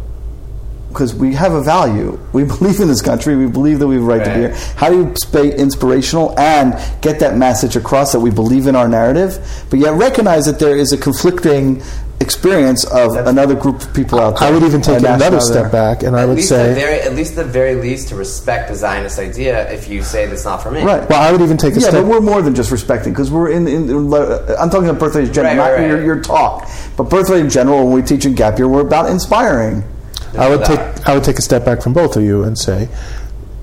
Because 0.99 1.15
we 1.15 1.33
have 1.35 1.53
a 1.53 1.63
value. 1.63 2.19
We 2.33 2.43
believe 2.55 2.81
in 2.81 2.89
this 2.89 3.01
country. 3.03 3.37
We 3.37 3.47
believe 3.47 3.79
that 3.79 3.87
we 3.87 3.95
have 3.95 4.03
a 4.03 4.07
right, 4.07 4.25
to 4.25 4.31
be 4.35 4.41
here. 4.41 4.55
How 4.75 4.89
do 4.91 4.97
you 4.97 5.15
stay 5.15 5.57
inspirational 5.57 6.37
and 6.37 6.75
get 7.03 7.21
that 7.21 7.37
message 7.37 7.77
across 7.77 8.11
that 8.13 8.19
we 8.19 8.31
believe 8.31 8.67
in 8.67 8.75
our 8.75 8.89
narrative, 8.89 9.39
but 9.71 9.79
yet 9.79 9.95
recognize 9.95 10.45
that 10.47 10.59
there 10.59 10.77
is 10.77 10.93
a 10.93 10.99
conflicting 10.99 11.81
experience 12.21 12.85
of 12.87 13.15
another 13.15 13.55
group 13.55 13.81
of 13.81 13.95
people 13.95 14.19
out 14.19 14.41
there. 14.41 14.49
I 14.49 14.51
would 14.51 14.65
even 14.65 14.83
take 14.83 14.99
another 14.99 15.19
national- 15.37 15.41
step 15.41 15.71
back, 15.71 16.03
and 16.03 16.17
I 16.17 16.27
would 16.27 16.43
say, 16.43 16.75
very, 16.75 16.99
at 17.03 17.15
least 17.15 17.37
the 17.37 17.45
very 17.45 17.77
least 17.77 18.09
to 18.09 18.17
respect 18.17 18.69
the 18.69 18.75
Zionist 18.75 19.21
idea. 19.21 19.71
If 19.71 19.89
you 19.89 20.03
say 20.03 20.27
that's 20.27 20.45
not 20.45 20.61
for 20.65 20.73
me, 20.73 20.83
Right. 20.83 21.09
well, 21.09 21.23
I 21.23 21.31
would 21.31 21.43
even 21.43 21.57
take 21.57 21.77
a 21.77 21.81
Yeah, 21.81 21.91
step. 21.91 22.03
but 22.03 22.07
we're 22.11 22.21
more 22.21 22.43
than 22.43 22.57
just 22.57 22.73
respecting 22.73 23.13
because 23.13 23.31
we're 23.31 23.51
in, 23.51 23.69
in, 23.69 23.89
in- 23.89 24.13
I'm 24.59 24.69
talking 24.69 24.89
about 24.89 24.99
birthright 24.99 25.29
in 25.29 25.33
general, 25.33 25.55
Right, 25.59 25.71
right, 25.75 25.81
not 25.83 25.87
your, 25.87 25.97
right. 25.99 26.05
your 26.07 26.21
talk. 26.21 26.69
But 26.97 27.05
birthright 27.09 27.39
in 27.39 27.51
general, 27.51 27.85
when 27.87 27.93
we 27.95 28.03
teach 28.03 28.27
in 28.27 28.35
Gap 28.35 28.59
Year, 28.59 28.67
we're 28.67 28.81
about 28.81 29.11
inspiring. 29.11 29.85
I 30.37 30.49
would 30.49 30.61
There's 30.61 30.69
take. 30.69 31.09
I 31.09 31.14
would 31.14 31.25
take 31.25 31.38
a 31.38 31.43
step 31.43 31.64
back 31.64 31.83
from 31.83 31.93
both 31.93 32.17
of 32.17 32.23
you 32.23 32.43
and 32.45 32.59
say 32.59 32.88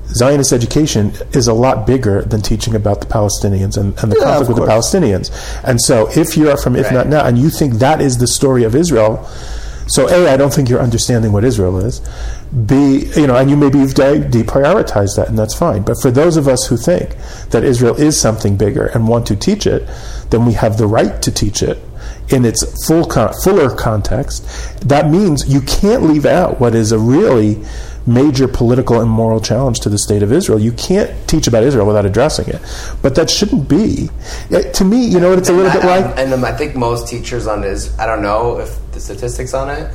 Zionist 0.08 0.54
education 0.54 1.12
is 1.34 1.48
a 1.48 1.54
lot 1.54 1.88
bigger 1.88 2.22
than 2.22 2.42
teaching 2.42 2.76
about 2.76 3.02
the 3.02 3.08
Palestinians 3.08 3.78
and, 3.78 3.98
and 4.00 4.12
the 4.12 4.18
Yeah, 4.20 4.38
conflict 4.38 4.60
with 4.60 4.68
the. 4.68 4.72
Palestinians. 4.72 5.32
And 5.64 5.82
so, 5.82 6.10
if 6.16 6.38
you 6.38 6.50
are 6.50 6.58
from 6.58 6.76
If 6.76 6.92
Not 6.92 7.08
Now 7.08 7.26
and 7.26 7.38
you 7.38 7.50
think 7.50 7.76
that 7.76 8.02
is 8.02 8.18
the 8.18 8.28
story 8.28 8.64
of 8.64 8.76
Israel, 8.76 9.28
so 9.88 10.08
A, 10.10 10.32
I 10.32 10.38
don't 10.38 10.54
think 10.54 10.70
you're 10.70 10.82
understanding 10.82 11.32
what 11.32 11.44
Israel 11.44 11.78
is. 11.80 12.02
B, 12.66 13.12
you 13.16 13.28
know, 13.28 13.36
and 13.36 13.50
you 13.50 13.58
maybe 13.58 13.80
you've 13.80 13.94
de- 13.94 14.20
deprioritized 14.22 15.16
that, 15.18 15.28
and 15.30 15.38
that's 15.38 15.54
fine. 15.54 15.84
But 15.84 16.02
for 16.02 16.10
those 16.10 16.38
of 16.38 16.48
us 16.48 16.66
who 16.68 16.78
think 16.78 17.16
that 17.50 17.64
Israel 17.64 17.96
is 17.96 18.20
something 18.20 18.58
bigger 18.58 18.88
and 18.88 19.08
want 19.08 19.28
to 19.28 19.36
teach 19.36 19.68
it, 19.68 19.88
then 20.30 20.46
we 20.46 20.54
have 20.54 20.78
the 20.78 20.88
right 20.88 21.22
to 21.22 21.32
teach 21.32 21.62
it 21.62 21.78
in 22.30 22.46
its 22.46 22.86
full 22.88 23.06
con- 23.06 23.34
fuller 23.44 23.70
context. 23.76 24.44
That 24.88 25.10
means 25.10 25.48
you 25.48 25.62
can't 25.62 26.04
leave 26.04 26.26
out 26.26 26.60
what 26.60 26.74
is 26.76 26.92
a 26.92 27.00
really 27.00 27.64
major 28.08 28.48
political 28.48 29.02
and 29.02 29.10
moral 29.10 29.40
challenge 29.40 29.80
to 29.80 29.90
the 29.90 29.98
state 29.98 30.22
of 30.22 30.32
Israel. 30.32 30.60
You 30.60 30.72
can't 30.74 31.10
teach 31.28 31.48
about 31.48 31.64
Israel 31.64 31.88
without 31.88 32.06
addressing 32.06 32.48
it. 32.50 32.62
But 33.02 33.16
that 33.16 33.30
shouldn't 33.32 33.68
be. 33.68 34.10
Uh, 34.54 34.62
To 34.62 34.86
me, 34.86 35.06
you 35.06 35.20
know 35.20 35.30
what 35.30 35.40
it's 35.40 35.50
a 35.50 35.54
little 35.54 35.72
bit 35.72 35.84
like? 35.84 36.18
And 36.18 36.34
I 36.46 36.52
think 36.56 36.76
most 36.76 37.08
teachers 37.08 37.48
on 37.48 37.62
this, 37.62 37.98
I 37.98 38.06
don't 38.06 38.22
know 38.22 38.60
if 38.60 38.78
the 38.92 39.00
statistics 39.00 39.54
on 39.56 39.70
it, 39.72 39.92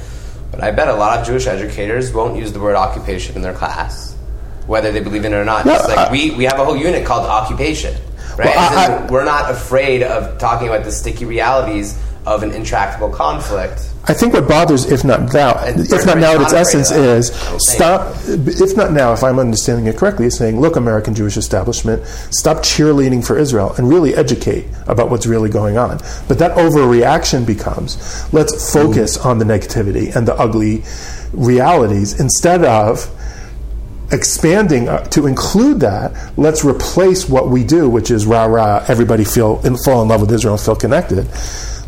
but 0.51 0.63
I 0.63 0.73
bet 0.73 0.89
a 0.89 0.95
lot 0.95 1.21
of 1.21 1.27
Jewish 1.27 1.47
educators 1.47 2.13
won't 2.13 2.37
use 2.37 2.53
the 2.53 2.59
word 2.61 2.75
occupation 2.75 3.37
in 3.37 3.43
their 3.43 3.55
class, 3.55 4.17
whether 4.67 4.91
they 4.91 5.01
believe 5.01 5.25
in 5.25 5.33
it 5.33 5.37
or 5.37 5.45
not. 5.45 5.65
No, 5.65 5.75
It's 5.75 5.87
like 5.87 5.99
I- 5.99 6.11
we, 6.11 6.33
we 6.33 6.45
have 6.45 6.59
a 6.59 6.65
whole 6.65 6.77
unit 6.77 7.05
called 7.07 7.27
occupation, 7.27 7.95
right? 8.37 8.47
Well, 8.57 8.59
I- 8.59 9.07
we're 9.09 9.25
not 9.25 9.53
afraid 9.53 10.03
of 10.03 10.39
talking 10.39 10.67
about 10.67 10.83
the 10.85 10.91
sticky 10.91 11.27
realities 11.27 11.97
of 12.27 12.43
an 12.43 12.51
intractable 12.53 13.09
conflict. 13.09 13.91
I 14.05 14.15
think 14.15 14.35
what 14.35 14.49
bothers, 14.49 14.91
if 14.91 15.05
not 15.05 15.33
now, 15.33 15.55
if 15.65 16.07
not 16.07 16.19
now, 16.19 16.35
at 16.35 16.43
its 16.43 16.53
essence 16.53 16.91
is 16.91 17.31
I 17.31 17.35
don't 17.35 17.51
think. 17.51 17.61
stop. 17.61 18.17
If 18.27 18.77
not 18.77 18.93
now, 18.93 19.13
if 19.13 19.23
I'm 19.23 19.39
understanding 19.39 19.87
it 19.87 19.97
correctly, 19.97 20.27
is 20.27 20.37
saying, 20.37 20.61
look, 20.61 20.77
American 20.77 21.15
Jewish 21.15 21.37
establishment, 21.37 22.07
stop 22.07 22.59
cheerleading 22.59 23.27
for 23.27 23.39
Israel 23.39 23.75
and 23.77 23.89
really 23.89 24.15
educate 24.15 24.67
about 24.87 25.11
what's 25.11 25.27
really 25.27 25.51
going 25.51 25.79
on. 25.79 25.99
But 26.29 26.39
that 26.39 26.57
overreaction 26.57 27.47
becomes, 27.47 28.33
let's 28.33 28.73
focus 28.73 29.19
on 29.19 29.39
the 29.39 29.45
negativity 29.45 30.15
and 30.15 30.27
the 30.27 30.35
ugly 30.35 30.83
realities 31.33 32.19
instead 32.19 32.65
of 32.65 33.09
expanding 34.13 34.89
uh, 34.89 35.05
to 35.05 35.27
include 35.27 35.81
that, 35.81 36.33
let's 36.37 36.65
replace 36.65 37.29
what 37.29 37.49
we 37.49 37.65
do, 37.65 37.89
which 37.89 38.11
is 38.11 38.27
rah 38.27 38.45
rah, 38.45 38.85
everybody 38.89 39.25
feel 39.25 39.61
in, 39.65 39.77
fall 39.77 40.03
in 40.03 40.09
love 40.09 40.21
with 40.21 40.33
Israel 40.33 40.55
and 40.55 40.63
feel 40.63 40.77
connected. 40.77 41.29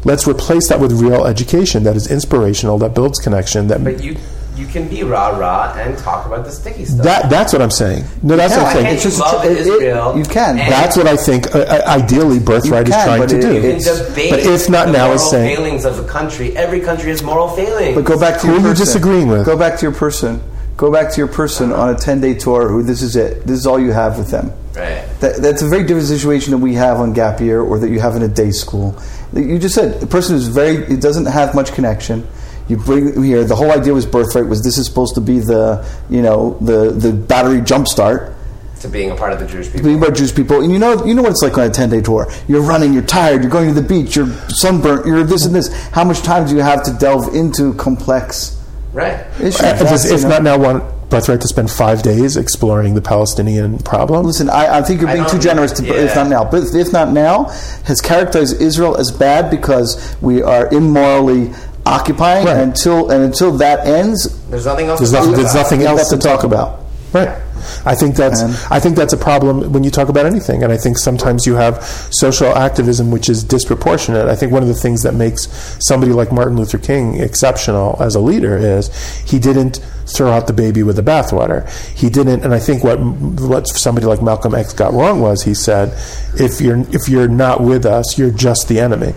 Let's 0.04 0.26
replace 0.26 0.68
that 0.68 0.80
with 0.80 0.92
real 1.00 1.26
education 1.26 1.84
that 1.84 1.94
is 1.96 2.10
inspirational, 2.10 2.78
that 2.78 2.94
builds 2.94 3.18
connection. 3.20 3.68
That 3.68 3.84
But 3.84 4.02
you 4.02 4.16
you 4.54 4.66
can 4.66 4.86
be 4.86 5.02
rah 5.02 5.30
rah 5.38 5.72
and 5.78 5.96
talk 5.96 6.26
about 6.26 6.44
the 6.44 6.50
sticky 6.50 6.84
stuff. 6.84 7.04
that 7.04 7.30
that's 7.30 7.52
what 7.54 7.62
I'm 7.62 7.70
saying. 7.70 8.04
No, 8.22 8.36
that's 8.36 8.52
can. 8.52 8.62
what 8.62 8.66
I'm 8.66 8.66
Why 8.66 8.72
saying. 8.74 8.84
can't 8.84 8.96
It's 8.96 9.04
you 9.04 9.10
just- 9.10 9.20
love 9.22 9.44
it- 9.46 9.52
it- 9.52 9.58
Israel? 9.66 10.14
you 10.18 10.24
can. 10.24 10.58
and- 10.58 10.70
That's 10.72 10.96
what 10.96 11.06
I 11.06 11.16
think. 11.16 11.54
Uh, 11.54 11.60
uh, 11.60 11.82
ideally, 11.86 12.38
birthright 12.38 12.86
You 12.86 12.92
is 12.92 12.96
can, 12.96 13.06
trying 13.06 13.20
but 13.22 13.28
to 13.30 13.38
it- 13.38 13.40
do. 13.40 13.54
You 13.54 13.60
can 13.62 13.70
It's- 13.70 13.98
debate 14.08 14.30
but 14.30 14.40
if 14.40 14.68
not 14.68 14.86
the 14.86 14.92
now, 14.92 15.04
moral 15.04 15.14
is 15.16 15.30
saying- 15.30 15.56
failings 15.56 15.84
of 15.86 15.98
a 15.98 16.02
country. 16.02 16.54
Every 16.56 16.80
country 16.80 17.10
has 17.10 17.22
moral 17.22 17.48
failings. 17.48 17.94
But 17.94 18.04
go 18.04 18.18
back 18.18 18.40
to 18.40 18.46
Who 18.46 18.52
your 18.52 18.56
are 18.56 18.62
you 18.64 18.68
person. 18.70 18.84
disagreeing 18.84 19.28
with? 19.28 19.46
Go 19.46 19.56
back 19.56 19.76
to 19.78 19.82
your 19.82 19.92
person. 19.94 20.40
Go 20.76 20.90
back 20.90 21.10
to 21.12 21.16
your 21.18 21.28
person 21.28 21.72
on 21.72 21.88
a 21.90 21.94
10 21.94 22.20
day 22.20 22.34
tour 22.34 22.68
who 22.68 22.82
this 22.82 23.00
is 23.02 23.14
it. 23.16 23.46
This 23.46 23.58
is 23.58 23.66
all 23.66 23.78
you 23.78 23.92
have 23.92 24.18
with 24.18 24.30
them. 24.30 24.52
Right. 24.76 25.02
That, 25.20 25.36
that's 25.42 25.62
a 25.62 25.68
very 25.68 25.84
different 25.84 26.08
situation 26.08 26.50
that 26.50 26.58
we 26.58 26.74
have 26.74 26.98
on 27.00 27.12
gap 27.14 27.40
year 27.40 27.60
or 27.62 27.78
that 27.78 27.88
you 27.90 28.00
have 28.00 28.16
in 28.16 28.22
a 28.22 28.28
day 28.28 28.50
school. 28.50 28.94
You 29.34 29.58
just 29.58 29.74
said 29.74 30.00
the 30.00 30.06
person 30.06 30.36
is 30.36 30.48
very, 30.48 30.76
it 30.84 31.00
doesn't 31.00 31.26
have 31.26 31.54
much 31.54 31.72
connection. 31.72 32.26
You 32.68 32.76
bring 32.76 33.22
here, 33.22 33.44
the 33.44 33.56
whole 33.56 33.70
idea 33.72 33.92
was 33.92 34.06
birthright 34.06 34.46
was 34.46 34.62
this 34.62 34.78
is 34.78 34.86
supposed 34.86 35.14
to 35.16 35.20
be 35.20 35.40
the, 35.40 35.86
you 36.08 36.22
know, 36.22 36.56
the, 36.60 36.90
the 36.90 37.12
battery 37.12 37.60
jumpstart. 37.60 38.34
to 38.80 38.88
being 38.88 39.10
a 39.10 39.16
part 39.16 39.32
of 39.32 39.40
the 39.40 39.46
Jewish 39.46 39.66
people. 39.66 39.84
Being 39.84 39.98
about 39.98 40.14
Jewish 40.14 40.34
people, 40.34 40.60
and 40.62 40.72
you 40.72 40.78
know, 40.78 41.04
you 41.04 41.14
know 41.14 41.22
what 41.22 41.32
it's 41.32 41.42
like 41.42 41.56
on 41.58 41.64
a 41.64 41.70
ten 41.70 41.90
day 41.90 42.00
tour. 42.00 42.30
You're 42.48 42.62
running, 42.62 42.92
you're 42.92 43.02
tired, 43.02 43.42
you're 43.42 43.50
going 43.50 43.74
to 43.74 43.80
the 43.80 43.86
beach, 43.86 44.16
you're 44.16 44.28
sunburnt, 44.48 45.06
you're 45.06 45.24
this 45.24 45.44
and 45.44 45.54
this. 45.54 45.72
How 45.90 46.04
much 46.04 46.20
time 46.22 46.46
do 46.46 46.54
you 46.54 46.60
have 46.62 46.82
to 46.84 46.92
delve 46.92 47.34
into 47.34 47.74
complex 47.74 48.58
Right. 48.92 49.26
issues? 49.40 49.58
Does 49.60 50.04
That's, 50.04 50.04
if 50.06 50.22
not 50.28 50.42
now 50.42 50.58
want 50.58 50.84
birthright 51.12 51.40
to 51.42 51.46
spend 51.48 51.70
five 51.70 52.02
days 52.02 52.36
exploring 52.36 52.94
the 52.94 53.00
Palestinian 53.02 53.78
problem? 53.78 54.26
Listen, 54.26 54.50
I, 54.50 54.78
I 54.78 54.82
think 54.82 55.00
you're 55.00 55.12
being 55.12 55.26
too 55.28 55.38
generous 55.38 55.70
to 55.72 55.84
if 55.86 56.16
not 56.16 56.26
now. 56.28 56.42
But 56.44 56.74
if 56.74 56.92
not 56.92 57.12
now, 57.12 57.44
has 57.84 58.00
characterized 58.00 58.60
Israel 58.60 58.96
as 58.96 59.12
bad 59.12 59.50
because 59.50 60.16
we 60.20 60.42
are 60.42 60.66
immorally 60.74 61.52
occupying 61.86 62.46
Right. 62.46 62.56
until 62.58 63.10
and 63.10 63.22
until 63.24 63.52
that 63.58 63.86
ends. 63.86 64.20
There's 64.50 64.66
nothing 64.66 64.86
else. 64.88 64.98
There's 65.00 65.10
to 65.10 65.16
talk 65.16 65.24
nothing, 65.26 65.38
there's 65.40 65.54
about. 65.54 65.62
nothing 65.62 65.82
else 65.82 66.08
to 66.10 66.16
talk 66.18 66.42
about. 66.44 66.80
Right. 67.12 67.38
I 67.84 67.94
think 67.94 68.16
that's 68.16 68.40
And- 68.40 68.56
I 68.70 68.80
think 68.80 68.96
that's 68.96 69.12
a 69.12 69.16
problem 69.16 69.72
when 69.72 69.84
you 69.84 69.90
talk 69.90 70.08
about 70.08 70.26
anything, 70.26 70.62
and 70.62 70.72
I 70.72 70.76
think 70.76 70.98
sometimes 70.98 71.46
you 71.46 71.56
have 71.56 71.82
social 72.10 72.48
activism 72.48 73.10
which 73.10 73.28
is 73.28 73.44
disproportionate. 73.44 74.28
I 74.28 74.34
think 74.36 74.52
one 74.52 74.62
of 74.62 74.68
the 74.68 74.74
things 74.74 75.02
that 75.02 75.14
makes 75.14 75.48
somebody 75.80 76.12
like 76.12 76.32
Martin 76.32 76.56
Luther 76.56 76.78
King 76.78 77.20
exceptional 77.20 77.96
as 78.00 78.14
a 78.14 78.20
leader 78.20 78.56
is 78.56 78.90
he 79.24 79.38
didn't 79.38 79.80
throw 80.06 80.30
out 80.32 80.46
the 80.46 80.52
baby 80.52 80.82
with 80.82 80.96
the 80.96 81.02
bathwater. 81.02 81.68
He 81.96 82.10
didn't, 82.10 82.44
and 82.44 82.52
I 82.52 82.58
think 82.58 82.82
what 82.84 82.98
what 83.00 83.68
somebody 83.68 84.06
like 84.06 84.22
Malcolm 84.22 84.54
X 84.54 84.72
got 84.72 84.92
wrong 84.92 85.20
was 85.20 85.42
he 85.44 85.54
said, 85.54 85.92
if 86.34 86.60
you're 86.60 86.78
if 86.90 87.08
you're 87.08 87.28
not 87.28 87.60
with 87.62 87.86
us, 87.86 88.18
you're 88.18 88.30
just 88.30 88.68
the 88.68 88.80
enemy. 88.80 89.14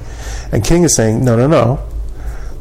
And 0.52 0.64
King 0.64 0.84
is 0.84 0.96
saying, 0.96 1.24
no, 1.24 1.36
no, 1.36 1.48
no 1.48 1.80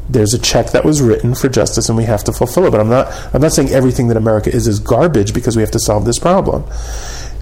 there's 0.09 0.33
a 0.33 0.39
check 0.39 0.71
that 0.71 0.85
was 0.85 1.01
written 1.01 1.33
for 1.35 1.49
justice 1.49 1.89
and 1.89 1.97
we 1.97 2.03
have 2.03 2.23
to 2.25 2.31
fulfill 2.33 2.65
it. 2.65 2.71
But 2.71 2.79
I'm 2.79 2.89
not 2.89 3.07
I'm 3.33 3.41
not 3.41 3.51
saying 3.53 3.69
everything 3.69 4.07
that 4.09 4.17
America 4.17 4.49
is 4.53 4.67
is 4.67 4.79
garbage 4.79 5.33
because 5.33 5.55
we 5.55 5.61
have 5.61 5.71
to 5.71 5.79
solve 5.79 6.05
this 6.05 6.19
problem. 6.19 6.63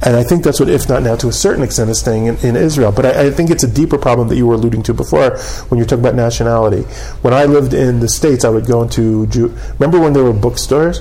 And 0.06 0.18
I 0.18 0.24
think 0.24 0.44
that's 0.44 0.60
what, 0.60 0.70
if 0.70 0.90
not 0.90 1.02
now, 1.02 1.16
to 1.16 1.30
a 1.30 1.32
certain 1.32 1.64
extent, 1.64 1.90
is 1.90 1.98
staying 2.02 2.26
in, 2.26 2.36
in 2.40 2.56
Israel. 2.58 2.92
But 2.92 3.06
I, 3.06 3.28
I 3.28 3.32
think 3.32 3.50
it's 3.50 3.64
a 3.64 3.72
deeper 3.72 3.98
problem 3.98 4.28
that 4.28 4.36
you 4.36 4.46
were 4.46 4.56
alluding 4.56 4.84
to 4.84 4.94
before 4.94 5.38
when 5.70 5.78
you're 5.78 5.88
talking 5.88 6.04
about 6.04 6.16
nationality. 6.16 6.82
When 7.22 7.34
I 7.34 7.46
lived 7.46 7.74
in 7.74 8.02
the 8.02 8.10
States, 8.10 8.44
I 8.44 8.50
would 8.50 8.66
go 8.66 8.82
into. 8.82 9.28
Jew- 9.28 9.56
Remember 9.80 10.02
when 10.02 10.12
there 10.12 10.26
were 10.26 10.34
bookstores? 10.34 11.00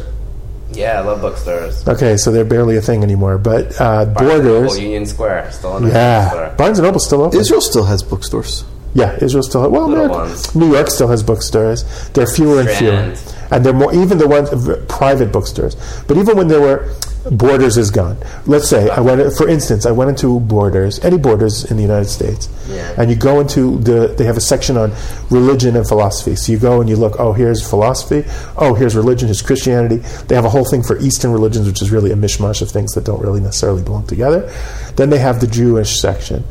Yeah, 0.72 1.01
I 1.01 1.05
love 1.05 1.20
bookstores. 1.20 1.86
Okay, 1.89 2.16
so 2.16 2.30
they're 2.30 2.45
barely 2.45 2.76
a 2.76 2.80
thing 2.80 3.03
anymore. 3.03 3.39
But 3.39 3.78
uh, 3.80 4.05
Barnes 4.05 4.18
and 4.18 4.45
Noble, 4.45 4.61
Borders. 4.61 4.78
Union 4.78 5.05
Square, 5.07 5.51
still 5.51 5.76
in 5.78 5.89
Yeah. 5.89 6.28
bookstore. 6.30 6.55
Barnes 6.57 6.78
and 6.78 6.86
Noble's 6.86 7.05
still 7.05 7.22
open. 7.22 7.41
Israel 7.41 7.61
still 7.61 7.84
has 7.86 8.05
bookstores. 8.05 8.64
Yeah, 8.95 9.16
Israel 9.22 9.43
still. 9.43 9.62
Has. 9.62 9.70
Well, 9.70 9.88
Little 9.88 10.05
America- 10.05 10.30
ones. 10.30 10.55
New 10.55 10.72
York 10.74 10.90
still 10.90 11.09
has 11.09 11.22
bookstores. 11.22 11.84
They're 12.12 12.26
fewer 12.26 12.61
and 12.61 12.68
fewer, 12.70 13.14
and 13.51 13.64
they're 13.64 13.72
more. 13.72 13.93
Even 13.95 14.18
the 14.18 14.28
ones 14.28 14.51
private 14.88 15.32
bookstores. 15.32 15.76
But 16.07 16.16
even 16.18 16.36
when 16.36 16.49
there 16.49 16.61
were 16.61 16.88
Borders 17.31 17.77
is 17.77 17.91
gone. 17.91 18.18
Let's 18.47 18.68
say 18.68 18.91
I 18.91 19.01
went. 19.01 19.33
For 19.37 19.49
instance, 19.49 19.87
I 19.87 19.93
went 19.93 20.11
into 20.11 20.41
Borders, 20.41 20.99
any 21.05 21.18
Borders 21.18 21.70
in 21.70 21.77
the 21.77 21.83
United 21.83 22.09
States, 22.09 22.49
Yeah. 22.68 22.95
and 22.99 23.11
you 23.11 23.16
go 23.16 23.39
into 23.41 23.79
the. 23.79 24.09
They 24.09 24.25
have 24.25 24.37
a 24.37 24.41
section 24.41 24.77
on 24.77 24.93
religion 25.31 25.77
and 25.77 25.87
philosophy. 25.87 26.35
So 26.35 26.51
you 26.51 26.59
go 26.59 26.81
and 26.81 26.91
you 26.91 26.97
look. 26.97 27.20
Oh, 27.20 27.33
here's 27.33 27.68
philosophy. 27.68 28.25
Oh, 28.57 28.75
here's 28.75 28.97
religion. 28.97 29.29
Here's 29.29 29.43
Christianity. 29.43 29.99
They 30.27 30.35
have 30.35 30.45
a 30.45 30.51
whole 30.51 30.64
thing 30.64 30.83
for 30.83 30.99
Eastern 30.99 31.33
religions, 31.33 31.66
which 31.66 31.81
is 31.81 31.91
really 31.91 32.11
a 32.11 32.16
mishmash 32.16 32.61
of 32.61 32.70
things 32.70 32.93
that 32.93 33.05
don't 33.05 33.23
really 33.23 33.41
necessarily 33.41 33.83
belong 33.83 34.07
together. 34.07 34.51
Then 34.97 35.11
they 35.11 35.18
have 35.18 35.41
the 35.41 35.47
Jewish 35.47 36.01
section, 36.01 36.45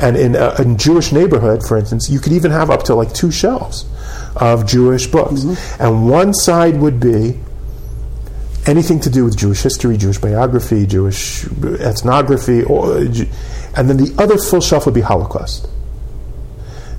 and 0.00 0.16
in 0.16 0.34
a, 0.34 0.60
in 0.60 0.76
Jewish 0.76 1.12
neighborhood, 1.12 1.62
for 1.62 1.76
instance, 1.76 2.10
you 2.10 2.18
could 2.18 2.32
even 2.32 2.50
have 2.50 2.68
up 2.70 2.82
to 2.84 2.94
like 2.94 3.12
two 3.14 3.30
shelves 3.30 3.84
of 4.34 4.66
Jewish 4.66 5.06
books, 5.06 5.42
mm-hmm. 5.42 5.82
and 5.82 6.10
one 6.10 6.34
side 6.34 6.78
would 6.78 6.98
be 6.98 7.40
anything 8.66 9.00
to 9.00 9.10
do 9.10 9.24
with 9.24 9.36
Jewish 9.36 9.62
history, 9.62 9.96
Jewish 9.96 10.18
biography, 10.18 10.86
Jewish 10.86 11.44
ethnography, 11.64 12.62
or, 12.64 12.98
and 12.98 13.88
then 13.88 13.96
the 13.96 14.14
other 14.18 14.36
full 14.38 14.60
shelf 14.60 14.86
would 14.86 14.94
be 14.94 15.00
Holocaust. 15.02 15.68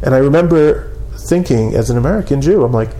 And 0.01 0.13
I 0.13 0.19
remember 0.19 0.93
thinking, 1.17 1.73
as 1.75 1.89
an 1.89 1.97
American 1.97 2.41
Jew, 2.41 2.63
I'm 2.63 2.71
like, 2.71 2.93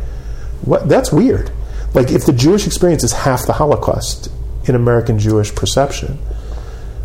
what? 0.63 0.89
That's 0.89 1.11
weird. 1.11 1.51
Like, 1.93 2.11
if 2.11 2.25
the 2.25 2.33
Jewish 2.33 2.65
experience 2.67 3.03
is 3.03 3.11
half 3.13 3.45
the 3.45 3.53
Holocaust 3.53 4.29
in 4.65 4.75
American 4.75 5.17
Jewish 5.19 5.53
perception, 5.55 6.17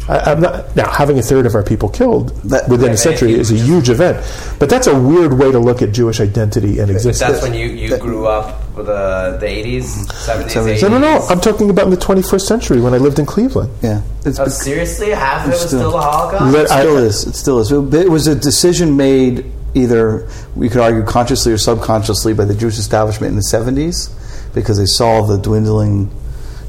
I, 0.08 0.18
I'm 0.32 0.40
not 0.40 0.74
now 0.74 0.90
having 0.90 1.18
a 1.18 1.22
third 1.22 1.46
of 1.46 1.54
our 1.54 1.62
people 1.62 1.88
killed 1.88 2.30
That- 2.50 2.68
within 2.68 2.88
Yeah, 2.88 2.94
a 2.94 2.96
century 2.96 3.34
is 3.34 3.50
a 3.52 3.54
huge. 3.54 3.66
huge 3.66 3.90
event. 3.90 4.26
But 4.58 4.68
that's 4.68 4.86
a 4.88 4.98
weird 4.98 5.34
way 5.34 5.52
to 5.52 5.58
look 5.60 5.80
at 5.82 5.92
Jewish 5.92 6.20
identity 6.20 6.78
and 6.80 6.88
But 6.88 6.96
existence. 6.96 7.18
that's 7.32 7.42
when 7.42 7.54
you, 7.54 7.66
you 7.68 7.96
grew 7.98 8.26
up 8.26 8.61
with 8.77 8.87
the 8.87 9.37
the 9.41 9.47
eighties, 9.47 9.87
seventies, 10.16 10.57
eighties. 10.57 10.83
no, 10.83 10.89
no, 10.89 10.99
no. 10.99 11.18
I'm 11.29 11.41
talking 11.41 11.68
about 11.70 11.85
in 11.85 11.91
the 11.91 11.97
21st 11.97 12.41
century 12.43 12.81
when 12.81 12.95
I 12.95 12.99
lived 12.99 13.18
in 13.18 13.27
Cleveland. 13.27 13.70
Yeah, 13.83 14.01
it's 14.25 14.39
Oh, 14.39 14.45
bec- 14.45 14.53
seriously, 14.53 15.11
half 15.11 15.43
of 15.43 15.49
it 15.49 15.51
was 15.53 15.59
Still- 15.61 15.79
still 15.81 15.91
the 15.93 16.01
Holocaust. 16.01 16.55
Let- 16.55 16.64
It 16.66 16.70
I- 16.70 16.81
still 16.81 16.97
is. 16.99 17.27
It 17.27 17.37
still 17.37 17.59
is. 17.61 17.73
It 17.73 18.11
was 18.11 18.27
a 18.27 18.35
decision 18.35 18.97
made 18.97 19.45
either 19.75 20.27
we 20.55 20.68
could 20.68 20.81
argue 20.81 21.03
consciously 21.03 21.51
or 21.53 21.59
subconsciously 21.59 22.35
by 22.35 22.45
the 22.45 22.55
Jewish 22.55 22.79
establishment 22.79 23.31
in 23.31 23.37
the 23.37 23.43
seventies 23.43 24.11
because 24.55 24.77
they 24.79 24.87
saw 24.87 25.23
the 25.23 25.39
dwindling, 25.39 26.11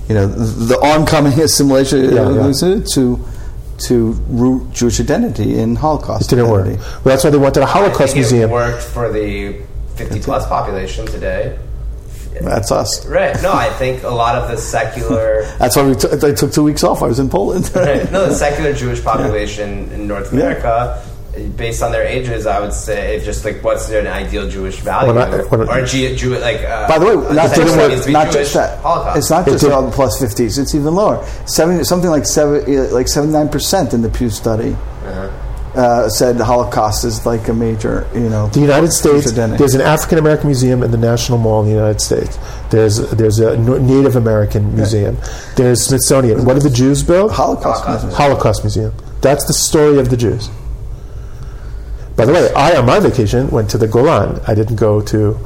you 0.07 0.15
know, 0.15 0.27
the 0.27 0.75
oncoming 0.81 1.33
assimilation 1.39 2.03
Yeah, 2.05 2.29
yeah. 2.29 2.41
Uh, 2.41 2.81
to 2.93 3.19
to 3.79 4.11
root 4.29 4.71
Jewish 4.71 4.99
identity 4.99 5.57
in 5.59 5.75
Holocaust. 5.75 6.31
It 6.31 6.35
didn't 6.35 6.51
work. 6.51 6.65
Well, 6.67 6.77
that's 7.05 7.23
why 7.23 7.31
they 7.31 7.37
wanted 7.37 7.61
a 7.61 7.63
I 7.63 7.69
Holocaust 7.69 8.13
think 8.13 8.25
it 8.25 8.29
museum. 8.29 8.51
worked 8.51 8.81
for 8.83 9.11
the 9.11 9.55
fifty 9.95 10.19
plus 10.19 10.45
population 10.47 11.05
today. 11.05 11.57
That's 12.41 12.71
us. 12.71 13.05
Right. 13.05 13.39
No, 13.41 13.51
I 13.53 13.69
think 13.71 14.03
a 14.03 14.09
lot 14.09 14.35
of 14.35 14.49
the 14.49 14.57
secular. 14.57 15.43
That's 15.59 15.75
why 15.75 15.87
we 15.87 15.95
t- 15.95 16.07
I 16.11 16.31
took 16.33 16.51
two 16.51 16.63
weeks 16.63 16.83
off. 16.83 17.01
I 17.03 17.07
was 17.07 17.19
in 17.19 17.29
Poland. 17.29 17.71
Right. 17.75 18.09
No, 18.11 18.25
the 18.27 18.35
secular 18.35 18.73
Jewish 18.73 19.03
population 19.03 19.91
in 19.91 20.07
North 20.07 20.33
Yeah. 20.33 20.39
America, 20.39 21.03
based 21.55 21.81
on 21.81 21.91
their 21.91 22.05
ages, 22.05 22.45
I 22.45 22.59
would 22.59 22.73
say 22.73 23.19
just 23.25 23.43
like 23.45 23.63
what's 23.63 23.89
an 23.89 24.05
ideal 24.07 24.47
Jewish 24.49 24.77
value 24.81 25.17
I- 25.19 25.39
or 25.81 25.85
Jew, 25.85 26.15
Jew 26.15 26.37
like. 26.39 26.61
Uh, 26.61 26.87
By 26.87 26.99
the 26.99 27.05
way, 27.05 27.13
a 27.13 27.33
not 27.33 27.55
just, 27.55 28.05
to 28.05 28.11
not 28.11 28.25
Jewish, 28.31 28.33
just 28.35 28.53
that. 28.55 28.79
Holocaust. 28.81 29.17
It's 29.17 29.29
not 29.29 29.45
just 29.45 29.63
the 29.65 29.91
plus 29.93 30.19
fifties. 30.19 30.57
It's 30.57 30.75
even 30.75 30.93
lower. 30.95 31.25
Seven, 31.45 31.83
something 31.85 32.09
like 32.09 32.25
seven, 32.25 32.61
uh, 32.77 32.93
like 32.93 33.07
seventy 33.07 33.33
nine 33.33 33.49
percent 33.49 33.93
in 33.93 34.01
the 34.01 34.09
Pew 34.09 34.29
study 34.29 34.73
Uh-huh. 35.05 35.29
Uh, 35.75 36.07
said 36.09 36.37
the 36.37 36.45
Holocaust 36.45 37.03
is 37.03 37.25
like 37.25 37.47
a 37.47 37.53
major, 37.53 38.07
you 38.13 38.29
know, 38.29 38.47
The 38.47 38.59
United 38.59 38.91
States. 38.91 39.31
identity. 39.31 39.57
There's 39.57 39.73
an 39.73 39.81
African 39.81 40.17
American 40.19 40.47
museum 40.47 40.83
in 40.83 40.91
the 40.91 40.97
National 40.97 41.37
Mall 41.37 41.61
in 41.61 41.67
the 41.69 41.73
United 41.73 41.99
States. 41.99 42.37
There's 42.69 43.09
there's 43.11 43.39
a 43.39 43.57
Native 43.57 44.15
American 44.15 44.75
museum. 44.75 45.17
There's 45.55 45.81
Smithsonian. 45.83 46.45
What 46.45 46.53
did 46.55 46.63
the 46.63 46.69
Jews 46.69 47.03
build? 47.03 47.31
Holocaust. 47.31 47.83
Holocaust. 47.83 48.03
museum. 48.05 48.21
Holocaust 48.21 48.63
Museum. 48.63 48.93
That's 49.21 49.45
the 49.45 49.53
story 49.53 49.99
of 49.99 50.09
the 50.09 50.17
Jews. 50.17 50.49
By 52.15 52.25
the 52.25 52.33
way, 52.33 52.51
I 52.53 52.75
on 52.75 52.85
my 52.85 52.99
vacation 52.99 53.49
went 53.49 53.69
to 53.71 53.77
the 53.77 53.87
Golan. 53.87 54.39
I 54.47 54.53
didn't 54.53 54.75
go 54.75 55.01
to 55.01 55.37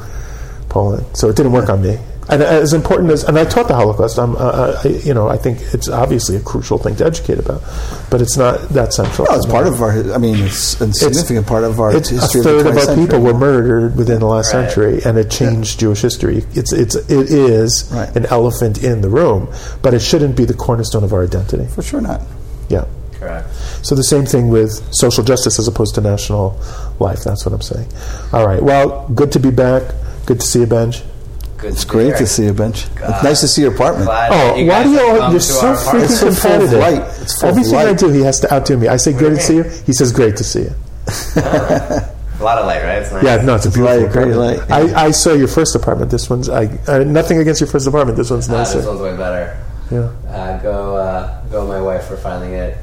Poland, 0.67 1.05
so 1.15 1.30
it 1.30 1.36
didn't 1.38 1.53
work 1.53 1.69
on 1.69 1.82
me. 1.82 1.97
And 2.30 2.41
as 2.43 2.73
important 2.73 3.09
as, 3.11 3.23
and 3.23 3.39
I 3.39 3.45
taught 3.45 3.69
the 3.69 3.75
Holocaust. 3.75 4.17
I'm, 4.19 4.36
uh, 4.36 4.82
I, 4.84 4.88
you 4.89 5.13
know, 5.13 5.30
I 5.30 5.38
think 5.38 5.59
it's 5.73 5.88
obviously 5.88 6.36
a 6.36 6.41
crucial 6.41 6.78
thing 6.78 6.95
to 6.97 7.05
educate 7.05 7.39
about, 7.39 7.61
but 8.09 8.21
it's 8.21 8.36
not 8.36 8.59
that 8.69 8.93
central. 8.93 9.28
No, 9.30 9.36
it's 9.38 9.45
part 9.45 9.65
of 9.65 9.82
our. 9.82 9.91
I 10.13 10.17
mean, 10.17 10.38
it's 10.43 10.80
a 10.82 10.91
significant 10.93 11.47
part 11.47 11.63
of 11.63 11.80
our 11.80 11.95
It's 11.95 12.09
history. 12.09 12.41
a 12.41 12.43
third 12.43 12.59
of, 12.61 12.65
of, 12.67 12.73
the 12.75 12.80
20th 12.82 12.82
our 12.82 12.86
century. 12.86 13.05
people 13.05 13.19
were 13.21 13.34
murdered 13.34 13.95
within 13.95 14.19
the 14.19 14.25
last 14.25 14.53
Right. 14.53 14.65
century, 14.65 15.01
and 15.05 15.17
it 15.17 15.32
changed 15.32 15.80
Jewish 15.80 16.01
history. 16.01 16.43
It's 16.53 16.73
it's 16.73 16.95
it 16.95 17.32
is 17.32 17.89
Right. 17.93 18.13
an 18.15 18.25
elephant 18.25 18.84
in 18.84 18.99
the 19.01 19.09
room, 19.09 19.47
but 19.82 19.93
it 19.93 19.99
shouldn't 19.99 20.36
be 20.36 20.43
the 20.43 20.53
cornerstone 20.53 21.03
of 21.05 21.13
our 21.13 21.23
identity. 21.23 21.67
for 21.73 21.82
sure 21.82 22.01
not. 22.01 22.21
Yeah. 22.67 22.86
Correct. 23.19 23.47
So 23.84 23.95
the 23.95 24.03
same 24.03 24.25
thing 24.25 24.49
with 24.49 24.84
social 24.93 25.23
justice 25.23 25.57
as 25.59 25.67
opposed 25.67 25.95
to 25.95 26.01
national 26.01 26.59
life. 26.99 27.23
That's 27.23 27.45
what 27.45 27.53
I'm 27.53 27.61
saying. 27.61 27.88
All 28.34 28.45
right. 28.45 28.61
Well, 28.61 29.07
good 29.15 29.32
to 29.32 29.39
be 29.39 29.49
back. 29.49 29.84
Good 30.25 30.41
to 30.41 30.45
see 30.45 30.59
you, 30.59 30.65
Benj. 30.67 31.03
Good 31.58 31.72
It's 31.74 31.86
to 31.86 31.88
great 31.89 32.05
here. 32.08 32.18
to 32.18 32.28
see 32.28 32.45
you, 32.45 32.53
Benj. 32.53 32.86
It's 32.97 33.24
nice 33.24 33.41
to 33.41 33.47
see 33.47 33.62
your 33.64 33.74
apartment. 33.74 34.05
Glad 34.05 34.32
Oh, 34.32 34.55
you 34.55 34.68
why 34.68 34.84
do 34.84 34.91
you? 34.91 34.99
All, 34.99 35.32
you're 35.32 35.39
so 35.39 35.74
freaking 35.74 35.82
apartment. 35.82 36.03
It's 36.05 36.20
so 36.20 36.32
full 36.32 36.32
of 36.32 36.70
competitive. 36.70 36.80
light. 36.80 37.22
It's 37.22 37.39
full 37.39 37.49
of 37.49 37.58
Everything 37.58 37.80
I 37.80 37.93
do, 37.93 38.10
he 38.10 38.22
has 38.22 38.39
to 38.41 38.53
outdo 38.53 38.78
me. 38.78 38.88
I 38.88 38.97
say, 38.97 39.14
"Good 39.14 39.36
to 39.36 39.41
see 39.41 39.55
you." 39.55 39.64
He 39.86 39.93
says, 39.93 40.12
"Great 40.12 40.38
to 40.38 40.43
see 40.43 40.62
you." 40.62 40.74
A 42.39 42.43
lot 42.43 42.60
of 42.60 42.68
light, 42.68 42.84
right? 42.84 43.01
It's 43.01 43.12
nice. 43.12 43.24
Yeah, 43.24 43.38
no, 43.41 43.55
it's 43.55 43.66
a 43.66 43.72
beautiful 43.72 44.03
light, 44.03 44.12
great 44.12 44.28
apartment. 44.32 44.70
light. 44.70 44.95
I, 44.95 45.05
I 45.08 45.12
saw 45.12 45.34
your 45.34 45.47
first 45.47 45.74
apartment. 45.76 46.12
This 46.12 46.30
one's 46.30 46.49
I, 46.49 46.66
uh, 46.88 46.99
nothing 46.99 47.39
against 47.39 47.62
your 47.62 47.68
first 47.68 47.88
apartment. 47.88 48.16
This 48.16 48.30
one's 48.30 48.47
Ah, 48.47 48.58
nicer. 48.58 48.78
this 48.78 48.86
one's 48.86 49.01
way 49.01 49.18
better. 49.18 49.58
yeah, 49.89 50.10
Uh, 50.30 50.60
go, 50.62 50.95
uh, 50.97 51.41
go, 51.45 51.66
my 51.66 51.82
wife 51.82 52.05
for 52.05 52.16
finding 52.18 52.53
it, 52.53 52.78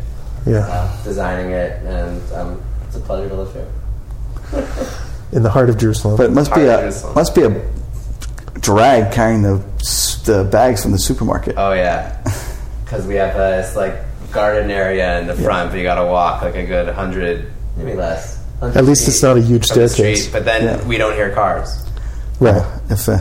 yeah. 0.45 0.59
uh, 0.67 1.05
designing 1.05 1.53
it, 1.53 1.81
and 1.87 2.21
um, 2.33 2.61
it's 2.89 2.97
a 2.97 3.01
pleasure 3.01 3.29
to 3.29 3.37
live 3.37 3.53
here. 3.53 4.67
In 5.31 5.45
the 5.45 5.51
heart 5.51 5.71
of 5.71 5.79
Jerusalem. 5.79 6.17
But 6.17 6.27
it 6.27 6.33
must 6.33 6.53
be 6.53 6.63
a 6.65 6.91
must 7.15 7.35
be 7.37 7.43
a 7.43 7.51
drag 8.65 9.13
carrying 9.13 9.43
the 9.43 9.59
the 10.25 10.45
bags 10.51 10.83
from 10.83 10.93
the 10.93 10.99
supermarket. 10.99 11.55
Oh 11.57 11.73
yeah, 11.73 12.21
because 12.85 13.07
we 13.07 13.15
have 13.17 13.37
uh, 13.37 13.51
this 13.59 13.77
like 13.77 13.95
garden 14.33 14.71
area 14.71 15.21
in 15.21 15.27
the 15.27 15.35
front, 15.35 15.71
but 15.71 15.77
you 15.77 15.83
got 15.85 15.97
to 16.03 16.07
walk 16.07 16.43
like 16.43 16.57
a 16.57 16.65
good 16.67 16.89
hundred, 16.95 17.53
maybe 17.77 17.95
less. 17.95 18.37
100 18.61 18.79
At 18.79 18.85
least 18.85 19.07
it's 19.09 19.23
not 19.23 19.37
a 19.37 19.41
huge 19.41 19.67
from 19.69 19.81
the 19.83 19.89
staircase. 19.89 20.23
street, 20.25 20.33
but 20.33 20.45
then 20.45 20.65
Yeah. 20.65 20.87
we 20.89 20.97
don't 20.97 21.15
hear 21.15 21.31
cars. 21.35 21.69
right. 22.41 22.65
If 22.91 23.09
uh, 23.09 23.19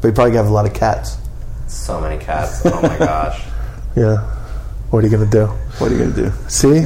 but 0.00 0.08
you 0.08 0.14
probably 0.14 0.36
have 0.36 0.46
a 0.46 0.50
lot 0.50 0.66
of 0.66 0.74
cats. 0.74 1.16
So 1.68 2.00
many 2.00 2.22
cats. 2.22 2.60
Oh 2.66 2.82
my 2.82 2.98
gosh. 3.12 3.42
Yeah. 3.96 4.18
What 4.90 5.02
are 5.04 5.06
you 5.08 5.16
going 5.16 5.28
to 5.30 5.36
do? 5.38 5.46
What 5.78 5.90
are 5.90 5.94
you 5.94 6.00
going 6.00 6.12
to 6.14 6.22
do? 6.24 6.32
See, 6.48 6.78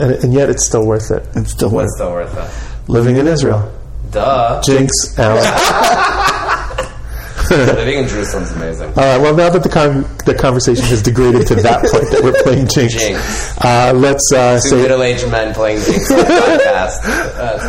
and, 0.00 0.10
and 0.24 0.34
yet 0.34 0.50
it's 0.50 0.66
still 0.66 0.84
worth 0.84 1.10
it. 1.12 1.24
It's 1.36 1.52
still 1.52 1.68
But 1.70 1.76
worth. 1.76 1.84
it's 1.84 1.94
still 1.94 2.10
worth 2.12 2.36
it. 2.36 2.90
Living 2.90 3.16
in 3.18 3.28
Israel. 3.28 3.70
Duh. 4.10 4.60
Jinx, 4.62 4.92
Alan. 5.16 5.44
Living 7.52 7.98
in 7.98 8.08
Jerusalem's 8.08 8.50
amazing. 8.52 8.88
All 8.88 8.94
right. 8.94 9.18
Well, 9.20 9.34
now 9.36 9.50
that 9.50 9.62
the 9.62 9.68
con- 9.68 10.02
the 10.24 10.34
conversation 10.34 10.84
has 10.86 11.02
degraded 11.02 11.46
to 11.48 11.54
that 11.56 11.80
point 11.90 12.10
that 12.10 12.20
we're 12.22 12.40
playing 12.42 12.66
Jinx, 12.74 12.94
Jinx. 12.94 13.58
Uh, 13.58 13.92
let's 13.94 14.32
uh, 14.32 14.54
Two 14.62 14.68
say. 14.68 14.82
middle-aged 14.82 15.30
men 15.30 15.54
playing 15.54 15.82
Jinx 15.84 16.10
on 16.10 16.18
the 16.18 16.24
podcast. 16.24 17.02
That's 17.02 17.62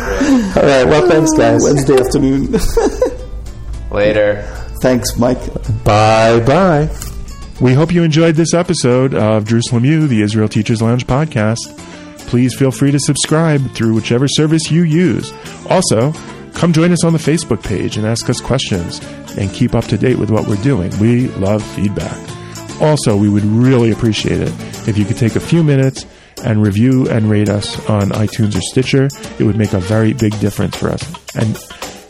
great. 0.54 0.56
All 0.64 0.68
right. 0.70 0.84
Well, 0.88 1.08
thanks, 1.08 1.32
guys. 1.36 1.62
Wednesday 1.62 1.94
afternoon. 2.00 2.52
Later. 3.90 4.42
Thanks, 4.80 5.16
Mike. 5.18 5.38
Bye 5.84 6.40
bye. 6.40 6.90
We 7.60 7.72
hope 7.74 7.92
you 7.92 8.02
enjoyed 8.02 8.34
this 8.34 8.52
episode 8.52 9.14
of 9.14 9.44
Jerusalem 9.46 9.84
U, 9.84 10.06
the 10.08 10.22
Israel 10.22 10.48
Teachers 10.48 10.82
Lounge 10.82 11.06
podcast. 11.06 11.78
Please 12.26 12.54
feel 12.54 12.72
free 12.72 12.90
to 12.90 12.98
subscribe 12.98 13.70
through 13.74 13.94
whichever 13.94 14.26
service 14.28 14.70
you 14.70 14.82
use. 14.82 15.32
Also, 15.70 16.12
come 16.54 16.72
join 16.72 16.90
us 16.90 17.04
on 17.04 17.12
the 17.12 17.18
Facebook 17.18 17.62
page 17.62 17.96
and 17.96 18.04
ask 18.06 18.28
us 18.28 18.40
questions 18.40 18.98
and 19.38 19.52
keep 19.52 19.74
up 19.74 19.84
to 19.86 19.98
date 19.98 20.18
with 20.18 20.30
what 20.30 20.46
we're 20.46 20.62
doing. 20.62 20.92
We 20.98 21.28
love 21.28 21.62
feedback. 21.62 22.18
Also, 22.80 23.16
we 23.16 23.28
would 23.28 23.44
really 23.44 23.90
appreciate 23.90 24.40
it 24.40 24.52
if 24.88 24.98
you 24.98 25.04
could 25.04 25.16
take 25.16 25.36
a 25.36 25.40
few 25.40 25.62
minutes 25.62 26.06
and 26.44 26.62
review 26.62 27.08
and 27.08 27.30
rate 27.30 27.48
us 27.48 27.78
on 27.88 28.10
iTunes 28.10 28.56
or 28.56 28.60
Stitcher. 28.60 29.08
It 29.38 29.44
would 29.44 29.56
make 29.56 29.72
a 29.72 29.80
very 29.80 30.12
big 30.12 30.38
difference 30.40 30.76
for 30.76 30.90
us, 30.90 31.34
and 31.34 31.58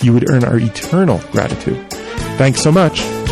you 0.02 0.12
would 0.12 0.30
earn 0.30 0.44
our 0.44 0.58
eternal 0.58 1.18
gratitude. 1.32 1.90
Thanks 2.36 2.62
so 2.62 2.72
much. 2.72 3.23